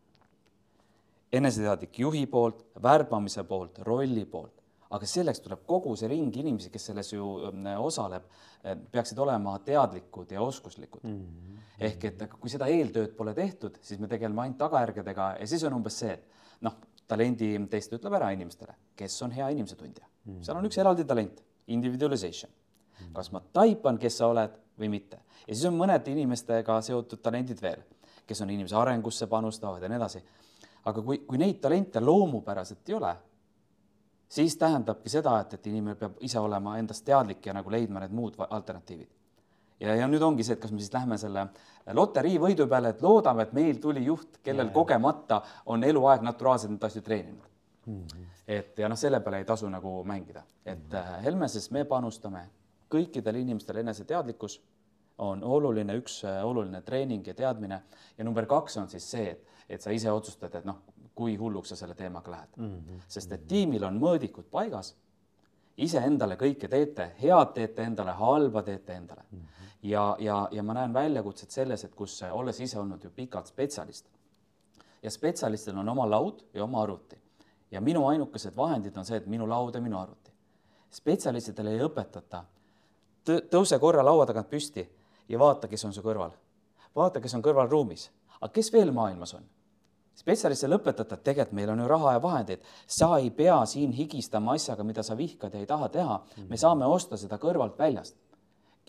Eneseteadlik 1.32 1.98
juhi 2.02 2.24
poolt, 2.26 2.64
värbamise 2.82 3.44
poolt, 3.48 3.78
rolli 3.86 4.24
poolt, 4.26 4.56
aga 4.90 5.06
selleks 5.06 5.42
tuleb 5.44 5.62
kogu 5.66 5.94
see 5.96 6.10
ring 6.10 6.34
inimesi, 6.42 6.70
kes 6.72 6.88
selles 6.90 7.12
ju 7.12 7.26
mm, 7.52 7.68
osaleb, 7.78 8.26
peaksid 8.90 9.18
olema 9.22 9.54
teadlikud 9.64 10.32
ja 10.34 10.42
oskuslikud 10.42 11.04
mm. 11.06 11.18
-hmm. 11.20 11.60
ehk 11.88 12.04
et 12.04 12.24
kui 12.34 12.50
seda 12.50 12.66
eeltööd 12.66 13.14
pole 13.16 13.34
tehtud, 13.34 13.78
siis 13.82 14.00
me 14.00 14.08
tegeleme 14.08 14.42
ainult 14.42 14.58
tagajärgedega 14.58 15.36
ja 15.40 15.46
siis 15.46 15.64
on 15.64 15.78
umbes 15.78 15.98
see, 15.98 16.12
et 16.12 16.26
noh, 16.66 16.76
talendi 17.08 17.54
test 17.70 17.92
ütleb 17.92 18.18
ära 18.18 18.30
inimestele, 18.34 18.74
kes 18.96 19.22
on 19.22 19.30
hea 19.30 19.48
inimese 19.48 19.76
tundja 19.76 20.04
mm. 20.04 20.32
-hmm. 20.32 20.42
seal 20.42 20.58
on 20.58 20.66
üks 20.66 20.78
eraldi 20.78 21.04
talent, 21.04 21.42
individualization. 21.66 22.50
kas 23.12 23.32
ma 23.32 23.40
taipan, 23.52 23.98
kes 23.98 24.18
sa 24.18 24.26
oled 24.26 24.58
või 24.78 24.88
mitte 24.88 25.16
ja 25.46 25.54
siis 25.54 25.66
on 25.66 25.78
mõned 25.78 26.06
inimestega 26.12 26.80
seotud 26.84 27.22
talendid 27.22 27.62
veel, 27.62 27.82
kes 28.26 28.42
on 28.44 28.52
inimese 28.54 28.76
arengusse 28.78 29.26
panustavad 29.26 29.82
ja 29.82 29.88
nii 29.90 29.98
edasi. 29.98 30.22
Aga 30.84 31.02
kui, 31.02 31.18
kui 31.18 31.38
neid 31.38 31.60
talente 31.60 32.00
loomupäraselt 32.00 32.88
ei 32.88 32.94
ole 32.94 33.16
siis 34.30 34.56
tähendabki 34.56 35.10
seda, 35.10 35.40
et, 35.40 35.54
et 35.54 35.66
inimene 35.66 35.96
peab 35.98 36.20
ise 36.26 36.38
olema 36.38 36.76
endast 36.78 37.04
teadlik 37.04 37.46
ja 37.46 37.54
nagu 37.56 37.70
leidma 37.70 38.04
need 38.04 38.14
muud 38.14 38.38
alternatiivid. 38.48 39.08
ja, 39.80 39.94
ja 39.94 40.08
nüüd 40.08 40.22
ongi 40.22 40.46
see, 40.46 40.54
et 40.54 40.62
kas 40.62 40.72
me 40.72 40.78
siis 40.78 40.92
lähme 40.94 41.18
selle 41.18 41.46
loteriivõidu 41.96 42.68
peale, 42.70 42.94
et 42.94 43.02
loodame, 43.02 43.48
et 43.48 43.52
meil 43.56 43.80
tuli 43.82 44.04
juht, 44.04 44.38
kellel 44.44 44.68
ja, 44.68 44.72
kogemata 44.72 45.42
on 45.66 45.84
eluaeg 45.84 46.22
naturaalselt 46.22 46.76
neid 46.76 46.86
asju 46.90 47.02
treeninud 47.02 47.48
mm. 47.86 48.02
-hmm. 48.02 48.26
et 48.46 48.78
ja 48.78 48.88
noh, 48.88 48.98
selle 48.98 49.20
peale 49.20 49.42
ei 49.42 49.48
tasu 49.48 49.68
nagu 49.68 50.04
mängida, 50.04 50.42
et 50.64 50.78
mm 50.78 50.98
-hmm. 50.98 51.22
Helmeses 51.24 51.70
me 51.70 51.84
panustame 51.84 52.48
kõikidel 52.90 53.36
inimestel 53.36 53.76
eneseteadlikkus 53.76 54.60
on 55.18 55.44
oluline, 55.44 55.94
üks 56.00 56.24
äh, 56.24 56.44
oluline 56.46 56.80
treening 56.82 57.26
ja 57.26 57.34
teadmine 57.34 57.82
ja 58.18 58.24
number 58.24 58.46
kaks 58.46 58.76
on 58.76 58.88
siis 58.88 59.10
see, 59.10 59.30
et, 59.30 59.46
et 59.70 59.82
sa 59.82 59.92
ise 59.94 60.10
otsustad, 60.12 60.54
et 60.58 60.66
noh, 60.66 60.82
kui 61.14 61.36
hulluks 61.38 61.72
sa 61.72 61.76
selle 61.76 61.94
teemaga 61.94 62.30
lähed 62.30 62.56
mm. 62.56 62.74
-hmm. 62.74 63.00
sest 63.08 63.32
et 63.32 63.46
tiimil 63.48 63.84
on 63.84 64.00
mõõdikud 64.00 64.50
paigas, 64.50 64.94
iseendale 65.76 66.36
kõike 66.36 66.68
teete, 66.68 67.12
head 67.22 67.52
teete 67.54 67.82
endale, 67.82 68.12
halba 68.12 68.62
teete 68.62 68.96
endale 68.96 69.24
mm. 69.30 69.38
-hmm. 69.38 69.74
ja, 69.82 70.16
ja, 70.18 70.48
ja 70.50 70.62
ma 70.62 70.74
näen 70.74 70.94
väljakutset 70.94 71.50
selles, 71.50 71.84
et 71.84 71.94
kus 71.94 72.22
olles 72.32 72.60
ise 72.60 72.78
olnud 72.78 73.04
ju 73.04 73.10
pikalt 73.10 73.46
spetsialist 73.46 74.10
ja 75.02 75.10
spetsialistil 75.10 75.78
on 75.78 75.88
oma 75.88 76.10
laud 76.10 76.44
ja 76.54 76.64
oma 76.64 76.82
arvuti 76.82 77.20
ja 77.70 77.80
minu 77.80 78.06
ainukesed 78.06 78.56
vahendid 78.56 78.96
on 78.96 79.04
see, 79.04 79.16
et 79.16 79.26
minu 79.26 79.48
laud 79.48 79.74
ja 79.74 79.80
minu 79.80 79.98
arvuti. 79.98 80.32
spetsialistidele 80.90 81.70
ei 81.70 81.84
õpetata, 81.86 82.44
tõuse 83.24 83.78
korra 83.78 84.04
laua 84.04 84.26
tagant 84.26 84.50
püsti 84.50 84.88
ja 85.28 85.38
vaata, 85.38 85.68
kes 85.68 85.84
on 85.84 85.92
su 85.92 86.02
kõrval. 86.02 86.30
vaata, 86.96 87.20
kes 87.20 87.34
on 87.34 87.42
kõrval 87.42 87.68
ruumis, 87.68 88.10
aga 88.40 88.52
kes 88.52 88.72
veel 88.72 88.92
maailmas 88.92 89.34
on 89.34 89.44
spetsialistile 90.20 90.76
õpetada, 90.76 91.16
et 91.16 91.24
tegelikult 91.24 91.56
meil 91.56 91.72
on 91.72 91.82
ju 91.82 91.88
raha 91.90 92.14
ja 92.16 92.22
vahendeid, 92.22 92.64
sa 92.86 93.10
ei 93.18 93.30
pea 93.34 93.58
siin 93.68 93.92
higistama 93.96 94.54
asjaga, 94.58 94.84
mida 94.86 95.04
sa 95.06 95.16
vihkad 95.18 95.54
ja 95.54 95.62
ei 95.62 95.68
taha 95.68 95.88
teha, 95.92 96.18
me 96.48 96.58
saame 96.60 96.88
osta 96.88 97.18
seda 97.20 97.40
kõrvalt 97.40 97.78
väljast. 97.78 98.16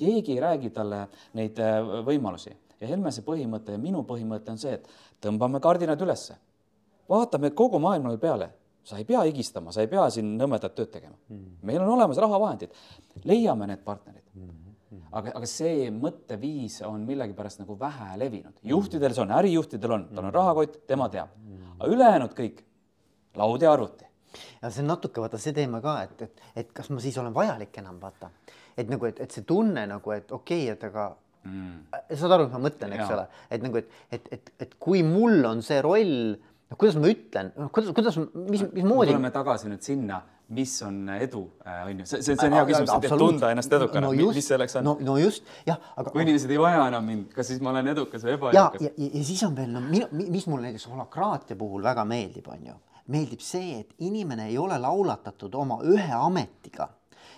keegi 0.02 0.34
ei 0.34 0.40
räägi 0.42 0.70
talle 0.74 1.08
neid 1.38 1.60
äh, 1.62 1.78
võimalusi. 2.06 2.56
Ja 2.82 2.88
Helmese 2.90 3.22
põhimõte 3.22 3.76
ja 3.76 3.78
minu 3.78 4.02
põhimõte 4.08 4.50
on 4.50 4.58
see, 4.58 4.74
et 4.74 4.88
tõmbame 5.22 5.60
kardinad 5.62 6.02
ülesse, 6.02 6.40
vaatame 7.10 7.52
kogu 7.54 7.80
maailmale 7.80 8.18
peale, 8.18 8.50
sa 8.84 8.98
ei 8.98 9.06
pea 9.06 9.22
higistama, 9.28 9.72
sa 9.72 9.84
ei 9.84 9.92
pea 9.92 10.08
siin 10.10 10.34
nõmedat 10.40 10.74
tööd 10.74 10.90
tegema. 10.90 11.16
meil 11.62 11.82
on 11.82 11.94
olemas 11.94 12.18
rahavahendid, 12.18 12.74
leiame 13.30 13.68
need 13.70 13.86
partnerid 13.86 14.26
aga, 15.12 15.34
aga 15.38 15.50
see 15.50 15.90
mõtteviis 15.96 16.82
on 16.88 17.06
millegipärast 17.08 17.62
nagu 17.64 17.78
vähe 17.80 18.18
levinud. 18.20 18.54
juhtidel 18.64 19.16
see 19.16 19.24
on, 19.24 19.34
ärijuhtidel 19.40 19.98
on, 19.98 20.08
tal 20.12 20.28
on 20.30 20.36
rahakott, 20.36 20.82
tema 20.88 21.10
teab. 21.10 21.34
aga 21.80 21.92
ülejäänud 21.96 22.36
kõik, 22.38 22.64
laud 23.40 23.62
ja 23.62 23.74
arvuti. 23.74 24.06
ja 24.62 24.70
see 24.70 24.84
on 24.84 24.92
natuke 24.94 25.24
vaata 25.24 25.40
see 25.42 25.56
teema 25.56 25.82
ka, 25.82 25.98
et, 26.04 26.22
et, 26.28 26.46
et 26.64 26.72
kas 26.74 26.90
ma 26.90 27.00
siis 27.04 27.18
olen 27.18 27.34
vajalik 27.36 27.82
enam 27.84 28.00
vaata, 28.02 28.32
et 28.78 28.90
nagu, 28.90 29.06
et, 29.10 29.20
et 29.20 29.32
see 29.32 29.48
tunne 29.48 29.88
nagu, 29.88 30.16
et 30.16 30.32
okei 30.32 30.70
okay,, 30.70 30.76
et 30.76 30.88
aga 30.92 31.10
mm. 31.44 32.16
saad 32.16 32.38
aru, 32.38 32.48
mis 32.48 32.56
ma 32.56 32.64
mõtlen, 32.68 32.96
eks 32.98 33.16
ole, 33.16 33.28
et 33.50 33.66
nagu, 33.66 33.82
et, 33.82 34.00
et, 34.12 34.32
et, 34.38 34.54
et 34.66 34.80
kui 34.80 35.04
mul 35.08 35.44
on 35.48 35.64
see 35.66 35.82
roll 35.84 36.36
no 36.72 36.80
kuidas 36.80 36.96
ma 37.00 37.12
ütlen, 37.12 37.52
kuidas, 37.76 37.92
kuidas, 37.96 38.20
mis, 38.48 38.64
mismoodi. 38.72 39.12
tuleme 39.12 39.32
tagasi 39.36 39.72
nüüd 39.72 39.84
sinna, 39.86 40.22
mis 40.52 40.74
on 40.84 41.10
edu, 41.16 41.42
äh, 41.66 41.82
on 41.88 42.00
ju, 42.02 42.06
see, 42.06 42.22
see, 42.22 42.36
see 42.36 42.50
on 42.50 42.56
hea 42.58 42.68
küsimus, 42.68 42.94
et 42.98 43.18
tunda 43.24 43.52
ennast 43.54 43.74
edukana 43.78 44.12
no, 44.12 44.30
mis 44.36 44.48
selleks 44.52 44.78
on? 44.80 44.88
no, 44.90 44.96
no 45.08 45.18
just, 45.22 45.48
jah, 45.68 45.80
aga. 45.96 46.12
kui 46.12 46.26
inimesed 46.26 46.52
ei 46.52 46.60
vaja 46.60 46.86
enam 46.92 47.08
mind, 47.08 47.30
kas 47.36 47.52
siis 47.54 47.62
ma 47.64 47.72
olen 47.72 47.92
edukas 47.94 48.26
või 48.28 48.36
ebaedukas? 48.36 48.84
ja, 48.84 48.94
ja, 48.98 49.10
ja 49.16 49.26
siis 49.28 49.44
on 49.48 49.56
veel, 49.58 49.72
no 49.72 49.84
minu, 49.86 50.10
mis 50.12 50.48
mulle 50.52 50.68
näiteks 50.68 50.90
holakraatia 50.92 51.60
puhul 51.60 51.86
väga 51.88 52.06
meeldib, 52.10 52.50
on 52.52 52.72
ju, 52.72 52.80
meeldib 53.16 53.44
see, 53.46 53.80
et 53.86 54.08
inimene 54.08 54.50
ei 54.52 54.58
ole 54.60 54.80
laulatatud 54.82 55.56
oma 55.62 55.80
ühe 55.88 56.12
ametiga 56.20 56.90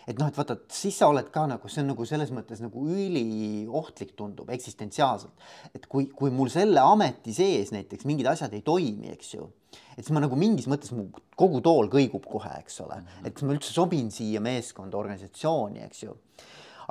et 0.07 0.17
noh, 0.19 0.27
et 0.27 0.37
vaata, 0.37 0.57
siis 0.73 0.97
sa 0.99 1.07
oled 1.11 1.29
ka 1.31 1.45
nagu, 1.47 1.69
see 1.71 1.83
on 1.83 1.93
nagu 1.93 2.05
selles 2.07 2.31
mõttes 2.35 2.59
nagu 2.63 2.85
üliohtlik 2.91 4.17
tundub 4.19 4.49
eksistentsiaalselt. 4.51 5.49
et 5.75 5.85
kui, 5.87 6.09
kui 6.11 6.33
mul 6.33 6.51
selle 6.51 6.81
ameti 6.83 7.35
sees 7.35 7.71
näiteks 7.75 8.09
mingid 8.09 8.27
asjad 8.33 8.53
ei 8.57 8.65
toimi, 8.65 9.13
eks 9.13 9.35
ju 9.37 9.51
et 9.97 10.01
siis 10.01 10.13
ma 10.15 10.23
nagu 10.23 10.37
mingis 10.39 10.67
mõttes 10.71 10.93
mu 10.95 11.07
kogu 11.39 11.61
tool 11.65 11.89
kõigub 11.91 12.25
kohe, 12.29 12.55
eks 12.61 12.81
ole, 12.85 12.99
mhm. 13.01 13.27
et 13.27 13.35
kas 13.35 13.47
ma 13.47 13.55
üldse 13.55 13.73
sobin 13.73 14.11
siia 14.13 14.41
meeskonda, 14.43 14.99
organisatsiooni, 14.99 15.83
eks 15.87 16.03
ju. 16.07 16.17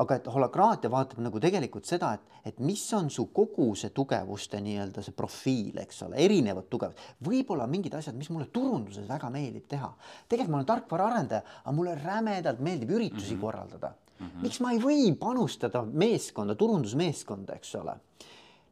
aga 0.03 0.17
et 0.17 0.29
holakraatia 0.33 0.89
vaatab 0.91 1.19
nagu 1.21 1.41
tegelikult 1.41 1.85
seda, 1.85 2.15
et, 2.17 2.39
et 2.49 2.61
mis 2.65 2.81
on 2.97 3.11
su 3.13 3.27
kogu 3.37 3.67
see 3.77 3.91
tugevuste 3.93 4.57
nii-öelda 4.65 5.03
see 5.05 5.13
profiil, 5.13 5.77
eks 5.83 6.01
ole, 6.07 6.17
erinevad 6.25 6.71
tugevused, 6.73 7.11
võib-olla 7.29 7.67
mingid 7.69 7.99
asjad, 7.99 8.17
mis 8.17 8.31
mulle 8.33 8.49
turunduses 8.55 9.05
väga 9.09 9.29
meeldib 9.31 9.67
teha. 9.69 9.93
tegelikult 10.29 10.55
ma 10.55 10.63
olen 10.63 10.71
tarkvaraarendaja, 10.71 11.43
aga 11.65 11.77
mulle 11.77 11.99
rämedalt 12.01 12.65
meeldib 12.65 12.95
üritusi 12.97 13.35
mm 13.35 13.37
-hmm. 13.37 13.41
korraldada 13.45 13.93
mm. 13.93 14.27
-hmm. 14.27 14.43
miks 14.43 14.61
ma 14.61 14.73
ei 14.73 14.81
või 14.81 15.13
panustada 15.19 15.85
meeskonda, 15.85 16.55
turundusmeeskonda, 16.55 17.61
eks 17.61 17.75
ole 17.75 17.99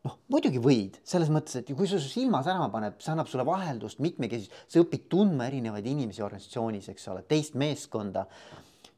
noh, 0.07 0.17
muidugi 0.33 0.61
võid, 0.63 0.99
selles 1.07 1.31
mõttes, 1.33 1.61
et 1.61 1.71
kui 1.77 1.89
su 1.89 2.01
silma 2.03 2.43
särama 2.47 2.71
paneb, 2.73 2.99
see 3.03 3.13
annab 3.13 3.29
sulle 3.31 3.45
vaheldust, 3.49 4.01
mitmekesisust, 4.05 4.65
sa 4.71 4.83
õpid 4.85 5.09
tundma 5.13 5.49
erinevaid 5.51 5.87
inimesi 5.87 6.25
organisatsioonis, 6.25 6.91
eks 6.93 7.09
ole, 7.13 7.25
teist 7.29 7.59
meeskonda. 7.61 8.27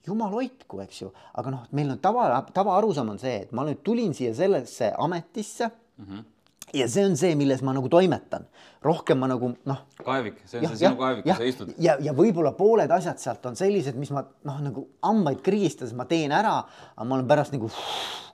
jumal 0.06 0.32
hoidku, 0.34 0.80
eks 0.82 1.02
ju, 1.02 1.12
aga 1.38 1.54
noh, 1.54 1.66
meil 1.78 1.94
on 1.94 2.02
tava, 2.02 2.26
tavaarusaam 2.54 3.14
on 3.14 3.22
see, 3.22 3.44
et 3.44 3.52
ma 3.54 3.66
nüüd 3.66 3.82
tulin 3.86 4.14
siia 4.14 4.34
sellesse 4.34 4.92
ametisse 4.98 5.70
mm. 5.70 6.06
-hmm 6.06 6.30
ja 6.72 6.88
see 6.88 7.04
on 7.04 7.16
see, 7.16 7.34
milles 7.36 7.60
ma 7.62 7.74
nagu 7.76 7.88
toimetan, 7.92 8.46
rohkem 8.84 9.18
ma 9.20 9.28
nagu 9.28 9.52
noh. 9.68 9.80
kaevik, 10.04 10.40
see 10.46 10.58
on 10.58 10.64
ja, 10.64 10.70
see 10.70 10.80
sinu 10.86 10.96
kaevik, 10.96 11.26
kus 11.26 11.36
sa 11.36 11.48
istud. 11.48 11.74
ja, 11.82 11.96
ja 12.00 12.14
võib-olla 12.16 12.54
pooled 12.56 12.90
asjad 12.90 13.20
sealt 13.20 13.44
on 13.50 13.58
sellised, 13.58 13.98
mis 14.00 14.12
ma 14.14 14.24
noh, 14.48 14.60
nagu 14.64 14.86
hambaid 15.04 15.42
krigistades 15.44 15.92
ma 15.98 16.06
teen 16.08 16.32
ära, 16.32 16.62
aga 16.96 17.08
ma 17.08 17.18
olen 17.18 17.28
pärast 17.28 17.52
nagu 17.52 17.68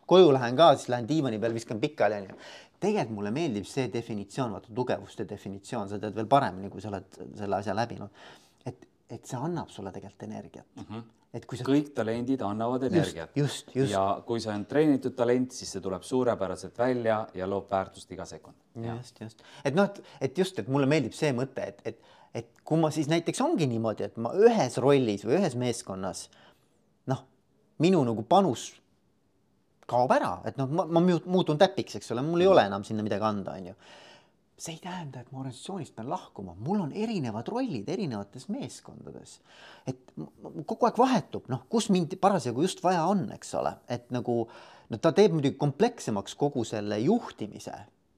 koju 0.08 0.32
lähen 0.34 0.56
ka, 0.58 0.72
siis 0.76 0.90
lähen 0.92 1.08
diivani 1.08 1.38
peal, 1.42 1.54
viskan 1.56 1.80
pikali 1.80 2.22
onju. 2.22 2.38
tegelikult 2.80 3.14
mulle 3.16 3.34
meeldib 3.34 3.66
see 3.66 3.88
definitsioon, 3.92 4.54
vaata 4.54 4.74
tugevuste 4.74 5.26
definitsioon, 5.28 5.88
sa 5.90 5.98
tead 5.98 6.16
veel 6.16 6.30
paremini, 6.30 6.70
kui 6.72 6.82
sa 6.84 6.92
oled 6.92 7.20
selle 7.36 7.60
asja 7.60 7.76
läbinud. 7.76 8.26
et, 8.66 8.88
et 9.10 9.24
see 9.24 9.38
annab 9.38 9.70
sulle 9.74 9.92
tegelikult 9.92 10.28
energiat 10.28 10.66
mm. 10.76 10.90
-hmm 10.90 11.06
et 11.34 11.44
kui 11.48 11.58
sa. 11.60 11.64
kõik 11.66 11.90
talendid 11.96 12.42
annavad 12.44 12.86
energiat. 12.88 13.34
just, 13.36 13.74
just. 13.74 13.92
ja 13.92 14.22
kui 14.26 14.40
see 14.40 14.52
on 14.52 14.64
treenitud 14.68 15.16
talent, 15.16 15.52
siis 15.52 15.74
see 15.74 15.84
tuleb 15.84 16.04
suurepäraselt 16.06 16.78
välja 16.78 17.18
ja 17.36 17.48
loob 17.48 17.68
väärtust 17.70 18.12
iga 18.16 18.24
sekund. 18.28 18.56
just, 18.84 19.20
just, 19.20 19.44
et 19.64 19.76
noh, 19.76 19.90
et, 19.90 20.00
et 20.28 20.38
just, 20.38 20.58
et 20.58 20.68
mulle 20.72 20.88
meeldib 20.90 21.16
see 21.16 21.32
mõte, 21.36 21.68
et, 21.68 21.82
et, 21.84 22.00
et 22.42 22.50
kui 22.64 22.80
ma 22.80 22.90
siis 22.94 23.10
näiteks 23.12 23.42
ongi 23.44 23.68
niimoodi, 23.68 24.08
et 24.08 24.16
ma 24.16 24.32
ühes 24.36 24.80
rollis 24.80 25.26
või 25.28 25.38
ühes 25.40 25.56
meeskonnas 25.60 26.28
noh, 27.12 27.24
minu 27.84 28.00
nagu 28.08 28.24
panus 28.28 28.70
kaob 29.88 30.12
ära, 30.14 30.34
et 30.48 30.58
noh, 30.60 30.68
ma, 30.70 30.84
ma 30.98 31.02
muutun 31.02 31.58
täpiks, 31.60 31.98
eks 31.98 32.12
ole, 32.14 32.24
mul 32.26 32.44
ei 32.44 32.50
ole 32.50 32.66
enam 32.68 32.84
sinna 32.86 33.04
midagi 33.06 33.26
anda, 33.28 33.56
onju. 33.58 33.74
see 34.58 34.74
ei 34.74 34.80
tähenda, 34.82 35.20
et 35.22 35.28
ma 35.30 35.38
organisatsioonist 35.38 35.94
pean 35.94 36.08
lahkuma, 36.10 36.56
mul 36.66 36.80
on 36.82 36.92
erinevad 36.92 37.46
rollid 37.48 37.88
erinevates 37.94 38.48
meeskondades. 38.50 39.38
et 39.86 40.00
kogu 40.66 40.88
aeg 40.88 40.98
vahetub, 40.98 41.46
noh, 41.52 41.62
kus 41.70 41.90
mind 41.94 42.18
parasjagu 42.20 42.66
just 42.66 42.82
vaja 42.84 43.04
on, 43.06 43.28
eks 43.36 43.54
ole, 43.60 43.76
et 43.88 44.10
nagu 44.14 44.40
no 44.88 44.98
ta 44.98 45.12
teeb 45.14 45.36
muidugi 45.36 45.56
komplekssemaks 45.60 46.34
kogu 46.38 46.64
selle 46.68 46.98
juhtimise 47.04 47.76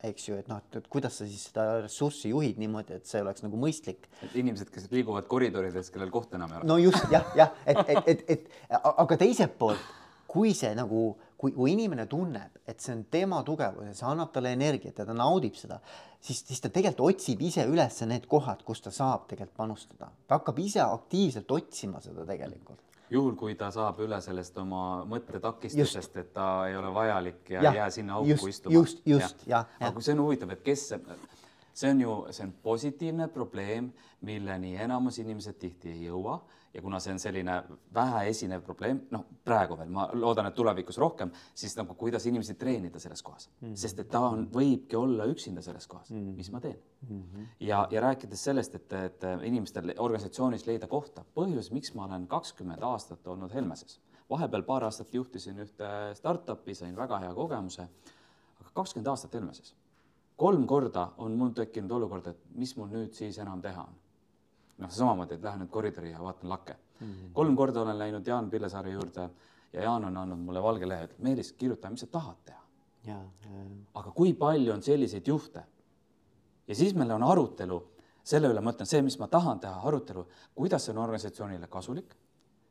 eks 0.09 0.29
ju, 0.29 0.37
et 0.41 0.49
noh, 0.49 0.61
et 0.77 0.87
kuidas 0.89 1.19
sa 1.21 1.27
siis 1.29 1.43
seda 1.51 1.65
ressurssi 1.85 2.31
juhid 2.33 2.61
niimoodi, 2.61 2.97
et 2.97 3.09
see 3.09 3.21
oleks 3.21 3.45
nagu 3.45 3.59
mõistlik. 3.61 4.09
et 4.25 4.37
inimesed, 4.41 4.71
kes 4.73 4.89
liiguvad 4.93 5.29
koridorides, 5.29 5.91
kellel 5.93 6.13
kohta 6.15 6.39
enam 6.39 6.55
ei 6.55 6.61
ole. 6.61 6.69
no 6.71 6.79
just 6.81 7.05
jah, 7.13 7.27
jah, 7.37 7.53
et, 7.67 7.83
et, 7.87 8.09
et, 8.09 8.23
et 8.39 8.79
aga 8.81 9.19
teiselt 9.21 9.59
poolt, 9.61 9.83
kui 10.31 10.55
see 10.57 10.73
nagu 10.79 11.11
kui, 11.41 11.55
kui 11.57 11.73
inimene 11.73 12.05
tunneb, 12.11 12.61
et 12.69 12.83
see 12.85 12.93
on 12.95 13.07
tema 13.13 13.41
tugevus 13.47 13.89
ja 13.89 13.97
see 13.97 14.09
annab 14.11 14.33
talle 14.35 14.53
energiat 14.57 15.01
ja 15.01 15.07
ta 15.09 15.17
naudib 15.17 15.57
seda, 15.57 15.81
siis, 16.21 16.43
siis 16.45 16.61
ta 16.61 16.69
tegelikult 16.73 17.17
otsib 17.17 17.41
ise 17.49 17.65
üles 17.71 18.03
need 18.11 18.29
kohad, 18.31 18.61
kus 18.67 18.85
ta 18.85 18.93
saab 18.95 19.27
tegelikult 19.31 19.57
panustada. 19.57 20.11
ta 20.29 20.39
hakkab 20.41 20.61
ise 20.61 20.85
aktiivselt 20.85 21.51
otsima 21.57 22.03
seda 22.05 22.27
tegelikult 22.29 22.85
juhul, 23.11 23.35
kui 23.35 23.57
ta 23.59 23.73
saab 23.75 23.99
üle 24.05 24.21
sellest 24.23 24.59
oma 24.63 25.03
mõttetakistusest, 25.11 26.21
et 26.23 26.33
ta 26.37 26.47
ei 26.69 26.77
ole 26.79 26.93
vajalik 26.95 27.51
ja, 27.57 27.65
ja 27.67 27.75
jää 27.81 27.91
sinna 27.97 28.21
auku 28.21 28.35
just, 28.37 28.49
istuma. 28.53 28.75
just, 28.75 29.03
just, 29.07 29.47
jah. 29.51 29.67
aga 29.81 29.93
kui 29.97 30.07
see 30.07 30.15
on 30.15 30.25
huvitav, 30.27 30.53
et 30.55 30.63
kes, 30.67 30.87
see 31.73 31.91
on 31.91 32.05
ju, 32.05 32.17
see 32.37 32.47
on 32.47 32.55
positiivne 32.63 33.27
probleem, 33.35 33.91
milleni 34.29 34.77
enamus 34.77 35.19
inimesed 35.25 35.59
tihti 35.59 35.97
ei 35.97 36.07
jõua 36.07 36.39
ja 36.75 36.83
kuna 36.83 37.01
see 37.03 37.13
on 37.15 37.19
selline 37.19 37.57
väheesinev 37.95 38.63
probleem, 38.63 39.01
noh, 39.11 39.25
praegu 39.45 39.77
veel, 39.79 39.91
ma 39.95 40.07
loodan, 40.15 40.47
et 40.51 40.55
tulevikus 40.55 40.99
rohkem, 41.03 41.33
siis 41.55 41.75
nagu 41.79 41.97
kuidas 41.99 42.27
inimesi 42.31 42.55
treenida 42.59 43.01
selles 43.03 43.23
kohas 43.27 43.49
mm, 43.49 43.69
-hmm. 43.69 43.77
sest 43.83 43.99
et 43.99 44.11
ta 44.11 44.21
on, 44.29 44.47
võibki 44.55 44.97
olla 44.97 45.27
üksinda 45.31 45.63
selles 45.63 45.87
kohas 45.87 46.11
mm, 46.11 46.19
-hmm. 46.19 46.37
mis 46.37 46.51
ma 46.53 46.61
teen 46.61 46.79
mm. 47.09 47.23
-hmm. 47.23 47.47
ja, 47.61 47.89
ja 47.91 48.01
rääkides 48.01 48.45
sellest, 48.45 48.75
et, 48.75 48.93
et 48.93 49.27
inimestel 49.43 49.95
organisatsioonis 49.99 50.67
leida 50.67 50.87
kohta, 50.87 51.25
põhjus, 51.35 51.73
miks 51.73 51.95
ma 51.95 52.05
olen 52.05 52.27
kakskümmend 52.27 52.83
aastat 52.83 53.27
olnud 53.27 53.55
Helmeses, 53.55 54.01
vahepeal 54.31 54.63
paar 54.63 54.85
aastat 54.85 55.15
juhtisin 55.15 55.59
ühte 55.59 56.15
startup'i, 56.15 56.75
sain 56.75 56.97
väga 56.97 57.19
hea 57.19 57.35
kogemuse, 57.35 57.89
aga 58.61 58.71
kakskümmend 58.75 59.07
aastat 59.07 59.35
Helmeses. 59.35 59.75
kolm 60.37 60.67
korda 60.67 61.13
on 61.19 61.33
mul 61.37 61.51
tekkinud 61.51 61.91
olukord, 61.91 62.27
et 62.27 62.39
mis 62.55 62.77
mul 62.77 62.89
nüüd 62.89 63.13
siis 63.13 63.39
enam 63.39 63.61
teha 63.63 63.83
on 63.83 63.99
noh, 64.81 64.91
samamoodi, 64.91 65.35
et 65.35 65.45
lähen 65.45 65.65
nüüd 65.65 65.71
koridori 65.73 66.11
ja 66.11 66.23
vaatan 66.23 66.49
lakke 66.49 66.77
mm. 67.01 67.07
-hmm. 67.07 67.33
kolm 67.33 67.57
korda 67.57 67.83
olen 67.83 67.99
läinud 67.99 68.27
Jaan 68.27 68.51
Pillesaare 68.51 68.91
juurde 68.91 69.31
ja 69.73 69.83
Jaan 69.83 70.05
on 70.05 70.17
andnud 70.17 70.39
mulle 70.39 70.63
valge 70.63 70.89
lehe, 70.89 71.05
et 71.05 71.19
Meelis, 71.19 71.53
kirjuta, 71.53 71.91
mis 71.91 72.01
sa 72.01 72.07
tahad 72.07 72.37
teha. 72.45 72.61
aga 73.95 74.11
kui 74.11 74.35
palju 74.35 74.73
on 74.73 74.83
selliseid 74.83 75.27
juhte? 75.27 75.63
ja 76.69 76.75
siis 76.75 76.95
meil 76.95 77.11
on 77.11 77.23
arutelu 77.23 77.83
selle 78.25 78.49
üle, 78.49 78.61
ma 78.61 78.71
ütlen, 78.71 78.87
see, 78.87 79.03
mis 79.03 79.19
ma 79.19 79.27
tahan 79.27 79.61
teha, 79.61 79.81
arutelu, 79.89 80.27
kuidas 80.55 80.85
see 80.85 80.93
on 80.93 80.99
organisatsioonile 80.99 81.67
kasulik, 81.67 82.17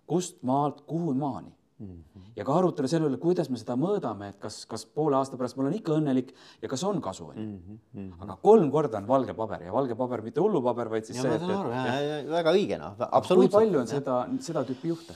kust 0.08 0.44
maalt, 0.44 0.82
kuhu 0.82 1.14
maani 1.14 1.59
Mm 1.80 1.88
-hmm. 1.88 2.32
ja 2.36 2.44
ka 2.44 2.56
arutelu 2.60 2.88
selle 2.92 3.08
üle, 3.08 3.18
kuidas 3.18 3.50
me 3.50 3.58
seda 3.58 3.78
mõõdame, 3.80 4.30
et 4.34 4.40
kas, 4.40 4.66
kas 4.68 4.86
poole 4.86 5.16
aasta 5.16 5.38
pärast 5.38 5.56
ma 5.56 5.64
olen 5.64 5.78
ikka 5.78 5.94
õnnelik 5.96 6.34
ja 6.62 6.68
kas 6.68 6.84
on 6.84 7.00
kasu, 7.02 7.30
onju. 7.30 7.46
Mhm, 7.46 7.78
mhm. 7.94 8.22
aga 8.26 8.38
kolm 8.42 8.72
korda 8.72 8.98
on 8.98 9.08
valge 9.08 9.34
paber 9.34 9.64
ja 9.64 9.74
valge 9.74 9.96
paber 9.96 10.22
mitte 10.22 10.42
hullupaber, 10.42 10.90
vaid 10.90 11.06
siis 11.08 11.18
ja 11.18 11.24
see, 11.24 11.36
et, 11.36 11.42
et, 11.42 12.24
et 12.26 12.32
väga 12.32 12.52
õige, 12.52 12.80
noh, 12.80 12.96
absoluutselt. 13.00 13.52
kui 13.52 13.60
palju 13.60 13.80
on 13.80 13.88
seda, 13.88 14.28
seda 14.40 14.66
tüüpi 14.68 14.92
juhte? 14.92 15.16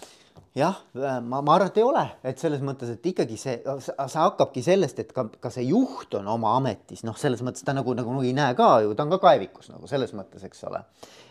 jah, 0.55 0.77
ma, 0.93 1.41
ma 1.41 1.55
arvan, 1.55 1.71
et 1.71 1.77
ei 1.81 1.85
ole, 1.85 2.03
et 2.29 2.39
selles 2.41 2.61
mõttes, 2.65 2.91
et 2.93 3.11
ikkagi 3.11 3.37
see, 3.41 3.55
see 3.81 4.21
hakkabki 4.21 4.61
sellest, 4.65 4.99
et 5.01 5.13
ka, 5.15 5.25
ka 5.41 5.49
see 5.53 5.65
juht 5.65 6.13
on 6.19 6.29
oma 6.29 6.53
ametis, 6.59 7.01
noh, 7.07 7.17
selles 7.17 7.41
mõttes 7.45 7.65
ta 7.65 7.73
nagu, 7.73 7.95
nagu 7.97 8.19
ei 8.21 8.35
näe 8.37 8.53
ka 8.57 8.69
ju, 8.85 8.93
ta 8.95 9.07
on 9.07 9.13
ka 9.15 9.21
kaevikus 9.23 9.71
nagu 9.73 9.89
selles 9.89 10.13
mõttes, 10.13 10.45
eks 10.45 10.63
ole. 10.69 10.83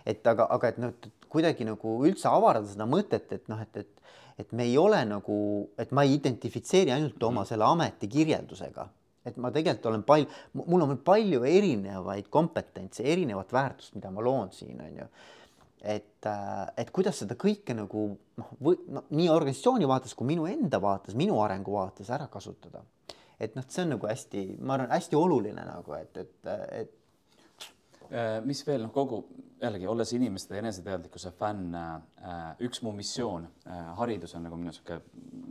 et 0.07 0.26
aga, 0.26 0.49
aga 0.51 0.72
et 0.72 0.83
noh, 0.83 0.95
kuidagi 1.33 1.64
nagu 1.68 1.97
üldse 2.03 2.28
avardada 2.28 2.72
seda 2.72 2.89
mõtet, 2.91 3.30
et 3.33 3.47
noh, 3.53 3.62
et, 3.62 3.85
et 3.85 4.02
et 4.39 4.53
me 4.53 4.66
ei 4.68 4.78
ole 4.78 5.03
nagu, 5.09 5.37
et 5.78 5.93
ma 5.93 6.05
ei 6.07 6.16
identifitseeri 6.16 6.93
ainult 6.95 7.22
oma 7.26 7.45
selle 7.49 7.66
ameti 7.66 8.09
kirjeldusega, 8.11 8.87
et 9.28 9.37
ma 9.41 9.53
tegelikult 9.55 9.91
olen 9.91 10.05
palju, 10.07 10.30
mul 10.62 10.87
on 10.87 10.97
palju 11.05 11.45
erinevaid 11.49 12.30
kompetentse, 12.33 13.05
erinevat 13.07 13.53
väärtust, 13.55 13.95
mida 13.99 14.11
ma 14.14 14.24
loon 14.24 14.51
siin, 14.55 14.80
on 14.83 14.99
ju. 15.03 15.09
et, 15.83 16.26
äh, 16.26 16.66
et 16.78 16.91
kuidas 16.95 17.18
seda 17.18 17.35
kõike 17.35 17.74
nagu 17.74 18.07
noh, 18.39 18.51
või 18.62 18.78
noh, 18.95 19.09
nii 19.11 19.28
organisatsiooni 19.33 19.89
vaates 19.91 20.14
kui 20.14 20.28
minu 20.28 20.47
enda 20.47 20.78
vaates, 20.83 21.16
minu 21.18 21.41
arengu 21.43 21.74
vaates 21.74 22.11
ära 22.11 22.28
kasutada. 22.30 22.85
et 23.41 23.57
noh, 23.59 23.64
see 23.68 23.83
on 23.83 23.97
nagu 23.97 24.07
hästi, 24.07 24.45
ma 24.61 24.76
arvan, 24.76 24.93
hästi 24.95 25.18
oluline 25.18 25.64
nagu, 25.66 25.95
et, 25.99 26.16
et, 26.22 26.53
et 26.78 26.99
mis 28.45 28.63
veel, 28.67 28.83
noh, 28.87 28.93
kogu 28.95 29.23
jällegi 29.63 29.87
olles 29.87 30.13
inimeste 30.17 30.59
eneseteadlikkuse 30.59 31.31
fänn, 31.39 31.75
äh, 31.75 32.63
üks 32.67 32.83
mu 32.83 32.93
missioon, 32.97 33.47
äh, 33.67 33.83
haridus 33.99 34.35
on 34.35 34.47
nagu 34.47 34.59
minu 34.59 34.73
sihuke 34.75 35.01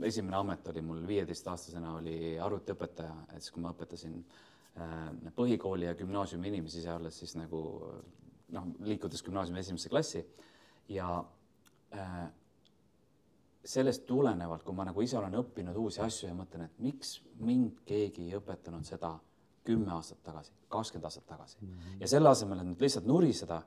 esimene 0.08 0.38
amet 0.38 0.68
oli 0.68 0.82
mul 0.82 1.06
viieteistaastasena 1.08 1.96
oli 2.00 2.38
arvutiõpetaja, 2.40 3.14
et 3.32 3.42
siis 3.42 3.52
kui 3.56 3.64
ma 3.64 3.74
õpetasin 3.76 4.24
põhikooli 5.36 5.84
ja 5.84 5.96
gümnaasiumi 6.00 6.48
inimesi 6.48 6.80
sealjuures 6.82 7.18
siis 7.20 7.34
nagu 7.36 7.60
noh, 8.56 8.70
liikudes 8.88 9.24
gümnaasiumi 9.26 9.60
esimesse 9.60 9.90
klassi 9.92 10.22
ja 10.88 11.10
sellest 13.66 14.06
tulenevalt, 14.08 14.64
kui 14.64 14.76
ma 14.76 14.86
nagu 14.88 15.04
ise 15.04 15.18
olen 15.20 15.36
õppinud 15.42 15.76
uusi 15.76 16.00
asju 16.02 16.30
ja 16.30 16.38
mõtlen, 16.38 16.70
et 16.70 16.80
miks 16.80 17.18
mind 17.44 17.84
keegi 17.86 18.30
ei 18.30 18.40
õpetanud 18.40 18.88
seda 18.88 19.18
kümme 19.64 19.92
aastat 19.96 20.22
tagasi, 20.24 20.54
kakskümmend 20.70 21.06
aastat 21.10 21.26
tagasi 21.28 21.58
mm. 21.62 21.68
-hmm. 21.68 22.02
ja 22.02 22.08
selle 22.08 22.30
asemel, 22.30 22.60
et 22.60 22.68
nüüd 22.68 22.82
lihtsalt 22.82 23.06
nuriseda, 23.06 23.62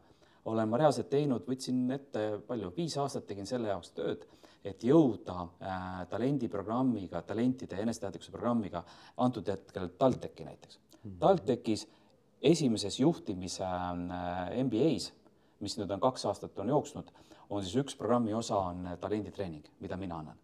olen 0.45 0.69
ma 0.69 0.79
reaalselt 0.81 1.09
teinud, 1.11 1.47
võtsin 1.49 1.91
ette 1.95 2.25
palju, 2.47 2.73
viis 2.77 2.97
aastat 3.01 3.27
tegin 3.27 3.47
selle 3.47 3.69
jaoks 3.69 3.93
tööd, 3.97 4.27
et 4.65 4.85
jõuda 4.85 5.37
äh, 5.45 6.07
talendiprogrammiga, 6.11 7.23
talentide 7.23 7.81
eneseteadlikkuse 7.83 8.33
programmiga 8.33 8.85
antud 9.17 9.49
hetkel 9.49 9.91
TalTechi 9.99 10.45
näiteks 10.45 10.79
mm. 10.79 11.11
-hmm. 11.11 11.19
TalTechis 11.19 11.89
esimeses 12.43 13.01
juhtimise 13.01 13.65
äh, 13.65 14.65
MBA-s, 14.65 15.13
mis 15.61 15.79
nüüd 15.79 15.91
on 15.91 16.01
kaks 16.01 16.25
aastat 16.27 16.59
on 16.59 16.69
jooksnud, 16.69 17.11
on 17.51 17.63
siis 17.63 17.77
üks 17.77 17.97
programmi 17.97 18.35
osa 18.35 18.57
on 18.57 18.89
talenditreening, 19.01 19.65
mida 19.81 19.97
mina 19.97 20.19
annan 20.19 20.44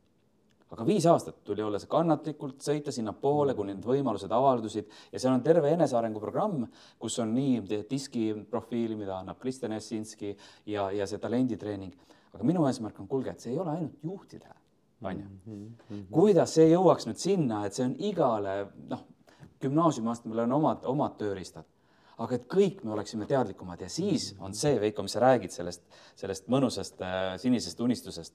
aga 0.70 0.86
viis 0.86 1.06
aastat 1.10 1.40
tuli 1.46 1.62
olla 1.64 1.80
see 1.82 1.90
kannatlikult, 1.90 2.60
sõita 2.62 2.92
sinnapoole, 2.94 3.54
kuni 3.58 3.74
need 3.74 3.86
võimalused 3.86 4.30
avaldusid 4.34 4.90
ja 5.12 5.18
seal 5.18 5.34
on 5.34 5.42
terve 5.46 5.72
enesearengu 5.74 6.22
programm, 6.22 6.64
kus 7.00 7.18
on 7.22 7.34
nii 7.34 7.82
diski 7.90 8.28
profiili, 8.50 8.98
mida 8.98 9.18
annab 9.18 9.40
Kristjan 9.42 9.74
Jassinski 9.76 10.34
ja, 10.70 10.90
ja 10.94 11.08
see 11.10 11.22
talenditreening. 11.22 11.94
aga 12.34 12.46
minu 12.46 12.66
eesmärk 12.68 13.00
on, 13.02 13.08
kuulge, 13.10 13.34
et 13.34 13.42
see 13.42 13.50
ei 13.50 13.58
ole 13.58 13.72
ainult 13.74 14.04
juhtidele, 14.06 14.54
onju. 15.02 15.26
Mhm, 15.26 15.66
mhm. 15.88 16.06
kuidas 16.14 16.54
see 16.54 16.68
jõuaks 16.70 17.08
nüüd 17.10 17.18
sinna, 17.18 17.64
et 17.66 17.74
see 17.74 17.88
on 17.88 17.96
igale, 17.98 18.60
noh, 18.92 19.04
gümnaasiumiastmel 19.60 20.46
on 20.46 20.58
omad, 20.60 20.86
omad 20.88 21.18
tööriistad 21.18 21.66
aga 22.20 22.36
et 22.36 22.46
kõik 22.52 22.82
me 22.84 22.92
oleksime 22.94 23.26
teadlikumad 23.28 23.80
ja 23.80 23.88
siis 23.88 24.34
on 24.44 24.52
see, 24.56 24.74
Veiko, 24.80 25.02
mis 25.02 25.14
sa 25.16 25.22
räägid 25.24 25.54
sellest, 25.54 25.82
sellest 26.20 26.50
mõnusast 26.52 27.00
äh, 27.00 27.34
sinisest 27.40 27.80
unistusest 27.80 28.34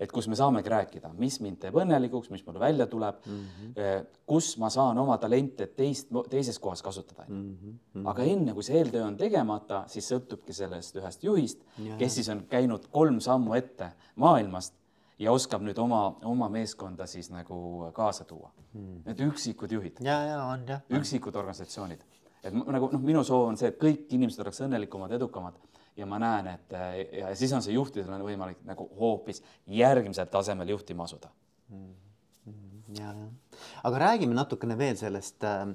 et 0.00 0.12
kus 0.12 0.26
me 0.28 0.36
saamegi 0.38 0.70
rääkida, 0.72 1.12
mis 1.18 1.38
mind 1.44 1.60
teeb 1.62 1.76
õnnelikuks, 1.78 2.30
mis 2.34 2.42
mul 2.46 2.58
välja 2.60 2.86
tuleb 2.90 3.20
mm, 3.26 3.42
-hmm. 3.56 4.06
kus 4.26 4.56
ma 4.58 4.70
saan 4.70 4.98
oma 4.98 5.18
talente 5.22 5.66
teist, 5.66 6.08
teises 6.30 6.58
kohas 6.58 6.82
kasutada 6.82 7.24
mm. 7.28 7.56
-hmm. 7.56 8.08
aga 8.10 8.22
enne, 8.22 8.54
kui 8.54 8.62
see 8.62 8.78
eeltöö 8.78 9.04
on 9.06 9.16
tegemata, 9.16 9.84
siis 9.86 10.08
sõltubki 10.12 10.52
sellest 10.52 10.96
ühest 10.96 11.24
juhist, 11.24 11.62
kes 11.98 12.14
siis 12.14 12.28
on 12.28 12.46
käinud 12.50 12.88
kolm 12.90 13.20
sammu 13.20 13.54
ette 13.54 13.92
maailmast 14.16 14.74
ja 15.18 15.32
oskab 15.32 15.62
nüüd 15.62 15.78
oma, 15.78 16.16
oma 16.24 16.48
meeskonda 16.48 17.06
siis 17.06 17.30
nagu 17.30 17.90
kaasa 17.94 18.24
tuua 18.24 18.50
mm.. 18.72 19.02
Need 19.06 19.20
üksikud 19.28 19.72
juhid. 19.72 20.02
ja, 20.02 20.18
ja 20.26 20.42
on 20.44 20.66
jah. 20.68 20.82
üksikud 20.90 21.36
organisatsioonid, 21.36 22.02
et 22.42 22.54
nagu 22.54 22.90
noh, 22.92 23.00
minu 23.00 23.24
soov 23.24 23.46
on 23.52 23.56
see, 23.56 23.70
et 23.70 23.78
kõik 23.80 24.10
inimesed 24.10 24.42
oleks 24.42 24.60
õnnelikumad, 24.66 25.14
edukamad 25.14 25.54
ja 25.96 26.06
ma 26.06 26.18
näen, 26.18 26.46
et 26.54 26.72
ja 27.20 27.34
siis 27.38 27.52
on 27.52 27.62
see 27.62 27.76
juhtidel 27.76 28.12
on 28.14 28.24
võimalik 28.26 28.62
nagu 28.66 28.88
hoopis 28.98 29.42
järgmisel 29.66 30.26
tasemel 30.26 30.68
juhtima 30.74 31.04
asuda 31.04 31.30
mm. 31.68 31.94
-hmm. 32.46 32.98
ja, 32.98 33.12
ja, 33.12 33.60
aga 33.84 33.98
räägime 34.08 34.34
natukene 34.34 34.78
veel 34.78 34.96
sellest 34.96 35.44
äh, 35.44 35.68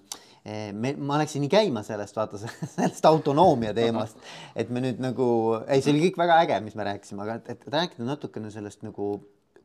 me, 0.74 0.93
ma 0.97 1.17
läksin 1.22 1.43
nii 1.43 1.51
käima 1.51 1.84
sellest, 1.84 2.15
vaata 2.15 2.39
sellest 2.76 3.05
autonoomia 3.05 3.74
teemast, 3.74 4.17
et 4.55 4.70
me 4.70 4.84
nüüd 4.84 5.01
nagu, 5.03 5.28
ei, 5.67 5.82
see 5.82 5.93
oli 5.93 6.07
kõik 6.07 6.22
väga 6.22 6.39
äge, 6.45 6.61
mis 6.65 6.78
me 6.80 6.88
rääkisime, 6.88 7.26
aga 7.26 7.39
et, 7.39 7.51
et 7.55 7.67
rääkida 7.76 8.07
natukene 8.07 8.51
sellest 8.53 8.86
nagu 8.88 9.11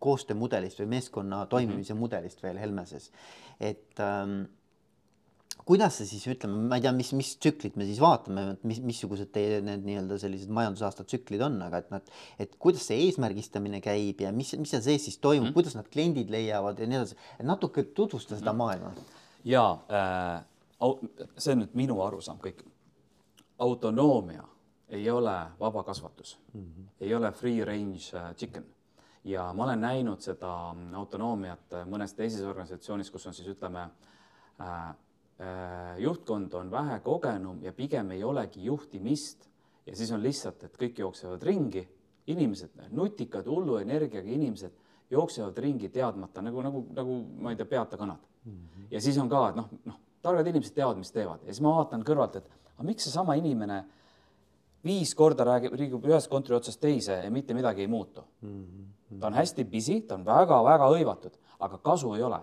koostöömudelist 0.05 0.83
või 0.83 0.91
meeskonna 0.97 1.45
toimimise 1.47 1.95
mm 1.95 1.97
-hmm. 1.97 2.01
mudelist 2.01 2.43
veel 2.43 2.59
Helmeses, 2.61 3.11
et 3.61 4.01
ähm, 4.01 4.45
kuidas 5.69 5.99
see 5.99 6.09
siis 6.09 6.25
ütleme, 6.29 6.67
ma 6.69 6.79
ei 6.79 6.85
tea, 6.85 6.93
mis, 6.97 7.11
mis 7.17 7.31
tsüklit 7.41 7.77
me 7.81 7.87
siis 7.89 8.01
vaatame, 8.03 8.45
mis, 8.69 8.81
missugused 8.85 9.31
teie 9.35 9.61
need 9.65 9.87
nii-öelda 9.87 10.19
sellised 10.21 10.53
majandusaasta 10.55 11.07
tsüklid 11.09 11.45
on, 11.47 11.57
aga 11.65 11.81
et 11.81 11.93
nad, 11.95 12.11
et 12.43 12.57
kuidas 12.61 12.85
see 12.91 13.01
eesmärgistamine 13.07 13.81
käib 13.85 14.21
ja 14.25 14.33
mis, 14.37 14.53
mis 14.61 14.75
seal 14.75 14.85
sees 14.85 15.09
siis 15.09 15.19
toimub 15.25 15.49
mm., 15.51 15.57
kuidas 15.57 15.77
nad 15.79 15.89
kliendid 15.93 16.33
leiavad 16.33 16.81
ja 16.81 16.89
nii 16.89 17.01
edasi, 17.01 17.19
natuke 17.49 17.87
tutvusta 17.97 18.37
seda 18.37 18.53
mm. 18.53 18.65
maailma. 18.65 18.93
ja 19.45 19.65
äh, 19.89 20.45
see 21.39 21.57
on 21.57 21.65
nüüd 21.65 21.77
minu 21.79 22.01
arusaam 22.05 22.41
kõik. 22.43 22.65
autonoomia 23.59 24.45
ei 24.95 25.11
ole 25.11 25.35
vabakasvatus 25.61 26.39
mm, 26.53 26.61
-hmm. 26.61 26.89
ei 27.01 27.15
ole 27.15 27.33
free 27.33 27.65
range 27.65 28.13
äh, 28.15 28.35
chicken 28.37 28.67
ja 29.25 29.53
ma 29.53 29.65
olen 29.65 29.81
näinud 29.81 30.21
seda 30.21 30.75
autonoomiat 30.95 31.85
mõnes 31.89 32.13
teises 32.15 32.45
organisatsioonis, 32.45 33.11
kus 33.11 33.27
on 33.27 33.35
siis 33.35 33.49
ütleme 33.49 33.89
Äh, 34.61 34.95
juhtkond 35.99 36.55
on 36.55 36.71
vähe 36.71 37.01
kogenum 37.01 37.59
ja 37.63 37.73
pigem 37.73 38.11
ei 38.11 38.25
olegi 38.25 38.65
juhtimist 38.65 39.49
ja 39.87 39.97
siis 39.97 40.13
on 40.13 40.23
lihtsalt, 40.23 40.63
et 40.65 40.77
kõik 40.79 40.99
jooksevad 40.99 41.43
ringi, 41.43 41.83
inimesed, 42.27 42.71
nutikad, 42.95 43.47
hullu 43.51 43.77
energiaga 43.83 44.31
inimesed 44.31 44.73
jooksevad 45.11 45.59
ringi 45.59 45.89
teadmata 45.93 46.43
nagu, 46.43 46.63
nagu, 46.63 46.87
nagu 46.95 47.19
ma 47.43 47.53
ei 47.53 47.59
tea, 47.59 47.67
peata 47.67 47.97
kanad 47.97 48.23
mm. 48.45 48.53
-hmm. 48.53 48.87
ja 48.91 49.01
siis 49.01 49.19
on 49.19 49.29
ka, 49.29 49.49
et 49.49 49.57
noh, 49.57 49.69
noh, 49.85 49.99
targad 50.23 50.47
inimesed 50.47 50.75
teavad, 50.75 50.97
mis 50.97 51.13
teevad 51.13 51.43
ja 51.43 51.53
siis 51.53 51.61
ma 51.61 51.75
vaatan 51.77 52.05
kõrvalt, 52.05 52.37
et 52.37 52.49
aga 52.75 52.87
miks 52.87 53.05
seesama 53.05 53.35
inimene 53.35 53.85
viis 54.85 55.15
korda 55.15 55.45
räägib, 55.45 55.77
liigub 55.79 56.05
ühest 56.05 56.31
kontori 56.31 56.57
otsast 56.57 56.81
teise 56.81 57.21
ja 57.25 57.31
mitte 57.31 57.55
midagi 57.55 57.81
ei 57.81 57.87
muutu 57.87 58.25
mm. 58.41 58.65
-hmm. 58.65 59.21
ta 59.21 59.27
on 59.27 59.35
hästi 59.35 59.65
busy, 59.65 60.01
ta 60.01 60.15
on 60.15 60.25
väga-väga 60.25 60.89
hõivatud, 60.89 61.39
aga 61.59 61.79
kasu 61.79 62.15
ei 62.15 62.23
ole. 62.23 62.41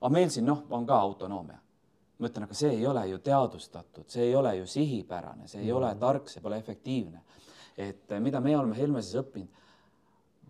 aga 0.00 0.12
meil 0.12 0.28
siin 0.28 0.46
noh, 0.46 0.64
on 0.70 0.86
ka 0.86 0.98
autonoomia 0.98 1.58
ma 2.22 2.30
ütlen, 2.30 2.46
aga 2.46 2.54
see 2.54 2.70
ei 2.76 2.86
ole 2.86 3.02
ju 3.10 3.18
teadvustatud, 3.18 4.06
see 4.08 4.28
ei 4.28 4.34
ole 4.38 4.54
ju 4.60 4.66
sihipärane, 4.66 5.48
see 5.48 5.60
ei 5.60 5.70
mm 5.70 5.76
ole 5.76 5.94
tark, 5.98 6.28
see 6.30 6.42
pole 6.42 6.58
efektiivne. 6.58 7.22
et 7.76 8.10
mida 8.20 8.40
me 8.40 8.56
oleme 8.56 8.76
Helmeses 8.76 9.14
õppinud, 9.16 9.48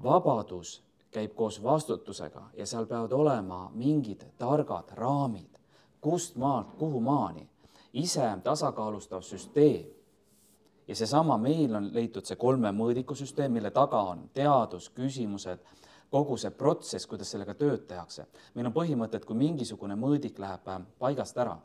vabadus 0.03 0.83
käib 1.13 1.35
koos 1.35 1.63
vastutusega 1.63 2.43
ja 2.57 2.67
seal 2.67 2.87
peavad 2.87 3.13
olema 3.13 3.71
mingid 3.75 4.25
targad 4.39 4.91
raamid, 4.97 5.59
kust 6.01 6.37
maalt 6.37 6.75
kuhu 6.79 7.01
maani, 7.01 7.49
ise 7.93 8.29
tasakaalustav 8.45 9.23
süsteem. 9.23 9.87
ja 10.89 10.97
seesama, 10.97 11.39
meil 11.39 11.75
on 11.75 11.91
leitud 11.95 12.27
see 12.27 12.37
kolme 12.37 12.73
mõõdiku 12.73 13.15
süsteem, 13.15 13.53
mille 13.53 13.71
taga 13.71 14.01
on 14.03 14.29
teadus, 14.35 14.89
küsimused 14.91 15.61
kogu 16.13 16.37
see 16.41 16.53
protsess, 16.55 17.09
kuidas 17.09 17.31
sellega 17.33 17.55
tööd 17.59 17.87
tehakse. 17.89 18.27
meil 18.55 18.69
on 18.69 18.75
põhimõte, 18.75 19.17
et 19.17 19.27
kui 19.29 19.37
mingisugune 19.39 19.97
mõõdik 19.99 20.41
läheb 20.43 20.69
äh, 20.69 20.81
paigast 21.01 21.39
ära, 21.41 21.57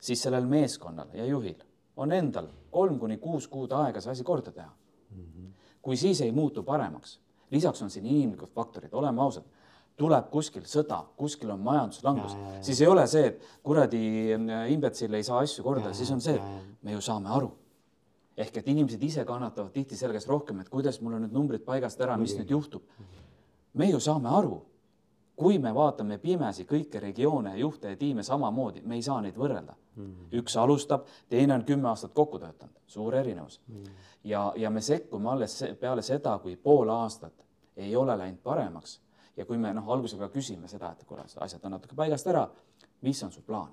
siis 0.00 0.22
sellel 0.22 0.46
meeskonnal 0.46 1.14
ja 1.16 1.26
juhil 1.26 1.62
on 1.98 2.12
endal 2.12 2.50
kolm 2.70 2.98
kuni 3.00 3.16
kuus 3.18 3.48
kuud 3.50 3.72
aega 3.74 4.00
see 4.00 4.12
asi 4.12 4.24
korda 4.24 4.52
teha 4.52 4.68
mm. 4.68 5.22
-hmm. 5.22 5.52
kui 5.82 5.96
siis 5.96 6.20
ei 6.20 6.32
muutu 6.32 6.62
paremaks, 6.62 7.18
lisaks 7.50 7.82
on 7.82 7.90
siin 7.90 8.06
inimlikud 8.06 8.50
faktorid, 8.54 8.92
oleme 8.92 9.22
ausad, 9.22 9.44
tuleb 9.96 10.28
kuskil 10.30 10.62
sõda, 10.62 11.02
kuskil 11.16 11.50
on 11.50 11.60
majanduslangus, 11.60 12.36
siis 12.60 12.80
ei 12.80 12.86
ole 12.86 13.06
see, 13.06 13.26
et 13.26 13.42
kuradi 13.62 14.34
äh, 14.34 14.72
imbetsill 14.72 15.14
ei 15.14 15.22
saa 15.22 15.38
asju 15.38 15.64
korda, 15.64 15.94
siis 15.94 16.10
on 16.10 16.20
see, 16.20 16.34
et 16.34 16.82
me 16.82 16.92
ju 16.92 17.00
saame 17.00 17.28
aru 17.28 17.50
ehk 18.38 18.56
et 18.56 18.68
inimesed 18.68 19.02
ise 19.02 19.24
kannatavad 19.24 19.72
tihti 19.72 19.96
selle 19.96 20.14
käest 20.14 20.28
rohkem, 20.28 20.60
et 20.60 20.68
kuidas 20.68 21.00
mul 21.00 21.14
on 21.14 21.22
need 21.22 21.32
numbrid 21.32 21.64
paigast 21.64 22.00
ära, 22.00 22.16
mis 22.16 22.36
nüüd 22.38 22.50
juhtub. 22.50 22.82
-hmm 22.82 23.27
me 23.78 23.90
ju 23.90 24.00
saame 24.00 24.28
aru, 24.28 24.58
kui 25.38 25.58
me 25.62 25.70
vaatame 25.74 26.18
pimesi 26.18 26.66
kõiki 26.66 27.00
regioone, 27.00 27.54
juhte 27.58 27.92
ja 27.94 27.96
tiime 27.96 28.22
samamoodi, 28.26 28.82
me 28.82 28.98
ei 28.98 29.02
saa 29.06 29.20
neid 29.22 29.36
võrrelda 29.38 29.74
mm. 29.74 30.04
-hmm. 30.04 30.38
üks 30.40 30.56
alustab, 30.56 31.06
teine 31.28 31.54
on 31.54 31.64
kümme 31.64 31.88
aastat 31.88 32.12
kokku 32.12 32.38
töötanud, 32.38 32.74
suur 32.86 33.14
erinevus 33.14 33.60
mm. 33.66 33.76
-hmm. 33.76 33.90
ja, 34.24 34.52
ja 34.56 34.70
me 34.70 34.80
sekkume 34.80 35.30
alles 35.30 35.64
peale 35.80 36.02
seda, 36.02 36.38
kui 36.38 36.56
pool 36.56 36.88
aastat 36.88 37.44
ei 37.76 37.96
ole 37.96 38.18
läinud 38.18 38.40
paremaks 38.42 39.00
ja 39.36 39.46
kui 39.46 39.58
me 39.58 39.74
noh, 39.74 39.88
algusega 39.88 40.28
küsime 40.28 40.68
seda, 40.68 40.90
et 40.92 41.04
kuule, 41.04 41.24
asjad 41.40 41.64
on 41.64 41.70
natuke 41.70 41.94
paigast 41.94 42.26
ära, 42.26 42.48
mis 43.00 43.22
on 43.22 43.32
su 43.32 43.42
plaan? 43.42 43.68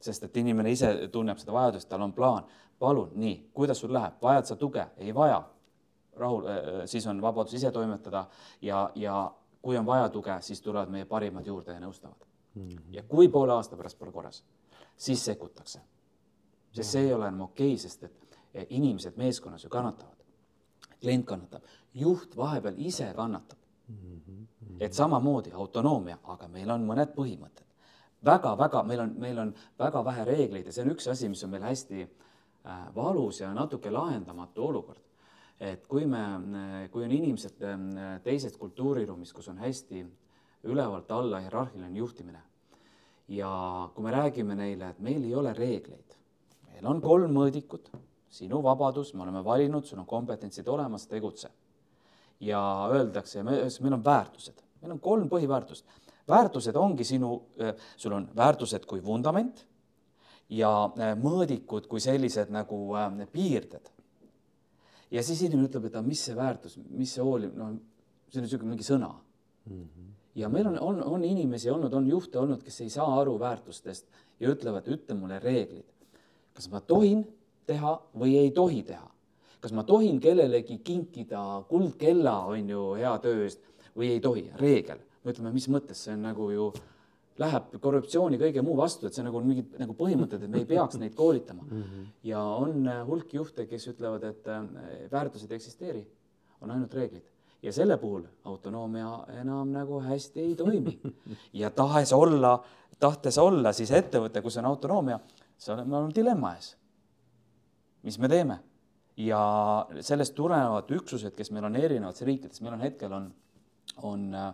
sest 0.00 0.24
et 0.24 0.36
inimene 0.36 0.70
ise 0.70 1.08
tunneb 1.08 1.38
seda 1.38 1.52
vajadust, 1.52 1.88
tal 1.88 2.02
on 2.02 2.12
plaan, 2.12 2.44
palun, 2.78 3.10
nii, 3.14 3.50
kuidas 3.54 3.80
sul 3.80 3.92
läheb, 3.92 4.12
vajad 4.22 4.44
sa 4.44 4.56
tuge, 4.56 4.86
ei 4.96 5.14
vaja 5.14 5.42
rahul, 6.16 6.46
äh, 6.46 6.56
äh, 6.56 6.82
siis 6.86 7.06
on 7.06 7.22
vabadus 7.22 7.54
ise 7.54 7.70
toimetada 7.72 8.26
ja, 8.62 8.90
ja 8.94 9.34
kui 9.62 9.78
on 9.78 9.86
vaja 9.86 10.08
tuge, 10.08 10.36
siis 10.40 10.60
tulevad 10.62 10.92
meie 10.92 11.04
parimad 11.04 11.46
juurde 11.46 11.72
ja 11.72 11.80
nõustavad 11.80 12.26
mm. 12.54 12.68
-hmm. 12.68 12.78
ja 12.90 13.02
kui 13.02 13.28
poole 13.28 13.52
aasta 13.52 13.76
pärast 13.76 13.98
pole 13.98 14.12
korras, 14.12 14.44
siis 14.96 15.24
sekkutakse. 15.24 15.80
sest 16.72 16.90
see 16.90 17.02
ei 17.02 17.14
ole 17.14 17.28
enam 17.28 17.40
okei 17.40 17.66
okay,, 17.66 17.78
sest 17.78 18.02
et 18.02 18.38
e, 18.54 18.66
inimesed 18.70 19.16
meeskonnas 19.16 19.64
ju 19.64 19.70
kannatavad. 19.70 20.24
klient 21.00 21.26
kannatab, 21.26 21.62
juht 21.94 22.36
vahepeal 22.36 22.74
ise 22.76 23.12
kannatab 23.14 23.58
mm. 23.88 24.20
-hmm. 24.28 24.46
et 24.80 24.92
samamoodi 24.92 25.52
autonoomia, 25.52 26.18
aga 26.22 26.48
meil 26.48 26.70
on 26.70 26.86
mõned 26.86 27.14
põhimõtted 27.14 27.64
väga-väga, 28.24 28.82
meil 28.82 29.00
on, 29.00 29.14
meil 29.18 29.38
on 29.38 29.54
väga 29.78 30.04
vähe 30.04 30.24
reegleid 30.24 30.66
ja 30.66 30.72
see 30.72 30.84
on 30.84 30.90
üks 30.94 31.08
asi, 31.10 31.28
mis 31.28 31.44
on 31.44 31.50
meil 31.50 31.62
hästi 31.62 32.02
äh, 32.02 32.94
valus 32.94 33.40
ja 33.40 33.54
natuke 33.54 33.90
lahendamatu 33.90 34.64
olukord 34.64 35.00
et 35.60 35.86
kui 35.86 36.06
me, 36.06 36.22
kui 36.92 37.04
on 37.06 37.12
inimesed 37.14 37.62
äh, 37.62 38.16
teisest 38.24 38.58
kultuuriruumist, 38.58 39.34
kus 39.36 39.48
on 39.52 39.60
hästi 39.62 40.02
ülevalt 40.70 41.10
alla 41.12 41.40
hierarhiline 41.44 41.98
juhtimine 41.98 42.40
ja 43.28 43.50
kui 43.94 44.04
me 44.04 44.12
räägime 44.12 44.56
neile, 44.58 44.90
et 44.90 45.00
meil 45.00 45.22
ei 45.24 45.34
ole 45.34 45.54
reegleid, 45.56 46.16
meil 46.72 46.88
on 46.90 47.00
kolm 47.04 47.32
mõõdikut, 47.32 47.92
sinu 48.34 48.60
vabadus, 48.64 49.14
me 49.14 49.22
oleme 49.22 49.44
valinud, 49.46 49.86
sul 49.86 50.02
on 50.02 50.08
kompetentsid 50.10 50.68
olemas, 50.68 51.06
tegutse. 51.06 51.50
ja 52.40 52.60
öeldakse, 52.92 53.42
meil 53.42 53.94
on 53.94 54.04
väärtused, 54.04 54.58
meil 54.82 54.92
on 54.92 55.00
kolm 55.00 55.28
põhiväärtust. 55.30 55.84
väärtused 56.28 56.76
ongi 56.76 57.04
sinu, 57.04 57.42
äh, 57.60 57.74
sul 57.96 58.12
on 58.12 58.28
väärtused 58.36 58.86
kui 58.86 59.04
vundament 59.04 59.66
ja 60.48 60.90
äh, 60.98 61.14
mõõdikud 61.16 61.86
kui 61.86 62.00
sellised 62.00 62.50
nagu 62.50 62.90
piirded 63.32 63.93
ja 65.10 65.22
siis 65.22 65.42
inimene 65.42 65.68
ütleb, 65.68 65.88
et 65.88 65.96
aga 65.96 66.06
mis 66.06 66.22
see 66.26 66.36
väärtus, 66.36 66.76
mis 66.90 67.14
see 67.14 67.24
hoolim, 67.24 67.54
noh, 67.58 67.74
see 68.30 68.40
on 68.40 68.46
niisugune 68.46 68.74
mingi 68.74 68.86
sõna 68.86 69.10
mm. 69.10 69.80
-hmm. 69.80 70.12
ja 70.40 70.48
meil 70.48 70.66
on, 70.72 70.78
on, 70.78 71.02
on 71.16 71.24
inimesi 71.24 71.70
olnud, 71.70 71.92
on 71.94 72.08
juhte 72.08 72.38
olnud, 72.38 72.62
kes 72.62 72.80
ei 72.80 72.90
saa 72.90 73.08
aru 73.20 73.38
väärtustest 73.40 74.06
ja 74.40 74.50
ütlevad, 74.50 74.88
ütle 74.88 75.14
mulle 75.14 75.38
reeglid. 75.38 75.86
kas 76.54 76.70
ma 76.70 76.80
tohin 76.80 77.24
teha 77.66 77.98
või 78.14 78.36
ei 78.38 78.50
tohi 78.50 78.82
teha? 78.82 79.10
kas 79.60 79.72
ma 79.72 79.82
tohin 79.82 80.20
kellelegi 80.20 80.78
kinkida 80.84 81.64
kuldkella, 81.68 82.44
on 82.52 82.68
ju, 82.68 82.92
hea 82.94 83.18
töö 83.18 83.44
eest 83.44 83.60
või 83.96 84.10
ei 84.16 84.20
tohi? 84.20 84.50
reegel, 84.60 84.98
me 85.24 85.32
ütleme, 85.32 85.52
mis 85.52 85.68
mõttes, 85.68 86.04
see 86.04 86.12
on 86.14 86.22
nagu 86.28 86.50
ju 86.50 86.72
läheb 87.42 87.76
korruptsiooni 87.82 88.38
kõige 88.38 88.62
muu 88.62 88.76
vastu, 88.78 89.08
et 89.08 89.16
see 89.16 89.24
nagu 89.26 89.38
on 89.40 89.46
mingid 89.48 89.78
nagu 89.80 89.96
põhimõtted, 89.98 90.44
et 90.44 90.50
me 90.50 90.60
ei 90.62 90.68
peaks 90.68 90.98
neid 91.02 91.14
koolitama 91.18 91.64
mm. 91.64 91.82
-hmm. 91.82 92.10
ja 92.30 92.42
on 92.42 92.88
äh, 92.88 93.06
hulk 93.06 93.34
juhte, 93.34 93.66
kes 93.66 93.88
ütlevad, 93.90 94.24
et 94.30 94.46
äh, 94.48 94.66
väärtused 95.12 95.50
ei 95.50 95.56
eksisteeri, 95.56 96.06
on 96.60 96.70
ainult 96.70 96.94
reeglid 96.94 97.24
ja 97.64 97.72
selle 97.72 97.96
puhul 97.96 98.22
autonoomia 98.44 99.24
enam 99.40 99.72
nagu 99.72 100.00
hästi 100.00 100.40
ei 100.40 100.56
toimi. 100.56 100.98
ja 101.60 101.70
tahes 101.70 102.12
olla, 102.12 102.58
tahtes 103.00 103.38
olla 103.38 103.72
siis 103.72 103.90
ettevõte, 103.90 104.42
kus 104.42 104.58
on 104.60 104.68
autonoomia, 104.68 105.18
me 105.84 105.96
oleme 105.96 106.14
dilemma 106.14 106.54
ees. 106.54 106.76
mis 108.02 108.18
me 108.18 108.28
teeme? 108.28 108.58
ja 109.16 109.40
sellest 110.00 110.34
tulenevad 110.34 110.90
üksused, 110.90 111.36
kes 111.38 111.52
meil 111.54 111.64
on 111.64 111.76
erinevates 111.76 112.22
riikides, 112.26 112.60
meil 112.60 112.74
on 112.74 112.80
hetkel 112.82 113.12
on, 113.14 113.28
on 114.02 114.24
äh, 114.34 114.48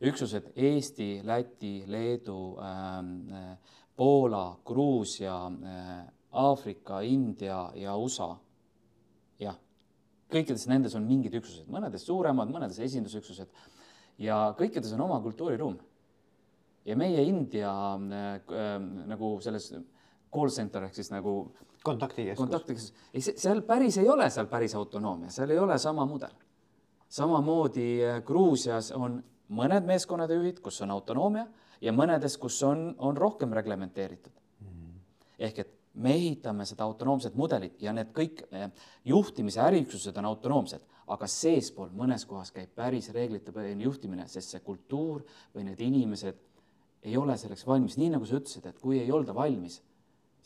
üksused 0.00 0.52
Eesti, 0.56 1.20
Läti, 1.24 1.82
Leedu 1.86 2.56
äh,, 2.62 3.56
Poola, 3.96 4.58
Gruusia 4.64 5.46
äh,, 5.46 6.04
Aafrika, 6.32 7.00
India 7.00 7.70
ja 7.74 7.96
USA. 7.96 8.36
jah, 9.38 9.56
kõikides 10.30 10.66
nendes 10.68 10.94
on 10.98 11.06
mingid 11.08 11.34
üksused, 11.38 11.68
mõnedes 11.72 12.04
suuremad, 12.06 12.50
mõnedes 12.52 12.78
esindusüksused 12.84 13.48
ja 14.22 14.54
kõikides 14.58 14.92
on 14.94 15.06
oma 15.06 15.20
kultuuriruum. 15.24 15.78
ja 16.84 16.96
meie 16.96 17.22
India 17.24 17.70
äh, 17.94 18.40
nagu 19.06 19.38
selles 19.40 19.72
call 20.32 20.50
center 20.50 20.84
ehk 20.84 20.94
siis 20.94 21.10
nagu 21.10 21.52
kontaktikeskus, 21.84 22.42
kontaktikeskus., 22.42 22.94
ei, 23.14 23.22
seal 23.22 23.62
päris 23.62 23.98
ei 23.98 24.08
ole 24.08 24.28
seal 24.30 24.46
päris 24.46 24.74
autonoomia, 24.74 25.30
seal 25.30 25.50
ei 25.50 25.58
ole 25.58 25.78
sama 25.78 26.06
mudel. 26.06 26.34
samamoodi 27.08 28.04
äh, 28.04 28.22
Gruusias 28.22 28.92
on 28.92 29.22
mõned 29.48 29.86
meeskonnade 29.88 30.36
juhid, 30.38 30.60
kus 30.64 30.80
on 30.84 30.92
autonoomia 30.94 31.46
ja 31.80 31.94
mõnedes, 31.94 32.36
kus 32.40 32.60
on, 32.66 32.92
on 32.98 33.16
rohkem 33.16 33.52
reglementeeritud 33.56 34.32
mm. 34.32 34.68
-hmm. 34.68 35.00
ehk 35.38 35.58
et 35.64 35.74
me 35.94 36.14
ehitame 36.14 36.66
seda 36.66 36.84
autonoomset 36.84 37.34
mudelit 37.34 37.82
ja 37.82 37.92
need 37.92 38.12
kõik 38.14 38.44
eh, 38.52 38.70
juhtimise 39.04 39.60
äriüksused 39.60 40.16
on 40.18 40.28
autonoomsed, 40.30 40.84
aga 41.08 41.26
seespool 41.26 41.90
mõnes 41.96 42.26
kohas 42.28 42.52
käib 42.54 42.74
päris 42.74 43.10
reeglitepõhine 43.14 43.84
juhtimine, 43.84 44.28
sest 44.28 44.54
see 44.54 44.60
kultuur 44.60 45.24
või 45.54 45.64
need 45.70 45.80
inimesed 45.80 46.44
ei 47.02 47.16
ole 47.16 47.36
selleks 47.38 47.66
valmis, 47.66 47.96
nii 47.96 48.10
nagu 48.14 48.26
sa 48.26 48.38
ütlesid, 48.38 48.66
et 48.66 48.78
kui 48.82 48.98
ei 49.00 49.12
olda 49.12 49.34
valmis 49.34 49.80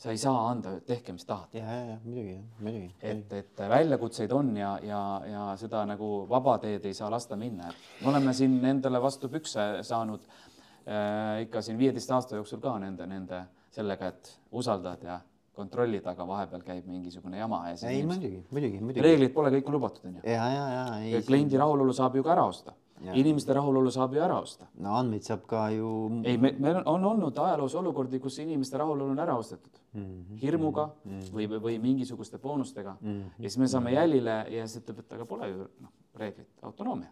sa 0.03 0.11
ei 0.11 0.19
saa 0.19 0.39
anda, 0.49 0.73
tehke, 0.83 1.13
mis 1.15 1.23
tahate. 1.25 1.61
ja, 1.61 1.65
ja, 1.65 1.83
ja 1.93 1.97
muidugi, 2.03 2.35
muidugi. 2.59 2.89
et, 2.99 3.33
et 3.33 3.61
väljakutseid 3.71 4.31
on 4.35 4.49
ja, 4.57 4.73
ja, 4.83 5.01
ja 5.31 5.43
seda 5.59 5.85
nagu 5.87 6.09
vaba 6.29 6.57
teed 6.59 6.83
ei 6.89 6.97
saa 6.97 7.11
lasta 7.11 7.37
minna, 7.39 7.71
me 8.01 8.09
oleme 8.11 8.33
siin 8.35 8.57
endale 8.67 8.99
vastu 9.01 9.29
pükse 9.31 9.67
saanud 9.87 10.25
äh, 10.27 11.45
ikka 11.45 11.63
siin 11.63 11.79
viieteist 11.79 12.11
aasta 12.11 12.35
jooksul 12.35 12.59
ka 12.63 12.75
nende, 12.83 13.07
nende 13.07 13.45
sellega, 13.71 14.11
et 14.11 14.33
usaldad 14.51 15.07
ja 15.07 15.21
kontrollid, 15.55 16.03
aga 16.09 16.27
vahepeal 16.27 16.67
käib 16.67 16.87
mingisugune 16.89 17.39
jama 17.39 17.61
ees. 17.71 17.85
ei, 17.87 18.03
muidugi, 18.03 18.43
muidugi, 18.51 18.83
muidugi. 18.83 19.07
reeglid 19.07 19.33
pole 19.35 19.53
kõik 19.55 19.71
lubatud, 19.71 20.09
onju. 20.11 20.25
ja, 20.27 20.49
ja, 20.51 20.69
ja. 21.07 21.23
kliendi 21.23 21.61
rahulolu 21.61 21.95
saab 21.95 22.19
ju 22.19 22.25
ka 22.27 22.35
ära 22.35 22.43
osta 22.49 22.75
inimeste 23.13 23.53
rahulolu 23.53 23.91
saab 23.91 24.13
ju 24.15 24.21
ära 24.23 24.39
osta. 24.41 24.67
no 24.79 24.95
andmeid 24.97 25.23
saab 25.27 25.45
ka 25.47 25.69
ju. 25.73 25.89
ei, 26.23 26.37
me, 26.37 26.53
meil 26.59 26.81
on, 26.81 26.87
on 26.95 27.05
olnud 27.13 27.37
ajaloos 27.45 27.75
olukordi, 27.75 28.19
kus 28.19 28.39
inimeste 28.39 28.77
rahulolu 28.77 29.11
on 29.11 29.19
ära 29.19 29.35
ostetud 29.37 29.81
mm 29.93 30.03
-hmm. 30.03 30.37
hirmuga 30.41 30.89
mm 31.05 31.19
-hmm. 31.19 31.33
või, 31.33 31.61
või 31.67 31.79
mingisuguste 31.81 32.37
boonustega 32.37 32.95
mm 33.01 33.09
-hmm. 33.09 33.29
ja 33.39 33.49
siis 33.49 33.57
me 33.57 33.67
saame 33.67 33.91
jälile 33.91 34.45
ja 34.49 34.67
siis 34.67 34.83
ütleb, 34.83 34.99
et 34.99 35.13
aga 35.13 35.25
pole 35.25 35.49
ju 35.49 35.57
noh, 35.57 35.91
reeglid, 36.15 36.47
autonoomia. 36.61 37.09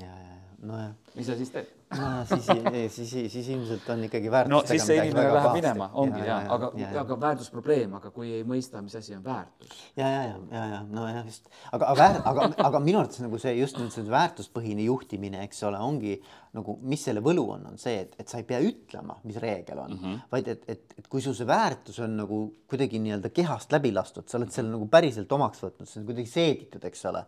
Ja, 0.00 0.12
ja, 0.12 0.38
nojah. 0.66 0.94
mis 1.14 1.26
sa 1.26 1.36
siis 1.38 1.50
teed? 1.54 1.74
no 1.96 2.08
siis, 2.28 2.46
siis, 2.94 3.10
siis, 3.10 3.32
siis 3.32 3.48
ilmselt 3.48 3.88
on 3.88 4.02
ikkagi 4.04 4.30
väärtus. 4.30 4.50
no 4.50 4.60
siis 4.66 4.84
see 4.86 4.96
inimene 5.00 5.30
läheb 5.32 5.54
minema, 5.56 5.88
ongi 6.02 6.20
ja, 6.20 6.26
ja, 6.26 6.38
ja 6.42 6.54
aga, 6.56 6.70
ja, 6.76 6.88
aga 7.00 7.16
väärtusprobleem, 7.20 7.94
aga 7.96 8.10
kui 8.12 8.32
ei 8.36 8.42
mõista, 8.48 8.82
mis 8.84 8.96
asi 8.98 9.14
on 9.16 9.22
väärtus. 9.24 9.78
ja, 9.96 10.08
ja, 10.08 10.24
ja, 10.26 10.34
ja, 10.52 10.64
ja 10.74 10.80
nojah, 10.84 11.22
just, 11.28 11.48
aga, 11.72 11.92
aga, 11.94 12.08
aga, 12.32 12.48
aga 12.68 12.82
minu 12.84 13.00
arvates 13.00 13.22
nagu 13.24 13.40
see 13.40 13.54
just 13.56 13.80
nüüd 13.80 13.94
see 13.94 14.04
väärtuspõhine 14.12 14.84
juhtimine, 14.84 15.40
eks 15.46 15.62
ole, 15.68 15.80
ongi 15.84 16.18
nagu, 16.58 16.76
mis 16.82 17.04
selle 17.08 17.22
võlu 17.24 17.46
on, 17.54 17.64
on 17.72 17.80
see, 17.80 18.02
et, 18.04 18.18
et 18.20 18.28
sa 18.28 18.42
ei 18.42 18.48
pea 18.48 18.60
ütlema, 18.64 19.16
mis 19.28 19.38
reegel 19.40 19.80
on 19.84 19.94
mm, 19.94 20.02
-hmm. 20.02 20.26
vaid 20.34 20.50
et, 20.52 20.66
et, 20.68 20.98
et 20.98 21.08
kui 21.08 21.24
sul 21.24 21.36
see 21.38 21.48
väärtus 21.48 22.02
on 22.04 22.18
nagu 22.20 22.42
kuidagi 22.68 23.00
nii-öelda 23.04 23.32
kehast 23.32 23.72
läbi 23.72 23.94
lastud, 23.96 24.28
sa 24.28 24.36
oled 24.40 24.52
selle 24.52 24.74
nagu 24.74 24.88
päriselt 24.92 25.32
omaks 25.32 25.64
võtnud, 25.64 25.88
see 25.88 26.02
on 26.02 26.10
kuidagi 26.10 26.28
seeditud, 26.34 26.84
eks 26.84 27.06
ole 27.08 27.24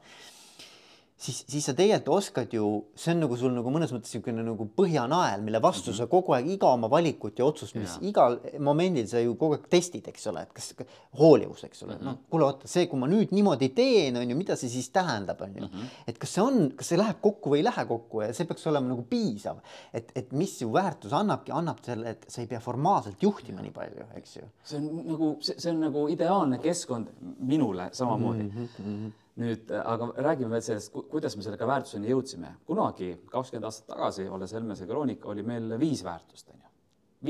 siis, 1.21 1.41
siis 1.49 1.67
sa 1.69 1.75
tegelikult 1.77 2.17
oskad 2.17 2.55
ju, 2.55 2.67
see 2.99 3.13
on 3.15 3.23
nagu 3.25 3.37
sul 3.39 3.53
nagu 3.55 3.73
mõnes 3.73 3.93
mõttes 3.93 4.15
niisugune 4.15 4.45
nagu 4.45 4.67
põhjanael, 4.77 5.43
mille 5.45 5.61
vastu 5.63 5.91
mm 5.91 5.95
-hmm. 5.95 5.99
sa 5.99 6.11
kogu 6.11 6.35
aeg 6.37 6.49
iga 6.55 6.73
oma 6.73 6.91
valikut 6.91 7.39
ja 7.39 7.45
otsust, 7.45 7.77
mis 7.77 7.97
ja. 7.97 8.09
igal 8.09 8.39
momendil 8.59 9.07
sa 9.09 9.21
ju 9.21 9.35
kogu 9.41 9.59
aeg 9.59 9.69
testid, 9.71 10.09
eks 10.09 10.27
ole, 10.33 10.43
et 10.43 10.53
kas 10.57 10.73
hoolivus, 11.19 11.65
eks 11.65 11.83
ole 11.83 11.95
mm 11.95 12.01
-hmm., 12.01 12.05
noh, 12.05 12.19
kuule, 12.31 12.45
oota, 12.45 12.69
see, 12.69 12.87
kui 12.87 12.99
ma 12.99 13.07
nüüd 13.11 13.35
niimoodi 13.37 13.69
teen, 13.77 14.17
on 14.17 14.31
ju, 14.31 14.37
mida 14.37 14.57
see 14.57 14.73
siis 14.73 14.91
tähendab, 14.91 15.41
on 15.41 15.55
ju 15.57 15.63
mm, 15.63 15.69
-hmm. 15.69 15.87
et 16.07 16.19
kas 16.19 16.35
see 16.35 16.43
on, 16.43 16.73
kas 16.77 16.89
see 16.89 16.99
läheb 16.99 17.21
kokku 17.21 17.51
või 17.51 17.63
ei 17.63 17.65
lähe 17.69 17.87
kokku 17.87 18.23
ja 18.23 18.33
see 18.33 18.47
peaks 18.47 18.67
olema 18.67 18.89
nagu 18.89 19.03
piisav, 19.03 19.61
et, 19.93 20.13
et 20.15 20.33
mis 20.33 20.61
ju 20.63 20.73
väärtus 20.73 21.13
annabki, 21.13 21.53
annab 21.53 21.85
selle, 21.85 22.11
et 22.11 22.25
sa 22.29 22.41
ei 22.41 22.47
pea 22.47 22.61
formaalselt 22.61 23.23
juhtima 23.23 23.59
ja. 23.59 23.63
nii 23.63 23.73
palju, 23.73 24.07
eks 24.17 24.37
ju. 24.37 24.43
see 24.65 24.79
on 24.79 25.07
nagu, 25.07 25.37
see 25.41 25.73
on 25.73 25.81
nagu 25.81 26.09
ideaalne 26.09 26.59
keskkond 26.59 27.09
minule 27.39 27.89
samamoodi 27.93 28.43
mm. 28.43 28.69
-hmm 28.79 29.11
nüüd 29.41 29.73
aga 29.73 30.11
räägime 30.21 30.53
veel 30.55 30.65
sellest, 30.65 30.93
kuidas 31.11 31.37
me 31.37 31.45
sellega 31.45 31.69
väärtuseni 31.69 32.11
jõudsime. 32.13 32.55
kunagi 32.67 33.13
kakskümmend 33.31 33.69
aastat 33.69 33.89
tagasi, 33.95 34.29
olles 34.29 34.53
Helmese 34.57 34.87
kroonika, 34.89 35.29
oli 35.33 35.45
meil 35.47 35.77
viis 35.81 36.05
väärtust, 36.05 36.51
on 36.53 36.61
ju. 36.61 36.73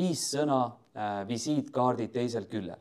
viis 0.01 0.25
sõna 0.35 0.61
äh,, 0.67 1.23
visiitkaardid 1.29 2.13
teisel 2.15 2.49
küljel. 2.51 2.79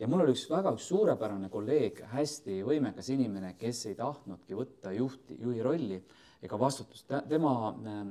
ja 0.00 0.08
mul 0.08 0.24
oli 0.24 0.34
üks 0.36 0.46
väga 0.50 0.72
üks 0.76 0.88
suurepärane 0.88 1.50
kolleeg, 1.52 2.02
hästi 2.14 2.60
võimekas 2.66 3.10
inimene, 3.12 3.54
kes 3.60 3.86
ei 3.90 3.96
tahtnudki 3.98 4.56
võtta 4.56 4.92
juhti, 4.96 5.38
juhi 5.40 5.62
rolli 5.62 6.02
ega 6.42 6.58
vastutust. 6.58 7.12
tema 7.28 7.54
äh, 7.70 8.04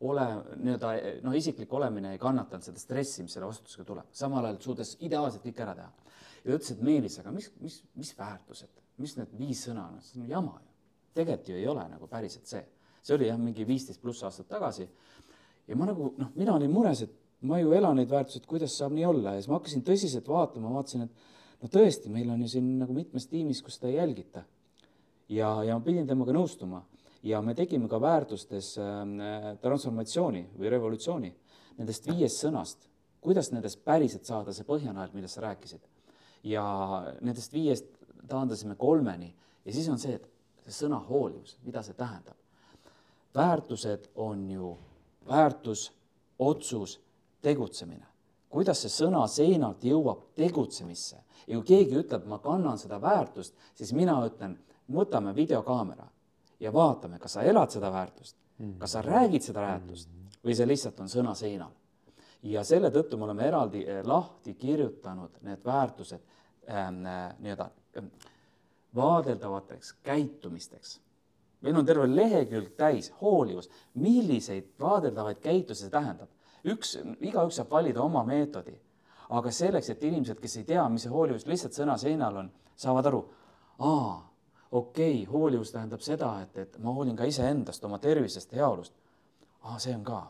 ole 0.00 0.26
nii-öelda 0.56 0.94
noh, 1.24 1.36
isiklik 1.36 1.72
olemine 1.72 2.12
ei 2.12 2.18
kannatanud 2.20 2.66
seda 2.66 2.80
stressi, 2.80 3.22
mis 3.22 3.36
selle 3.36 3.48
vastutusega 3.48 3.86
tuleb, 3.88 4.10
samal 4.12 4.44
ajal 4.44 4.58
suudas 4.60 4.96
ideaalselt 5.00 5.46
kõik 5.46 5.62
ära 5.64 5.76
teha. 5.78 5.92
ja 6.42 6.50
ta 6.50 6.58
ütles, 6.58 6.72
et 6.74 6.82
Meelis, 6.82 7.20
aga 7.22 7.32
mis, 7.32 7.52
mis, 7.62 7.78
mis 7.94 8.12
väärtused 8.18 8.85
mis 9.02 9.16
need 9.18 9.36
viis 9.38 9.66
sõna 9.68 9.88
on, 9.90 10.00
see 10.02 10.22
on 10.22 10.30
jama 10.30 10.56
ju. 10.60 10.72
tegelikult 11.16 11.48
ju 11.48 11.60
ei 11.60 11.68
ole 11.68 11.84
nagu 11.90 12.08
päriselt 12.10 12.48
see. 12.48 12.64
see 13.02 13.14
oli 13.16 13.28
jah, 13.28 13.38
mingi 13.38 13.66
viisteist 13.66 14.02
pluss 14.02 14.24
aastat 14.24 14.48
tagasi. 14.48 14.88
ja 15.66 15.76
ma 15.76 15.86
nagu 15.86 16.12
noh, 16.18 16.32
mina 16.34 16.54
olin 16.54 16.72
mures, 16.72 17.02
et 17.02 17.14
ma 17.46 17.60
ju 17.60 17.72
elan 17.76 17.96
neid 18.00 18.10
väärtusi, 18.10 18.42
et 18.42 18.50
kuidas 18.50 18.76
saab 18.76 18.92
nii 18.96 19.04
olla 19.04 19.34
ja 19.34 19.40
siis 19.40 19.48
ma 19.50 19.58
hakkasin 19.60 19.84
tõsiselt 19.86 20.28
vaatama, 20.28 20.72
vaatasin, 20.74 21.06
et 21.06 21.62
no 21.62 21.70
tõesti, 21.72 22.10
meil 22.12 22.30
on 22.32 22.42
ju 22.44 22.52
siin 22.56 22.76
nagu 22.80 22.96
mitmes 22.96 23.28
tiimis, 23.30 23.62
kus 23.62 23.78
seda 23.78 23.92
ei 23.92 23.98
jälgita. 24.00 24.44
ja, 25.28 25.62
ja 25.64 25.78
ma 25.78 25.84
pidin 25.84 26.06
temaga 26.06 26.32
nõustuma 26.32 26.82
ja 27.26 27.40
me 27.42 27.54
tegime 27.54 27.88
ka 27.88 28.00
väärtustes 28.00 28.76
äh, 28.78 29.56
transformatsiooni 29.62 30.46
või 30.56 30.70
revolutsiooni 30.70 31.32
nendest 31.76 32.06
viiest 32.08 32.40
sõnast, 32.44 32.86
kuidas 33.20 33.50
nendest 33.52 33.82
päriselt 33.84 34.28
saada 34.28 34.54
see 34.54 34.66
põhjanael, 34.68 35.10
millest 35.14 35.36
sa 35.36 35.46
rääkisid. 35.48 35.82
ja 36.46 36.64
nendest 37.20 37.52
viiest 37.52 37.95
taandasime 38.28 38.74
kolmeni 38.74 39.34
ja 39.64 39.72
siis 39.72 39.88
on 39.88 39.98
see, 39.98 40.14
et 40.14 40.28
see 40.66 40.86
sõna 40.86 41.00
hoolivus, 41.08 41.58
mida 41.64 41.82
see 41.82 41.94
tähendab? 41.94 42.36
väärtused 43.36 44.06
on 44.14 44.50
ju 44.50 44.78
väärtus, 45.28 45.92
otsus, 46.38 47.00
tegutsemine. 47.42 48.06
kuidas 48.48 48.80
see 48.80 48.92
sõna 48.92 49.26
seinalt 49.28 49.84
jõuab 49.84 50.22
tegutsemisse 50.38 51.18
ja 51.46 51.58
kui 51.58 51.66
keegi 51.66 51.98
ütleb, 52.00 52.24
ma 52.26 52.38
kannan 52.38 52.78
seda 52.78 53.00
väärtust, 53.02 53.54
siis 53.74 53.92
mina 53.92 54.16
ütlen, 54.26 54.56
võtame 54.92 55.34
videokaamera 55.34 56.06
ja 56.60 56.72
vaatame, 56.72 57.18
kas 57.18 57.36
sa 57.36 57.42
elad 57.42 57.74
seda 57.74 57.90
väärtust, 57.92 58.36
kas 58.78 58.96
sa 58.96 59.02
räägid 59.02 59.44
seda 59.44 59.66
väärtust 59.66 60.08
või 60.44 60.54
see 60.56 60.68
lihtsalt 60.68 61.00
on 61.02 61.10
sõna 61.10 61.34
seinal. 61.34 61.74
ja 62.42 62.62
selle 62.64 62.90
tõttu 62.94 63.18
me 63.18 63.24
oleme 63.24 63.46
eraldi 63.46 63.82
eh, 63.84 64.04
lahti 64.04 64.54
kirjutanud 64.54 65.40
need 65.42 65.64
väärtused 65.64 66.20
ähm, 66.70 67.06
äh, 67.06 67.34
nii-öelda 68.00 68.34
vaadeldavateks 68.96 69.92
käitumisteks. 70.02 71.00
meil 71.60 71.76
on 71.76 71.86
terve 71.86 72.16
lehekülg 72.16 72.74
täis 72.76 73.12
hoolivus, 73.20 73.70
milliseid 73.94 74.64
vaadeldavaid 74.80 75.36
käitusi 75.40 75.80
see 75.80 75.90
tähendab. 75.90 76.28
üks, 76.64 76.98
igaüks 77.20 77.56
saab 77.56 77.70
valida 77.70 78.02
oma 78.02 78.24
meetodi, 78.24 78.74
aga 79.30 79.50
selleks, 79.50 79.90
et 79.90 80.04
inimesed, 80.04 80.40
kes 80.40 80.56
ei 80.56 80.64
tea, 80.64 80.88
mis 80.88 81.02
see 81.02 81.10
hoolivus 81.10 81.46
lihtsalt 81.46 81.76
sõna 81.76 81.96
seinal 81.98 82.36
on, 82.36 82.50
saavad 82.76 83.06
aru, 83.06 83.20
aa, 83.78 84.32
okei 84.70 85.22
okay,, 85.22 85.32
hoolivus 85.32 85.72
tähendab 85.72 86.00
seda, 86.00 86.32
et, 86.42 86.56
et 86.58 86.78
ma 86.78 86.94
hoolin 86.94 87.16
ka 87.16 87.24
iseendast, 87.24 87.84
oma 87.84 87.98
tervisest, 87.98 88.52
heaolust. 88.52 88.94
aa, 89.62 89.78
see 89.78 89.94
on 89.94 90.04
ka. 90.04 90.22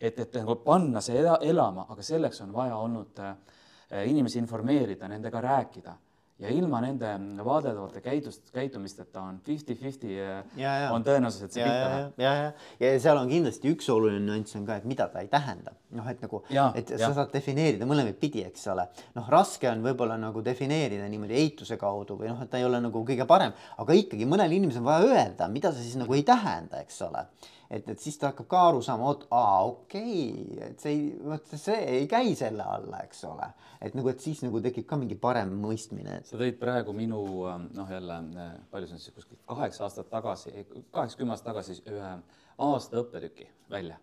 et, 0.00 0.18
et 0.18 0.34
nagu 0.34 0.56
panna 0.64 1.00
see 1.00 1.24
elama, 1.40 1.86
aga 1.88 2.02
selleks 2.02 2.40
on 2.40 2.52
vaja 2.52 2.76
olnud 2.76 3.18
äh, 3.18 3.34
inimesi 4.06 4.38
informeerida, 4.38 5.08
nendega 5.08 5.40
rääkida 5.40 5.96
ja 6.40 6.52
ilma 6.54 6.80
nende 6.84 7.10
vaadeldavate 7.44 8.00
käitust, 8.04 8.48
käitumisteta 8.54 9.22
on 9.22 9.40
fifty-fifty 9.46 10.14
on 10.94 11.04
tõenäosus, 11.06 11.44
et 11.46 11.56
see 11.56 11.64
pihta 11.64 11.90
läheb. 11.92 12.22
ja, 12.22 12.32
ja, 12.34 12.48
ja, 12.80 12.92
ja 12.94 13.02
seal 13.02 13.20
on 13.20 13.28
kindlasti 13.30 13.72
üks 13.74 13.90
oluline 13.92 14.22
nüanss 14.24 14.56
on 14.58 14.64
ka, 14.68 14.78
et 14.80 14.88
mida 14.88 15.08
ta 15.12 15.24
ei 15.24 15.30
tähenda. 15.32 15.74
noh, 15.96 16.06
et 16.06 16.22
nagu, 16.22 16.42
et 16.48 16.92
ja. 16.94 17.00
sa 17.02 17.12
saad 17.16 17.32
defineerida 17.34 17.88
mõlemaid 17.88 18.18
pidi, 18.20 18.44
eks 18.46 18.66
ole. 18.72 18.86
noh, 19.18 19.30
raske 19.32 19.68
on 19.70 19.84
võib-olla 19.84 20.16
nagu 20.20 20.42
defineerida 20.44 21.08
niimoodi 21.10 21.38
eituse 21.42 21.78
kaudu 21.80 22.18
või 22.20 22.32
noh, 22.32 22.42
et 22.44 22.50
ta 22.50 22.60
ei 22.60 22.68
ole 22.68 22.80
nagu 22.82 23.04
kõige 23.06 23.26
parem, 23.28 23.54
aga 23.82 23.96
ikkagi 23.98 24.28
mõnel 24.28 24.56
inimesel 24.56 24.84
on 24.84 24.90
vaja 24.92 25.08
öelda, 25.08 25.50
mida 25.52 25.74
see 25.74 25.88
siis 25.88 26.00
nagu 26.00 26.14
ei 26.16 26.26
tähenda, 26.26 26.84
eks 26.84 27.02
ole 27.08 27.26
et, 27.70 27.88
et 27.92 28.02
siis 28.02 28.18
ta 28.18 28.32
hakkab 28.32 28.48
ka 28.50 28.62
aru 28.70 28.82
saama, 28.84 29.06
oot, 29.12 29.26
aa, 29.34 29.62
okei 29.68 30.24
okay,, 30.32 30.70
et 30.70 30.82
see 30.82 30.92
ei, 30.96 31.04
vot 31.24 31.54
see 31.54 31.78
ei 31.94 32.08
käi 32.10 32.34
selle 32.38 32.66
alla, 32.66 33.02
eks 33.06 33.22
ole. 33.28 33.48
et 33.80 33.96
nagu, 33.98 34.10
et 34.12 34.26
siis 34.26 34.42
nagu 34.44 34.62
tekib 34.64 34.88
ka 34.90 34.98
mingi 35.00 35.18
parem 35.20 35.54
mõistmine 35.62 36.20
sa 36.28 36.40
tõid 36.40 36.58
praegu 36.60 36.94
minu 36.96 37.22
noh, 37.70 37.94
jälle 37.94 38.20
palju 38.72 38.90
see 38.90 38.98
on 38.98 39.04
siis 39.06 39.16
kuskil 39.16 39.40
kaheksa 39.48 39.86
aastat 39.86 40.10
tagasi, 40.12 40.54
kaheksa-kümme 40.90 41.36
aastat 41.36 41.52
tagasi 41.52 41.80
ühe 41.86 42.12
aasta 42.66 43.02
õppetüki 43.04 43.48
välja 43.70 43.96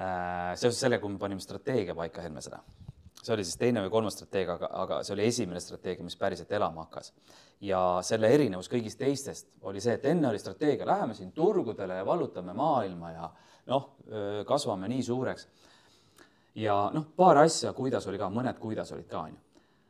äh,. 0.00 0.56
seoses 0.56 0.80
sellega, 0.80 1.04
kui 1.04 1.14
me 1.14 1.22
panime 1.22 1.44
strateegia 1.44 1.96
paika 1.98 2.24
Helmesele 2.24 2.62
see 3.22 3.34
oli 3.34 3.44
siis 3.44 3.58
teine 3.60 3.82
või 3.84 3.92
kolmas 3.92 4.16
strateegia, 4.16 4.56
aga, 4.56 4.70
aga 4.84 5.02
see 5.04 5.14
oli 5.16 5.26
esimene 5.28 5.60
strateegia, 5.62 6.06
mis 6.06 6.16
päriselt 6.18 6.52
elama 6.54 6.86
hakkas. 6.86 7.12
Ja 7.60 7.80
selle 8.06 8.30
erinevus 8.34 8.70
kõigist 8.70 9.00
teistest 9.00 9.48
oli 9.66 9.80
see, 9.82 9.96
et 9.98 10.06
enne 10.06 10.28
oli 10.30 10.38
strateegia, 10.38 10.86
läheme 10.86 11.14
siin 11.14 11.32
turgudele 11.34 12.00
ja 12.00 12.06
vallutame 12.06 12.54
maailma 12.54 13.10
ja 13.12 13.30
noh, 13.68 13.90
kasvame 14.46 14.88
nii 14.88 15.02
suureks. 15.02 15.48
ja 16.54 16.78
noh, 16.94 17.06
paar 17.16 17.42
asja, 17.44 17.72
kuidas 17.72 18.06
oli 18.06 18.18
ka, 18.18 18.30
mõned 18.30 18.58
kuidas 18.62 18.92
olid 18.92 19.08
ka, 19.10 19.24
onju. 19.26 19.40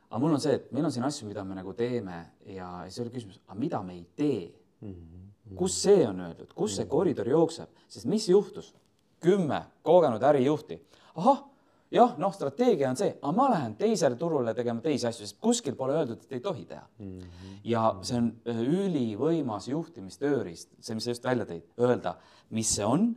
aga 0.09 0.21
mul 0.23 0.39
on 0.39 0.41
see, 0.41 0.57
et 0.57 0.73
meil 0.73 0.89
on 0.89 0.93
siin 0.93 1.05
asju, 1.05 1.29
mida 1.29 1.45
me 1.45 1.59
nagu 1.59 1.75
teeme 1.77 2.25
ja 2.47 2.71
siis 2.89 3.05
oli 3.05 3.15
küsimus, 3.15 3.41
aga 3.47 3.59
mida 3.61 3.83
me 3.83 3.95
ei 3.95 4.07
tee 4.17 4.49
mm? 4.81 4.95
-hmm. 4.95 5.57
kus 5.57 5.83
see 5.83 6.09
on 6.09 6.21
öeldud, 6.21 6.53
kus 6.55 6.77
see 6.77 6.87
koridor 6.87 7.29
jookseb, 7.29 7.69
sest 7.89 8.07
mis 8.07 8.29
juhtus? 8.29 8.75
kümme 9.21 9.65
kogenud 9.83 10.23
ärijuhti, 10.23 10.79
ahah 11.15 11.43
jah, 11.91 12.15
noh, 12.21 12.33
strateegia 12.35 12.91
on 12.91 12.99
see, 12.99 13.15
aga 13.21 13.33
ma 13.37 13.49
lähen 13.53 13.75
teisele 13.81 14.19
turule 14.21 14.55
tegema 14.57 14.83
teisi 14.85 15.09
asju, 15.09 15.27
sest 15.27 15.39
kuskil 15.43 15.77
pole 15.79 15.97
öeldud, 15.97 16.27
et 16.27 16.37
ei 16.37 16.45
tohi 16.45 16.67
teha 16.69 16.85
mm. 16.99 17.15
-hmm. 17.19 17.57
ja 17.65 17.95
see 18.03 18.19
on 18.19 18.29
äh, 18.49 18.61
ülivõimas 18.61 19.69
juhtimistööriist, 19.69 20.71
see, 20.81 20.95
mis 20.95 21.09
sa 21.09 21.17
just 21.17 21.25
välja 21.25 21.49
tõid, 21.49 21.65
öelda, 21.81 22.17
mis 22.51 22.75
see 22.77 22.85
on, 22.85 23.11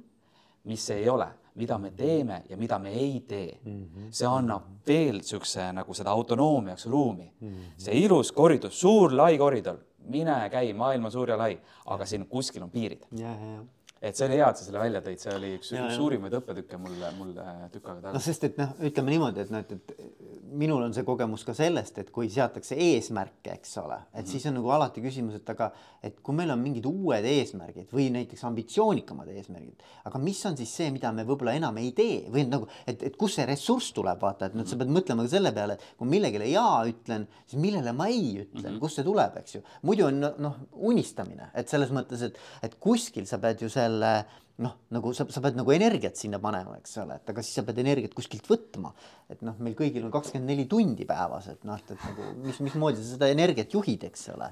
mis 0.63 0.86
see 0.88 1.01
ei 1.03 1.09
ole, 1.09 1.28
mida 1.55 1.78
me 1.78 1.91
teeme 1.91 2.43
ja 2.49 2.57
mida 2.57 2.80
me 2.80 2.93
ei 2.93 3.19
tee 3.28 3.59
mm. 3.63 3.84
-hmm. 3.84 4.11
see 4.11 4.28
annab 4.28 4.88
veel 4.88 5.19
niisuguse 5.19 5.72
nagu 5.74 5.93
seda 5.93 6.11
autonoomiaks 6.11 6.86
ruumi 6.86 7.32
mm. 7.39 7.47
-hmm. 7.47 7.78
see 7.78 7.99
ilus 7.99 8.32
koridor, 8.32 8.72
suur 8.72 9.13
lai 9.13 9.38
koridor, 9.38 9.78
mine 10.07 10.49
käi, 10.49 10.74
maailm 10.74 11.05
on 11.05 11.11
suur 11.11 11.30
ja 11.30 11.38
lai, 11.38 11.59
aga 11.86 12.05
siin 12.05 12.28
kuskil 12.28 12.63
on 12.63 12.69
piirid. 12.69 13.05
ja, 13.11 13.28
ja, 13.28 13.53
ja 13.53 13.63
et 14.02 14.18
see 14.18 14.26
oli 14.26 14.39
hea, 14.39 14.49
et 14.49 14.58
sa 14.58 14.66
selle 14.66 14.82
välja 14.82 15.02
tõid, 15.06 15.22
see 15.22 15.34
oli 15.36 15.54
üks, 15.60 15.72
üks 15.78 15.95
suurimaid 15.99 16.34
õppetükke 16.39 16.80
mul, 16.82 16.97
mul 17.20 17.36
tükk 17.74 17.91
aega 17.91 17.99
tagasi. 18.08 18.16
noh, 18.18 18.26
sest 18.26 18.47
et 18.47 18.58
noh, 18.58 18.72
ütleme 18.89 19.14
niimoodi, 19.14 19.45
et 19.45 19.54
noh, 19.54 19.62
et, 19.62 19.76
et 19.78 20.52
minul 20.52 20.84
on 20.84 20.95
see 20.95 21.06
kogemus 21.08 21.45
ka 21.47 21.54
sellest, 21.56 21.99
et 22.02 22.10
kui 22.14 22.30
seatakse 22.32 22.76
eesmärke, 22.76 23.54
eks 23.54 23.78
ole, 23.78 23.99
et 24.02 24.02
mm 24.02 24.24
-hmm. 24.24 24.32
siis 24.32 24.45
on 24.49 24.58
nagu 24.58 24.72
alati 24.74 25.02
küsimus, 25.02 25.36
et 25.38 25.49
aga 25.49 25.72
et 26.04 26.20
kui 26.24 26.36
meil 26.36 26.49
on 26.52 26.60
mingid 26.60 26.86
uued 26.86 27.26
eesmärgid 27.26 27.91
või 27.93 28.10
näiteks 28.12 28.43
ambitsioonikamad 28.49 29.28
eesmärgid, 29.28 29.84
aga 30.06 30.18
mis 30.20 30.45
on 30.45 30.58
siis 30.58 30.76
see, 30.76 30.89
mida 30.91 31.12
me 31.12 31.24
võib-olla 31.24 31.54
enam 31.54 31.78
ei 31.78 31.91
tee 31.91 32.26
või 32.34 32.47
nagu, 32.49 32.68
et, 32.88 33.04
et 33.04 33.18
kust 33.18 33.36
see 33.36 33.45
ressurss 33.45 33.93
tuleb, 33.93 34.20
vaata, 34.22 34.49
et 34.49 34.58
noh, 34.58 34.66
sa 34.66 34.76
pead 34.76 34.89
mõtlema 34.89 35.24
ka 35.28 35.30
selle 35.36 35.52
peale, 35.52 35.78
kui 35.97 36.08
millegile 36.08 36.49
jaa 36.49 36.86
ütlen, 36.89 37.28
siis 37.45 37.62
millele 37.62 37.93
ma 37.93 38.08
ei 38.08 38.41
ütle 38.41 38.62
mm, 38.62 38.74
-hmm. 38.74 38.80
kust 38.80 38.95
see 38.95 39.04
tuleb, 39.04 39.38
eks 39.38 39.56
ju. 39.56 39.62
muidu 39.82 40.06
on 40.06 40.20
noh, 40.20 40.56
unistamine, 40.74 41.52
et 41.54 41.70
selles 41.70 41.91
mõttes, 41.91 42.26
et, 42.26 42.38
et 42.64 42.76
kuskil 42.80 43.26
sa 43.30 43.38
pead 43.38 43.62
ju 43.62 43.70
selle 43.70 43.90
jälle 43.91 44.13
noh, 44.61 44.73
nagu 44.93 45.11
sa, 45.15 45.25
sa 45.31 45.41
pead 45.43 45.57
nagu 45.57 45.73
energiat 45.73 46.17
sinna 46.19 46.39
panema, 46.41 46.75
eks 46.81 46.97
ole, 47.03 47.17
et 47.21 47.29
aga 47.33 47.43
siis 47.45 47.57
sa 47.59 47.63
pead 47.67 47.79
energiat 47.83 48.13
kuskilt 48.17 48.47
võtma. 48.49 48.93
et 49.31 49.41
noh, 49.45 49.57
meil 49.63 49.75
kõigil 49.77 50.05
on 50.05 50.13
kakskümmend 50.13 50.51
neli 50.51 50.67
tundi 50.69 51.07
päevas, 51.09 51.47
et 51.53 51.63
noh, 51.67 51.79
et 51.79 51.93
nagu 52.05 52.31
mis, 52.43 52.59
mismoodi 52.63 53.01
sa 53.01 53.15
seda 53.15 53.31
energiat 53.33 53.73
juhid, 53.73 54.05
eks 54.09 54.27
ole. 54.35 54.51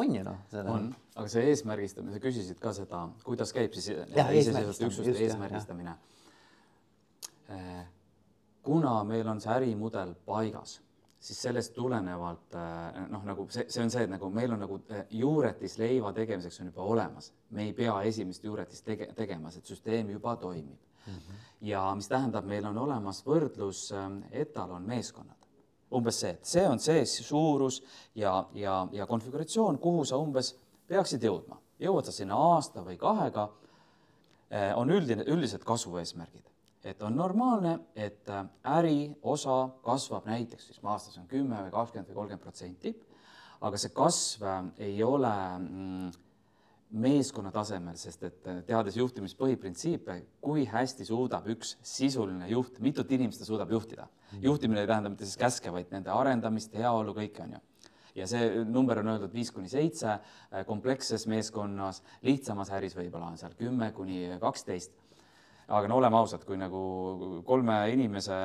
on 0.00 0.14
ju 0.14 0.26
noh. 0.26 0.42
on, 0.62 0.90
aga 1.16 1.30
see 1.32 1.48
eesmärgistamine, 1.50 2.14
sa 2.14 2.22
küsisid 2.22 2.60
ka 2.62 2.74
seda, 2.76 3.06
kuidas 3.26 3.54
käib 3.56 3.74
siis 3.74 3.90
iseseisvate 3.90 4.90
üksuste 4.90 5.16
eesmärgistamine. 5.26 5.96
Äh, 7.50 7.82
kuna 8.62 9.00
meil 9.08 9.26
on 9.26 9.42
see 9.42 9.50
ärimudel 9.56 10.14
paigas 10.28 10.78
siis 11.20 11.42
sellest 11.42 11.74
tulenevalt 11.74 12.54
äh, 12.54 13.08
noh, 13.12 13.24
nagu 13.28 13.44
see, 13.52 13.66
see 13.68 13.82
on 13.84 13.90
see, 13.92 14.06
et 14.06 14.12
nagu 14.12 14.30
meil 14.32 14.54
on 14.54 14.62
nagu 14.64 14.78
äh, 14.88 15.02
juuretis 15.20 15.76
leiva 15.78 16.14
tegemiseks 16.16 16.62
on 16.62 16.70
juba 16.70 16.86
olemas, 16.94 17.32
me 17.50 17.66
ei 17.68 17.74
pea 17.76 17.98
esimest 18.08 18.44
juuretist 18.44 18.86
tege-, 18.88 19.10
tegema, 19.16 19.52
see 19.52 19.64
süsteem 19.68 20.10
juba 20.14 20.36
toimib 20.40 20.78
mm. 20.78 21.12
-hmm. 21.12 21.44
ja 21.68 21.84
mis 21.94 22.08
tähendab, 22.08 22.48
meil 22.48 22.66
on 22.66 22.78
olemas 22.78 23.20
võrdlus 23.26 23.90
ähm, 23.92 24.22
etalon 24.30 24.82
meeskonnad. 24.82 25.36
umbes 25.92 26.20
see, 26.20 26.30
et 26.30 26.44
see 26.44 26.68
on 26.68 26.78
see 26.78 27.04
suurus 27.04 27.82
ja, 28.14 28.48
ja, 28.54 28.88
ja 28.92 29.06
konfiguratsioon, 29.06 29.78
kuhu 29.78 30.04
sa 30.04 30.16
umbes 30.16 30.54
peaksid 30.86 31.22
jõudma. 31.22 31.60
jõuad 31.78 32.04
sa 32.04 32.12
sinna 32.12 32.36
aasta 32.36 32.80
või 32.80 32.96
kahega, 32.96 33.50
äh, 34.52 34.78
on 34.78 34.90
üldine, 34.90 35.24
üldised 35.26 35.64
kasvueesmärgid 35.64 36.49
et 36.84 37.02
on 37.02 37.16
normaalne, 37.16 37.78
et 37.94 38.28
äh, 38.28 38.46
äri 38.78 39.10
osa 39.22 39.68
kasvab 39.84 40.26
näiteks 40.30 40.70
siis 40.70 40.80
aastas 40.82 41.18
on 41.20 41.28
kümme 41.28 41.60
või 41.66 41.74
kakskümmend 41.74 42.08
või 42.08 42.18
kolmkümmend 42.22 42.42
protsenti, 42.42 42.94
aga 43.60 43.80
see 43.80 43.92
kasv 43.94 44.44
äh, 44.48 44.58
ei 44.88 45.02
ole 45.04 45.32
mm, 45.58 46.10
meeskonna 47.04 47.52
tasemel, 47.54 47.98
sest 48.00 48.24
et 48.26 48.48
äh, 48.48 48.62
teades 48.66 48.96
juhtimispõhiprintsiipe, 48.96 50.16
kui 50.40 50.64
hästi 50.68 51.06
suudab 51.08 51.48
üks 51.52 51.76
sisuline 51.86 52.48
juht, 52.50 52.80
mitut 52.80 53.12
inimest 53.12 53.44
ta 53.44 53.50
suudab 53.50 53.72
juhtida. 53.76 54.08
Mhm. 54.30 54.44
juhtimine 54.44 54.80
ei 54.80 54.86
tähenda 54.86 55.10
mitte 55.10 55.26
siis 55.26 55.36
käske, 55.36 55.72
vaid 55.72 55.92
nende 55.92 56.12
arendamist, 56.14 56.74
heaolu, 56.74 57.16
kõike 57.16 57.44
on 57.44 57.58
ju 57.58 57.66
ja 58.14 58.26
see 58.26 58.64
number 58.66 58.98
on 58.98 59.12
öeldud 59.12 59.30
viis 59.32 59.52
kuni 59.54 59.68
seitse, 59.70 60.16
kompleksses 60.66 61.28
meeskonnas, 61.30 62.02
lihtsamas 62.26 62.72
äris 62.74 62.96
võib-olla 62.98 63.28
on 63.30 63.38
seal 63.38 63.54
kümme 63.58 63.92
kuni 63.94 64.24
kaksteist 64.42 64.96
aga 65.70 65.88
no 65.88 65.98
oleme 66.00 66.18
ausad, 66.18 66.44
kui 66.46 66.58
nagu 66.58 66.80
kolme 67.46 67.76
inimese, 67.92 68.36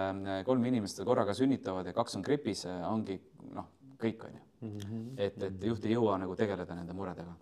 kolm 0.46 0.66
inimest 0.70 1.02
korraga 1.08 1.34
sünnitavad 1.38 1.88
ja 1.90 1.94
kaks 1.98 2.20
on 2.20 2.26
gripis, 2.26 2.66
ongi 2.90 3.18
noh, 3.56 3.72
kõik 4.02 4.28
on 4.28 4.36
ju. 4.36 4.42
Mhm. 4.66 5.02
et, 5.22 5.36
et 5.44 5.64
juht 5.68 5.84
ei 5.86 5.92
jõua 5.94 6.16
nagu 6.18 6.34
tegeleda 6.36 6.74
nende 6.74 6.94
muredega. 6.96 7.36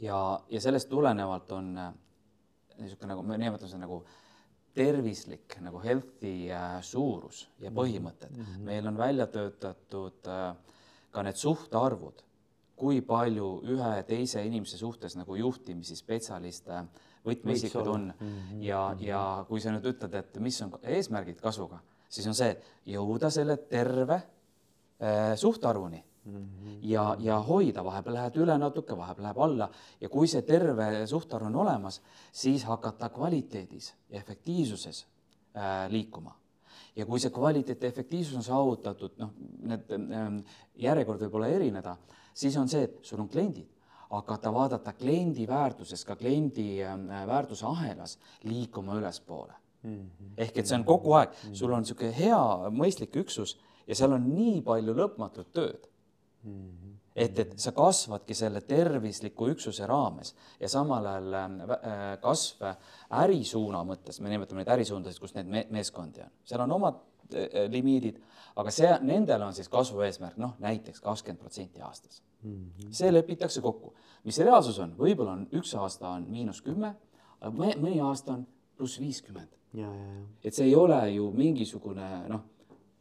ja, 0.00 0.18
ja 0.48 0.60
sellest 0.60 0.88
tulenevalt 0.88 1.50
on 1.52 1.72
niisugune 2.78 3.10
nagu 3.10 3.22
me 3.22 3.38
nimetame 3.38 3.68
seda 3.68 3.82
nagu 3.82 3.98
tervislik 4.74 5.58
nagu 5.60 5.82
healthy 5.82 6.50
äh, 6.50 6.78
suurus 6.82 7.48
ja 7.58 7.70
mhm. 7.70 7.78
põhimõtted 7.78 8.30
mm. 8.30 8.44
-hmm. 8.44 8.62
meil 8.70 8.88
on 8.88 8.96
välja 8.98 9.26
töötatud 9.26 10.30
äh, 10.30 10.54
ka 11.10 11.22
need 11.22 11.36
suhtarvud, 11.36 12.22
kui 12.76 13.02
palju 13.02 13.60
ühe 13.74 13.92
teise 14.06 14.42
inimese 14.46 14.78
suhtes 14.78 15.16
nagu 15.16 15.36
juhtimisi 15.36 15.96
spetsialiste 15.96 16.78
äh, 16.78 16.88
võtmeisikud 17.24 17.86
on. 17.88 18.06
Mm 18.20 18.28
-hmm. 18.28 18.62
ja, 18.62 18.96
ja 19.00 19.44
kui 19.48 19.60
sa 19.60 19.72
nüüd 19.72 19.86
ütled, 19.94 20.14
et 20.14 20.40
mis 20.40 20.60
on 20.62 20.74
eesmärgid 20.82 21.40
kasvuga, 21.40 21.80
siis 22.08 22.26
on 22.26 22.34
see 22.34 22.56
jõuda 22.86 23.30
selle 23.30 23.56
terve 23.56 24.14
äh, 24.14 25.36
suhtarvuni. 25.36 26.04
Mm 26.24 26.36
-hmm. 26.36 26.78
ja, 26.82 27.16
ja 27.18 27.38
hoida, 27.38 27.84
vahepeal 27.84 28.14
lähed 28.14 28.36
üle 28.36 28.58
natuke, 28.58 28.96
vahepeal 28.96 29.22
läheb 29.22 29.38
alla. 29.38 29.70
Ja 30.00 30.08
kui 30.08 30.28
see 30.28 30.42
terve 30.42 31.06
suhtarv 31.06 31.46
on 31.46 31.56
olemas, 31.56 32.02
siis 32.32 32.64
hakata 32.64 33.08
kvaliteedis 33.08 33.94
ja 34.10 34.20
efektiivsuses 34.20 35.06
äh, 35.56 35.90
liikuma. 35.90 36.38
Ja 36.96 37.06
kui 37.06 37.20
see 37.20 37.30
kvaliteet 37.30 37.82
ja 37.82 37.88
efektiivsus 37.88 38.36
on 38.36 38.42
saavutatud, 38.42 39.12
noh, 39.18 39.30
need 39.60 39.90
äh, 39.90 40.44
järjekord 40.76 41.20
võib 41.20 41.34
olla 41.34 41.46
erineda, 41.46 41.96
siis 42.34 42.56
on 42.56 42.68
see, 42.68 42.82
et 42.82 42.98
sul 43.02 43.20
on 43.20 43.28
kliendid 43.28 43.73
hakata 44.20 44.52
vaadata 44.54 44.92
kliendi 44.92 45.46
väärtuses, 45.48 46.04
ka 46.04 46.16
kliendi 46.16 46.82
äh, 46.84 47.26
väärtusahelas 47.26 48.18
liikuma 48.44 48.98
ülespoole 49.00 49.54
mm. 49.82 50.10
-hmm. 50.10 50.32
ehk 50.36 50.58
et 50.58 50.66
see 50.66 50.78
on 50.78 50.84
kogu 50.84 51.14
aeg, 51.18 51.36
sul 51.52 51.72
on 51.72 51.84
niisugune 51.84 52.12
hea 52.16 52.42
mõistlik 52.70 53.16
üksus 53.24 53.56
ja 53.86 53.96
seal 53.98 54.16
on 54.16 54.28
nii 54.34 54.60
palju 54.66 54.94
lõpmatut 54.96 55.52
tööd 55.52 55.88
mm. 56.42 56.52
-hmm. 56.52 56.92
et, 57.16 57.38
et 57.38 57.58
sa 57.58 57.72
kasvadki 57.72 58.34
selle 58.34 58.60
tervisliku 58.60 59.48
üksuse 59.52 59.86
raames 59.86 60.34
ja 60.60 60.68
samal 60.68 61.06
ajal 61.06 61.34
äh, 61.40 62.04
kasv 62.20 62.68
ärisuuna 63.24 63.84
mõttes, 63.84 64.20
me 64.20 64.32
nimetame 64.32 64.62
neid 64.62 64.72
ärisuundasid, 64.78 65.20
kus 65.20 65.34
neid 65.34 65.50
me 65.50 65.66
meeskondi 65.70 66.24
on, 66.24 66.32
seal 66.44 66.64
on 66.64 66.72
omad 66.72 67.00
äh, 67.34 67.68
limiidid, 67.70 68.20
aga 68.56 68.70
see, 68.70 68.98
nendel 69.02 69.42
on 69.42 69.54
siis 69.54 69.68
kasvu 69.68 70.00
eesmärk, 70.06 70.36
noh 70.36 70.54
näiteks 70.58 71.00
kakskümmend 71.00 71.40
protsenti 71.40 71.80
aastas 71.80 72.22
mm. 72.42 72.50
-hmm. 72.50 72.92
see 72.92 73.12
lepitakse 73.12 73.60
kokku 73.60 73.94
mis 74.24 74.40
reaalsus 74.40 74.78
on, 74.82 74.94
võib-olla 74.98 75.36
on 75.36 75.44
üks 75.58 75.74
aasta 75.78 76.14
on 76.16 76.26
miinus 76.32 76.62
kümme, 76.64 76.94
aga 77.40 77.52
mõni 77.54 78.00
aasta 78.04 78.38
on 78.38 78.46
pluss 78.76 79.00
viiskümmend. 79.00 79.50
et 80.44 80.54
see 80.54 80.66
ei 80.66 80.74
ole 80.74 80.98
ju 81.10 81.30
mingisugune 81.34 82.08
noh, 82.28 82.50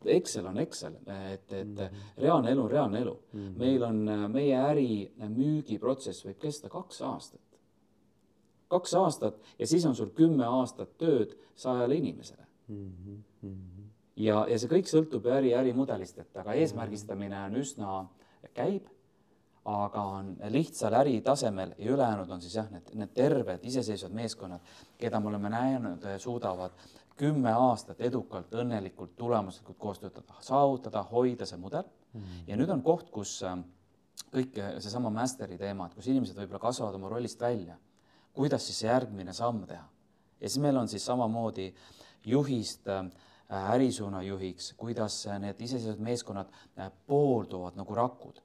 Excel 0.03 0.47
on 0.49 0.57
Excel, 0.59 0.95
et, 1.31 1.51
et 1.53 1.67
mm 1.67 1.77
-hmm. 1.77 1.99
reaalne 2.17 2.51
elu 2.51 2.61
on 2.63 2.71
reaalne 2.71 2.99
elu 2.99 3.19
mm. 3.33 3.39
-hmm. 3.39 3.59
meil 3.59 3.83
on, 3.83 4.31
meie 4.31 4.57
äri 4.57 5.11
müügiprotsess 5.29 6.25
võib 6.25 6.39
kesta 6.39 6.69
kaks 6.69 7.01
aastat. 7.01 7.41
kaks 8.67 8.93
aastat 8.93 9.35
ja 9.59 9.67
siis 9.67 9.85
on 9.85 9.95
sul 9.95 10.09
kümme 10.09 10.45
aastat 10.45 10.97
tööd 10.97 11.37
sajale 11.55 11.95
inimesele 11.95 12.47
mm. 12.67 12.91
-hmm. 13.43 13.72
Ja, 14.15 14.45
ja 14.49 14.57
see 14.59 14.71
kõik 14.71 14.89
sõltub 14.89 15.25
äri, 15.31 15.53
ärimudelist, 15.57 16.19
et 16.19 16.37
aga 16.37 16.57
eesmärgistamine 16.59 17.45
on 17.47 17.61
üsna, 17.61 18.01
käib 18.53 18.89
aga 19.65 20.01
on 20.17 20.33
lihtsal 20.51 20.93
äritasemel 20.93 21.75
ja 21.77 21.91
ülejäänud 21.91 22.29
on 22.29 22.41
siis 22.41 22.55
jah, 22.55 22.67
need, 22.71 22.89
need 22.99 23.13
terved 23.15 23.63
iseseisvad 23.63 24.11
meeskonnad, 24.11 24.73
keda 24.99 25.19
me 25.23 25.31
oleme 25.31 25.49
näinud, 25.49 26.03
suudavad 26.19 26.75
kümme 27.17 27.53
aastat 27.53 28.01
edukalt, 28.01 28.51
õnnelikult, 28.59 29.13
tulemuslikult 29.15 29.77
koos 29.79 30.01
töötada, 30.01 30.35
saavutada, 30.41 31.03
hoida 31.11 31.45
see 31.45 31.57
mudel 31.61 31.83
mm. 31.85 32.19
-hmm. 32.19 32.43
ja 32.47 32.57
nüüd 32.57 32.73
on 32.73 32.83
koht, 32.83 33.09
kus 33.11 33.37
äh, 33.43 33.57
kõik 34.33 34.59
seesama 34.79 35.09
master'i 35.09 35.57
teema, 35.57 35.87
et 35.87 35.93
kus 35.93 36.07
inimesed 36.07 36.37
võib-olla 36.37 36.59
kasvavad 36.59 36.95
oma 36.95 37.09
rollist 37.09 37.41
välja, 37.41 37.77
kuidas 38.33 38.65
siis 38.65 38.79
see 38.79 38.89
järgmine 38.89 39.33
samm 39.33 39.65
teha. 39.67 39.87
ja 40.41 40.49
siis 40.49 40.61
meil 40.61 40.77
on 40.77 40.87
siis 40.87 41.05
samamoodi 41.05 41.73
juhist 42.25 42.87
äh, 42.87 43.05
ärisuuna 43.73 44.21
juhiks, 44.23 44.73
kuidas 44.77 45.23
need 45.39 45.61
iseseisvad 45.61 46.01
meeskonnad 46.03 46.49
äh, 46.79 46.91
poolduvad 47.07 47.77
nagu 47.79 47.95
rakud 47.95 48.41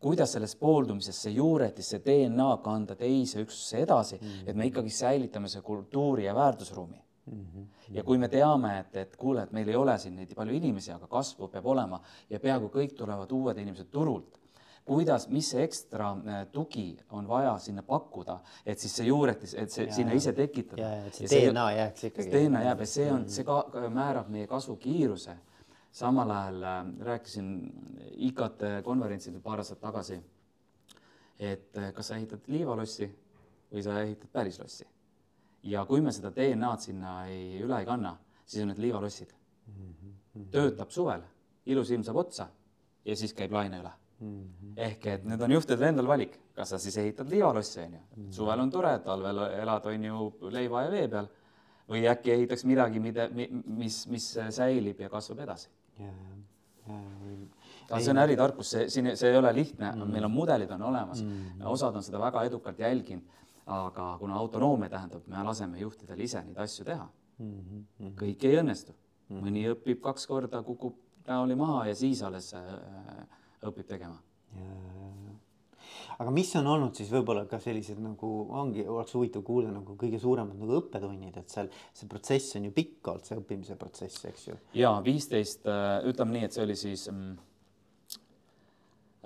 kuidas 0.00 0.32
selles 0.32 0.54
pooldumises 0.56 1.16
see 1.24 1.34
juuretis, 1.34 1.90
see 1.92 2.02
DNA 2.04 2.48
kanda 2.62 2.94
teise 2.98 3.42
üksusesse 3.42 3.82
edasi 3.82 4.18
mm, 4.20 4.26
-hmm. 4.28 4.50
et 4.50 4.56
me 4.56 4.66
ikkagi 4.66 4.90
säilitame 4.90 5.48
see 5.48 5.62
kultuuri 5.62 6.24
ja 6.24 6.34
väärtusruumi 6.34 7.02
mm. 7.26 7.46
-hmm. 7.46 7.66
ja 7.96 8.04
kui 8.04 8.18
me 8.18 8.28
teame, 8.28 8.78
et, 8.78 8.96
et 8.96 9.16
kuule, 9.16 9.42
et 9.42 9.52
meil 9.52 9.68
ei 9.68 9.76
ole 9.76 9.98
siin 9.98 10.16
neid 10.16 10.34
palju 10.34 10.54
inimesi, 10.54 10.92
aga 10.92 11.06
kasvu 11.06 11.48
peab 11.48 11.66
olema 11.66 12.00
ja 12.30 12.40
peaaegu 12.40 12.70
kõik 12.74 12.94
tulevad 12.94 13.32
uued 13.32 13.58
inimesed 13.58 13.90
turult, 13.90 14.37
kuidas, 14.88 15.28
mis 15.28 15.50
ekstra 15.54 16.10
äh, 16.16 16.46
tugi 16.52 16.96
on 17.10 17.28
vaja 17.28 17.58
sinna 17.62 17.82
pakkuda, 17.86 18.38
et 18.66 18.80
siis 18.80 18.96
see 18.96 19.08
juuretis, 19.08 19.54
et 19.54 19.72
see 19.72 19.86
ja, 19.86 19.94
sinna 19.94 20.16
ise 20.16 20.32
tekitada. 20.32 20.88
see, 21.12 21.28
DNA 21.28 21.66
jääks 21.76 22.08
ikkagi. 22.10 22.32
DNA 22.32 22.64
jääb 22.64 22.82
ja 22.84 22.88
see 22.88 23.10
on, 23.12 23.28
see 23.32 23.44
ka 23.46 23.60
määrab 23.92 24.32
meie 24.32 24.48
kasvu 24.50 24.76
kiiruse 24.80 25.36
samal 25.92 26.30
ajal 26.30 26.62
äh, 26.62 26.84
rääkisin 27.10 27.72
IKT 28.28 28.64
konverentsil 28.84 29.40
paar 29.44 29.62
aastat 29.62 29.80
tagasi, 29.80 30.20
et 31.38 31.76
äh, 31.76 31.92
kas 31.94 32.10
sa 32.10 32.16
ehitad 32.16 32.46
liivalossi 32.46 33.08
või 33.72 33.84
sa 33.84 34.00
ehitad 34.02 34.32
päris 34.32 34.60
lossi. 34.60 34.86
ja 35.62 35.84
kui 35.86 36.00
me 36.00 36.12
seda 36.14 36.30
DNA-d 36.30 36.80
sinna 36.80 37.14
ei, 37.26 37.60
üle 37.62 37.80
ei 37.80 37.86
kanna, 37.86 38.16
siis 38.46 38.62
on 38.62 38.70
need 38.72 38.78
liivalossid 38.78 39.32
mm. 39.66 39.94
-hmm. 39.94 40.50
töötab 40.50 40.90
suvel, 40.90 41.22
ilus 41.66 41.90
ilm 41.90 42.04
saab 42.04 42.16
otsa 42.16 42.48
ja 43.04 43.16
siis 43.16 43.34
käib 43.34 43.52
laine 43.52 43.80
üle 43.80 43.90
mm. 44.20 44.44
-hmm. 44.44 44.72
ehk 44.76 45.06
et 45.06 45.24
need 45.24 45.42
on 45.42 45.52
juhtide 45.52 45.88
endal 45.88 46.06
valik, 46.06 46.38
kas 46.54 46.74
sa 46.74 46.78
siis 46.78 46.96
ehitad 46.96 47.30
liivalossi, 47.30 47.80
on 47.80 47.92
ju, 47.92 48.00
mhm. 48.16 48.30
suvel 48.30 48.60
on 48.60 48.70
tore, 48.70 48.98
talvel 48.98 49.38
elad, 49.62 49.86
on 49.86 50.04
ju, 50.04 50.32
leiva 50.50 50.82
ja 50.82 50.90
vee 50.90 51.08
peal 51.08 51.28
või 51.88 52.04
äkki 52.08 52.32
ehitaks 52.32 52.64
midagi, 52.68 53.00
mida, 53.00 53.28
mis, 53.64 54.06
mis 54.06 54.26
säilib 54.50 55.00
ja 55.00 55.08
kasvab 55.08 55.38
edasi 55.46 55.70
ja 57.88 58.00
see 58.00 58.12
on 58.12 58.20
äritarkus, 58.22 58.70
see 58.74 58.88
siin, 58.92 59.10
see 59.16 59.30
ei 59.32 59.38
ole 59.38 59.52
lihtne 59.56 59.90
mm., 59.92 60.12
meil 60.12 60.28
on 60.28 60.32
mudelid 60.32 60.70
on 60.76 60.82
olemas 60.90 61.22
mm., 61.24 61.64
osad 61.72 61.96
on 61.96 62.04
seda 62.04 62.20
väga 62.20 62.44
edukalt 62.48 62.78
jälginud, 62.78 63.36
aga 63.66 64.10
kuna 64.20 64.36
autonoomia 64.40 64.88
tähendab, 64.92 65.24
me 65.28 65.42
laseme 65.44 65.80
juhtidel 65.80 66.20
ise 66.24 66.42
neid 66.44 66.58
asju 66.64 66.84
teha 66.88 67.08
mm. 67.38 67.52
-hmm. 67.52 68.14
kõik 68.22 68.44
ei 68.48 68.60
õnnestu 68.62 68.92
mm, 68.92 69.36
-hmm. 69.36 69.44
mõni 69.44 69.64
õpib 69.72 70.00
kaks 70.04 70.26
korda, 70.26 70.62
kukub 70.62 70.96
näoli 71.26 71.54
maha 71.54 71.86
ja 71.88 71.94
siis 71.94 72.22
alles 72.22 72.54
äh, 72.54 72.62
õpib 73.66 73.88
tegema. 73.88 74.18
aga 76.18 76.32
mis 76.34 76.50
on 76.58 76.66
olnud 76.66 76.96
siis 76.98 77.10
võib-olla 77.12 77.44
ka 77.50 77.60
sellised 77.62 77.98
nagu 78.02 78.28
ongi, 78.60 78.84
oleks 78.90 79.14
huvitav 79.14 79.42
kuulda 79.46 79.70
nagu 79.70 79.94
kõige 79.98 80.18
suuremad 80.22 80.58
nagu 80.58 80.78
õppetunnid, 80.80 81.36
et 81.38 81.52
seal 81.52 81.68
see 81.94 82.08
protsess 82.10 82.56
on 82.58 82.68
ju 82.68 82.72
pikk 82.74 83.12
olnud, 83.12 83.26
see 83.26 83.38
õppimise 83.38 83.76
protsess, 83.78 84.24
eks 84.30 84.48
ju. 84.48 84.56
ja 84.78 84.96
viisteist, 85.04 85.68
ütleme 86.08 86.36
nii, 86.36 86.48
et 86.48 86.56
see 86.56 86.64
oli 86.64 86.78
siis 86.78 87.06
mm, 87.12 87.36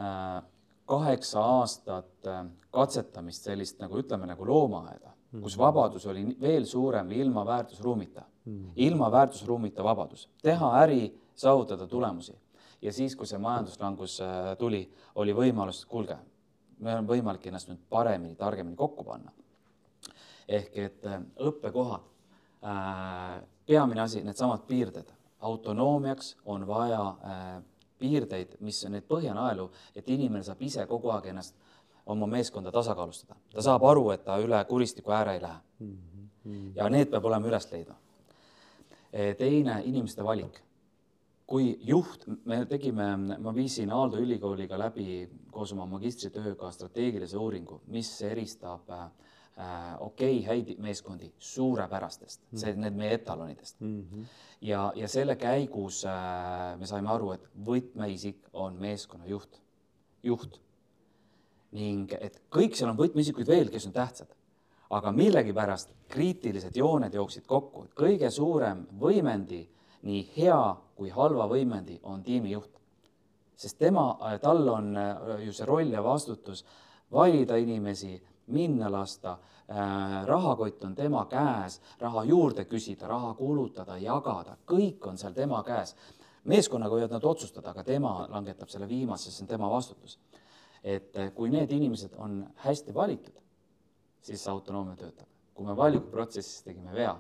äh, 0.05 0.43
kaheksa 0.93 1.47
aastat 1.57 2.29
äh, 2.29 2.45
katsetamist, 2.75 3.49
sellist 3.49 3.81
nagu 3.81 4.01
ütleme 4.03 4.29
nagu 4.29 4.47
loomaaeda 4.49 5.15
mm, 5.15 5.43
kus 5.47 5.57
vabadus 5.61 6.07
oli 6.13 6.27
veel 6.41 6.69
suurem 6.69 7.13
ilma 7.17 7.47
väärtusruumita. 7.49 8.29
Mm, 8.43 8.73
ilma 8.83 9.07
väärtusruumita 9.13 9.85
vabadus, 9.87 10.27
teha 10.43 10.73
äri, 10.83 11.05
saavutada 11.39 11.87
tulemusi 11.87 12.35
ja 12.83 12.93
siis, 12.93 13.17
kui 13.17 13.27
see 13.27 13.39
majanduslangus 13.39 14.19
äh, 14.21 14.53
tuli, 14.59 14.83
oli 15.15 15.35
võimalus, 15.37 15.85
kuulge, 15.89 16.17
meil 16.83 17.01
on 17.03 17.09
võimalik 17.09 17.47
ennast 17.47 17.71
nüüd 17.71 17.83
paremini, 17.91 18.35
targemini 18.37 18.77
kokku 18.77 19.05
panna. 19.07 19.33
ehk 20.49 20.79
et 20.79 21.05
äh, 21.07 21.21
õppekohad, 21.47 22.09
äh, 22.67 23.43
peamine 23.67 24.03
asi, 24.03 24.23
needsamad 24.27 24.67
piirded, 24.67 25.13
autonoomiaks 25.43 26.37
on 26.47 26.67
vaja 26.67 27.01
piirdeid, 27.99 28.53
mis 28.61 28.79
on 28.87 28.93
need 28.95 29.07
põhjanaelu, 29.09 29.65
et 29.95 30.09
inimene 30.09 30.45
saab 30.47 30.61
ise 30.63 30.85
kogu 30.87 31.11
aeg 31.11 31.27
ennast, 31.33 31.57
oma 32.07 32.27
meeskonda 32.31 32.71
tasakaalustada. 32.71 33.35
ta 33.55 33.63
saab 33.63 33.83
aru, 33.85 34.11
et 34.11 34.25
ta 34.25 34.39
üle 34.39 34.61
kuristiku 34.69 35.11
ääre 35.11 35.35
ei 35.35 35.43
lähe. 35.43 35.59
ja 36.75 36.89
need 36.91 37.11
peab 37.11 37.25
olema 37.25 37.49
üles 37.49 37.67
leidma. 37.73 37.97
teine, 39.39 39.83
inimeste 39.85 40.25
valik 40.25 40.63
kui 41.53 41.75
juht, 41.85 42.25
me 42.49 42.63
tegime, 42.65 43.11
ma 43.45 43.53
viisin 43.53 43.91
Aalto 43.93 44.21
ülikooliga 44.23 44.79
läbi 44.81 45.27
koos 45.53 45.75
oma 45.75 45.85
magistritööga 45.91 46.71
strateegilise 46.73 47.37
uuringu, 47.37 47.83
mis 47.93 48.09
eristab 48.25 48.89
äh, 48.97 49.03
okei 50.01 50.39
okay, 50.39 50.47
häid 50.47 50.71
meeskondi 50.81 51.29
suurepärastest 51.37 52.41
mm, 52.41 52.47
-hmm. 52.55 52.63
see, 52.63 52.77
need 52.81 52.97
meie 52.97 53.19
etalonidest 53.19 53.81
mm. 53.81 53.99
-hmm. 54.01 54.31
ja, 54.61 54.93
ja 54.97 55.09
selle 55.09 55.37
käigus 55.37 56.05
äh, 56.09 56.79
me 56.81 56.89
saime 56.89 57.13
aru, 57.13 57.33
et 57.33 57.45
võtmeisik 57.67 58.49
on 58.53 58.81
meeskonna 58.81 59.27
juht, 59.27 59.61
juht. 60.23 60.61
ning 61.73 62.13
et 62.21 62.41
kõik 62.53 62.75
seal 62.77 62.91
on 62.91 62.97
võtmeisikuid 62.97 63.49
veel, 63.49 63.69
kes 63.71 63.87
on 63.87 63.93
tähtsad, 63.93 64.33
aga 64.91 65.13
millegipärast 65.13 65.93
kriitilised 66.09 66.77
jooned 66.77 67.15
jooksid 67.15 67.45
kokku, 67.47 67.87
kõige 67.97 68.31
suurem 68.31 68.87
võimendi 69.01 69.67
nii 70.03 70.23
hea 70.37 70.77
kui 71.03 71.11
halva 71.11 71.49
võimendi 71.51 71.99
on 72.07 72.23
tiimijuht. 72.23 72.79
sest 73.57 73.79
tema, 73.79 74.17
tal 74.43 74.69
on 74.69 74.97
äh, 74.97 75.43
ju 75.45 75.53
see 75.55 75.67
roll 75.67 75.91
ja 75.93 76.01
vastutus 76.03 76.65
valida 77.13 77.57
inimesi, 77.61 78.17
minna 78.55 78.89
lasta 78.91 79.37
äh,, 79.37 80.25
rahakott 80.27 80.85
on 80.85 80.95
tema 80.95 81.25
käes, 81.31 81.81
raha 82.01 82.25
juurde 82.25 82.65
küsida, 82.71 83.07
raha 83.07 83.35
kulutada, 83.39 83.99
jagada, 83.99 84.57
kõik 84.67 85.07
on 85.07 85.19
seal 85.19 85.35
tema 85.35 85.63
käes. 85.67 85.95
meeskonnaga 86.45 86.95
võivad 86.95 87.13
nad 87.15 87.25
otsustada, 87.25 87.71
aga 87.71 87.85
tema 87.85 88.27
langetab 88.31 88.69
selle 88.69 88.89
viimase, 88.89 89.31
see 89.31 89.45
on 89.45 89.49
tema 89.49 89.71
vastutus. 89.71 90.19
et 90.83 91.17
äh, 91.17 91.35
kui 91.35 91.51
need 91.51 91.71
inimesed 91.71 92.15
on 92.19 92.47
hästi 92.65 92.95
valitud, 92.95 93.43
siis 94.21 94.49
autonoomia 94.49 94.97
töötab. 94.97 95.29
kui 95.55 95.67
me 95.67 95.77
valikuprotsessis 95.77 96.63
tegime 96.63 96.95
vea 96.95 97.17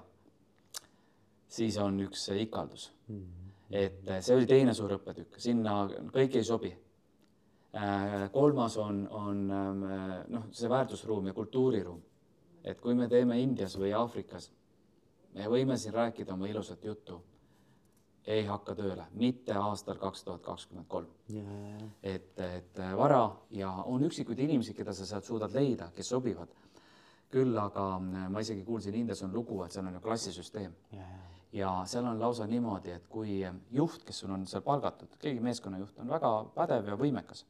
siis 1.52 1.76
on 1.78 2.00
üks 2.00 2.28
ikaldus 2.40 2.92
mm. 3.08 3.16
-hmm. 3.16 3.41
Et 3.72 4.08
see 4.20 4.36
oli 4.36 4.46
teine 4.48 4.74
suur 4.76 4.96
õppetükk, 4.98 5.38
sinna 5.40 5.82
kõik 6.12 6.36
ei 6.36 6.44
sobi. 6.44 6.72
Eh, 7.72 8.14
kolmas 8.32 8.76
on, 8.76 9.04
on 9.16 9.44
eh, 9.48 10.16
noh, 10.34 10.48
see 10.52 10.68
väärtusruum 10.68 11.30
ja 11.30 11.36
kultuuriruum. 11.36 12.02
et 12.64 12.78
kui 12.80 12.94
me 12.94 13.08
teeme 13.08 13.40
Indias 13.40 13.74
või 13.74 13.90
Aafrikas, 13.96 14.52
me 15.34 15.48
võime 15.50 15.76
siin 15.76 15.94
rääkida 15.94 16.34
oma 16.34 16.46
ilusat 16.46 16.84
juttu, 16.84 17.16
ei 18.26 18.44
hakka 18.46 18.74
tööle, 18.78 19.06
mitte 19.18 19.56
aastal 19.58 19.96
kaks 19.98 20.22
tuhat 20.24 20.42
kakskümmend 20.42 20.86
kolm. 20.86 21.08
et, 22.02 22.38
et 22.38 22.78
vara 22.96 23.24
ja 23.50 23.72
on 23.72 24.04
üksikuid 24.04 24.38
inimesi, 24.38 24.74
keda 24.74 24.92
sa 24.92 25.06
sealt 25.06 25.24
suudad 25.24 25.54
leida, 25.54 25.90
kes 25.96 26.08
sobivad. 26.08 26.48
küll 27.32 27.58
aga 27.58 27.98
ma 27.98 28.40
isegi 28.40 28.62
kuulsin, 28.64 28.94
Indias 28.94 29.22
on 29.22 29.32
lugu, 29.32 29.64
et 29.64 29.72
seal 29.72 29.86
on 29.86 29.94
ju 29.94 30.00
klassisüsteem 30.00 30.74
yeah 30.92 31.02
ja 31.02 31.41
seal 31.52 32.06
on 32.08 32.20
lausa 32.20 32.46
niimoodi, 32.48 32.94
et 32.96 33.08
kui 33.12 33.40
juht, 33.76 34.04
kes 34.08 34.22
sul 34.22 34.32
on 34.32 34.46
seal 34.48 34.62
palgatud, 34.64 35.16
keegi 35.20 35.42
meeskonnajuht 35.44 35.98
on 36.00 36.12
väga 36.12 36.30
pädev 36.54 36.92
ja 36.92 36.96
võimekas, 37.00 37.44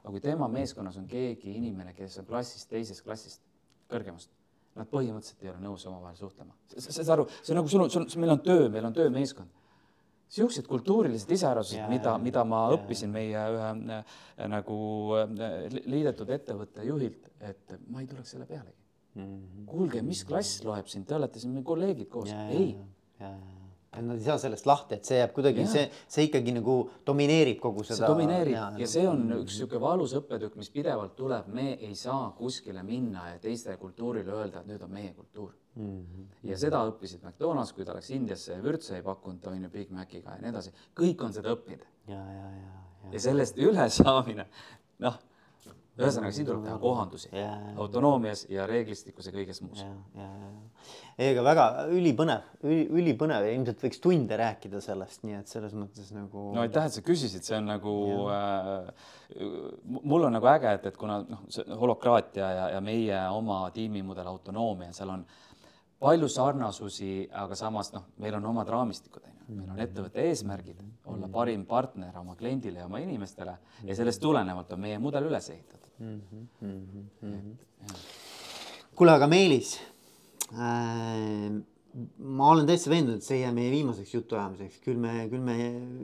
aga 0.00 0.14
kui 0.14 0.22
tema 0.24 0.48
meeskonnas 0.50 0.98
on 0.98 1.06
keegi 1.10 1.54
inimene, 1.60 1.94
kes 1.94 2.18
on 2.22 2.26
klassist, 2.26 2.68
teisest 2.72 3.04
klassist, 3.06 3.44
kõrgemast, 3.90 4.32
nad 4.76 4.90
põhimõtteliselt 4.90 5.44
ei 5.44 5.52
ole 5.52 5.62
nõus 5.62 5.86
omavahel 5.86 6.18
suhtlema. 6.18 6.56
saad 6.74 7.12
aru, 7.14 7.28
see 7.38 7.54
on 7.54 7.62
nagu 7.62 7.70
sul, 7.70 7.86
sul, 7.92 8.08
meil 8.20 8.34
on 8.34 8.42
töö, 8.42 8.66
meil 8.72 8.88
on 8.88 8.96
töömeeskond. 8.96 9.62
niisugused 10.26 10.66
kultuurilised 10.66 11.30
iseärasused, 11.30 11.86
mida, 11.88 12.16
mida 12.18 12.42
ma 12.44 12.64
ja, 12.66 12.80
õppisin 12.80 13.12
meie 13.14 13.44
ühe 13.54 13.68
äh, 13.94 14.16
nagu 14.50 14.78
äh, 15.20 15.78
liidetud 15.86 16.34
ettevõtte 16.34 16.82
juhilt, 16.82 17.30
et 17.38 17.78
ma 17.86 18.02
ei 18.02 18.10
tuleks 18.10 18.34
selle 18.34 18.48
pealegi 18.50 18.74
mm. 19.14 19.22
-hmm. 19.22 19.70
kuulge, 19.70 20.02
mis 20.02 20.24
klass 20.26 20.64
loeb 20.66 20.90
siin, 20.90 21.06
te 21.06 21.14
olete 21.14 21.38
siin 21.38 21.62
kolleegid 21.64 22.10
koos, 22.10 22.34
ei 22.34 22.72
ja, 22.74 22.82
ja 22.82 22.95
nad 23.20 24.16
ei 24.18 24.24
saa 24.24 24.36
sellest 24.38 24.66
lahti, 24.68 24.98
et 24.98 25.08
see 25.08 25.18
jääb 25.20 25.32
kuidagi, 25.36 25.64
see, 25.70 25.84
see 26.12 26.26
ikkagi 26.28 26.52
nagu 26.56 26.76
domineerib 27.06 27.60
kogu 27.62 27.84
seda. 27.86 28.02
see 28.02 28.10
domineerib 28.10 28.54
ja, 28.54 28.64
ja 28.82 28.88
see 28.90 29.04
on 29.08 29.22
üks 29.38 29.56
niisugune 29.56 29.80
valus 29.82 30.14
õppetükk, 30.18 30.58
mis 30.60 30.72
pidevalt 30.74 31.14
tuleb, 31.18 31.48
me 31.56 31.68
ei 31.74 31.94
saa 31.98 32.28
kuskile 32.36 32.82
minna 32.86 33.30
ja 33.32 33.38
teistele 33.42 33.78
kultuurile 33.80 34.34
öelda, 34.36 34.60
et 34.60 34.70
nüüd 34.70 34.82
on 34.84 34.92
meie 34.92 35.12
kultuur 35.16 35.54
mm. 35.74 35.86
-hmm. 35.86 36.26
ja 36.50 36.58
seda 36.60 36.82
õppisid 36.90 37.24
McDonalds, 37.24 37.72
kui 37.76 37.88
ta 37.88 37.96
läks 37.96 38.10
Indiasse 38.16 38.52
ja 38.52 38.62
vürtse 38.62 38.98
ei 38.98 39.06
pakkunud, 39.06 39.46
on 39.52 39.62
ju 39.62 39.70
Big 39.70 39.90
Maciga 39.90 40.36
ja 40.36 40.42
nii 40.42 40.52
edasi, 40.52 40.74
kõik 40.96 41.24
on 41.24 41.32
seda 41.32 41.54
õppinud. 41.56 41.88
ja, 42.08 42.20
ja, 42.20 42.50
ja, 42.50 42.66
ja. 42.66 43.14
ja 43.14 43.24
sellest 43.30 43.58
ülesaamine, 43.58 44.48
noh 45.06 45.18
ühesõnaga, 45.96 46.32
siin 46.36 46.46
tuleb 46.48 46.64
teha 46.66 46.76
kohandusi 46.80 47.30
yeah. 47.32 47.70
autonoomias 47.80 48.44
ja 48.52 48.66
reeglistikus 48.68 49.30
ja 49.30 49.32
kõiges 49.32 49.62
muus. 49.64 49.80
Aga 51.16 51.44
väga 51.46 51.64
ülipõnev, 51.96 52.50
üli, 52.66 52.82
ülipõnev 53.00 53.46
ja 53.48 53.54
ilmselt 53.56 53.80
võiks 53.86 54.02
tunde 54.04 54.36
rääkida 54.36 54.82
sellest, 54.84 55.22
nii 55.24 55.38
et 55.38 55.48
selles 55.52 55.72
mõttes 55.76 56.10
nagu. 56.12 56.50
no 56.56 56.60
aitäh, 56.64 56.90
et 56.90 56.98
sa 56.98 57.04
küsisid, 57.04 57.46
see 57.46 57.56
on 57.56 57.70
nagu 57.72 57.94
äh,, 58.34 58.90
mul 59.96 60.28
on 60.28 60.36
nagu 60.36 60.50
äge, 60.52 60.74
et, 60.76 60.90
et 60.92 61.00
kuna 61.00 61.22
noh, 61.24 61.46
see 61.52 61.64
holokraatia 61.80 62.50
ja, 62.58 62.68
ja 62.76 62.84
meie 62.84 63.22
oma 63.32 63.62
tiimimudel 63.74 64.28
autonoomia, 64.28 64.92
seal 64.96 65.14
on 65.16 65.24
palju 66.02 66.28
sarnasusi, 66.28 67.14
aga 67.32 67.56
samas 67.56 67.94
noh, 67.96 68.04
meil 68.20 68.36
on 68.36 68.52
omad 68.52 68.68
raamistikud, 68.68 69.24
on 69.24 69.40
ju, 69.40 69.56
meil 69.62 69.72
on 69.72 69.80
ettevõtte 69.80 70.28
eesmärgid, 70.28 70.84
olla 71.08 71.32
parim 71.32 71.64
partner 71.64 72.20
oma 72.20 72.36
kliendile 72.36 72.84
ja 72.84 72.90
oma 72.90 73.00
inimestele 73.00 73.56
ja 73.88 73.96
sellest 73.96 74.20
tulenevalt 74.20 74.76
on 74.76 74.84
meie 74.84 75.00
mudel 75.00 75.32
üles 75.32 75.48
ehitatud 75.56 75.85
mm. 75.98 76.20
-hmm, 76.20 76.46
mm 76.60 77.06
-hmm. 77.22 77.96
kuule, 78.94 79.12
aga 79.12 79.26
Meelis 79.26 79.78
äh,. 80.52 81.62
ma 82.18 82.50
olen 82.50 82.66
täitsa 82.68 82.90
veendunud, 82.90 83.22
et 83.22 83.24
see 83.24 83.38
ei 83.38 83.42
jää 83.42 83.52
meie 83.56 83.70
viimaseks 83.72 84.10
jutuajamiseks, 84.14 84.82
küll 84.84 84.98
me, 85.00 85.12
küll 85.32 85.40
me 85.40 85.54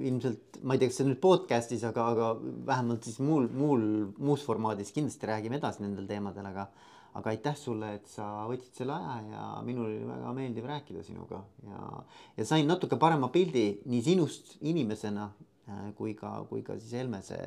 ilmselt, 0.08 0.56
ma 0.62 0.72
ei 0.72 0.80
tea, 0.80 0.88
kas 0.88 0.96
see 1.02 1.08
nüüd 1.08 1.20
podcast'is, 1.20 1.84
aga, 1.84 2.06
aga 2.14 2.30
vähemalt 2.70 3.04
siis 3.04 3.18
muul, 3.20 3.50
muul, 3.52 3.84
muus 4.16 4.44
formaadis 4.46 4.94
kindlasti 4.96 5.28
räägime 5.28 5.60
edasi 5.60 5.84
nendel 5.84 6.08
teemadel, 6.08 6.48
aga 6.48 6.70
aga 7.18 7.32
aitäh 7.32 7.56
sulle, 7.58 7.92
et 7.98 8.08
sa 8.08 8.26
võtsid 8.48 8.82
selle 8.82 8.94
aja 8.96 9.16
ja 9.34 9.44
minul 9.66 9.90
oli 9.90 10.00
väga 10.08 10.32
meeldiv 10.36 10.68
rääkida 10.68 11.02
sinuga 11.04 11.42
ja, 11.66 11.88
ja 12.38 12.46
sain 12.48 12.68
natuke 12.68 12.96
parema 13.00 13.28
pildi 13.32 13.66
nii 13.84 14.02
sinust 14.06 14.54
inimesena 14.60 15.28
äh, 15.28 15.90
kui 15.98 16.14
ka, 16.16 16.38
kui 16.48 16.64
ka 16.64 16.78
siis 16.80 16.94
Helmese 16.96 17.38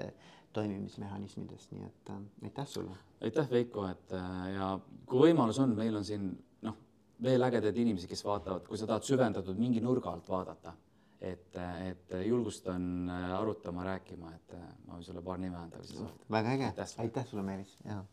toimimismehhanismidest, 0.55 1.75
nii 1.75 1.85
et 1.87 2.11
äh, 2.13 2.23
aitäh 2.49 2.67
sulle. 2.69 2.97
aitäh, 3.23 3.51
Veiko, 3.51 3.85
et 3.91 4.15
äh, 4.15 4.41
ja 4.55 4.71
kui 5.05 5.27
võimalus 5.27 5.59
on, 5.63 5.75
meil 5.77 5.99
on 5.99 6.07
siin 6.07 6.31
noh, 6.65 6.79
veel 7.23 7.47
ägedaid 7.49 7.77
inimesi, 7.83 8.09
kes 8.11 8.25
vaatavad, 8.25 8.65
kui 8.67 8.79
sa 8.79 8.89
tahad 8.89 9.07
süvendatud 9.07 9.59
mingi 9.59 9.83
nurga 9.83 10.13
alt 10.15 10.29
vaadata, 10.31 10.75
et, 11.19 11.55
et 11.89 12.17
julgustan 12.25 13.09
äh, 13.09 13.29
arutama, 13.39 13.85
rääkima, 13.91 14.33
et 14.35 14.57
ma 14.87 14.97
võin 14.97 15.07
sulle 15.07 15.23
paar 15.25 15.41
nime 15.41 15.59
anda, 15.61 15.83
soovid. 15.83 16.27
väga 16.39 16.57
äge, 16.57 16.73
aitäh 17.05 17.31
sulle, 17.31 17.45
Meelis, 17.45 17.77
jaa 17.85 18.03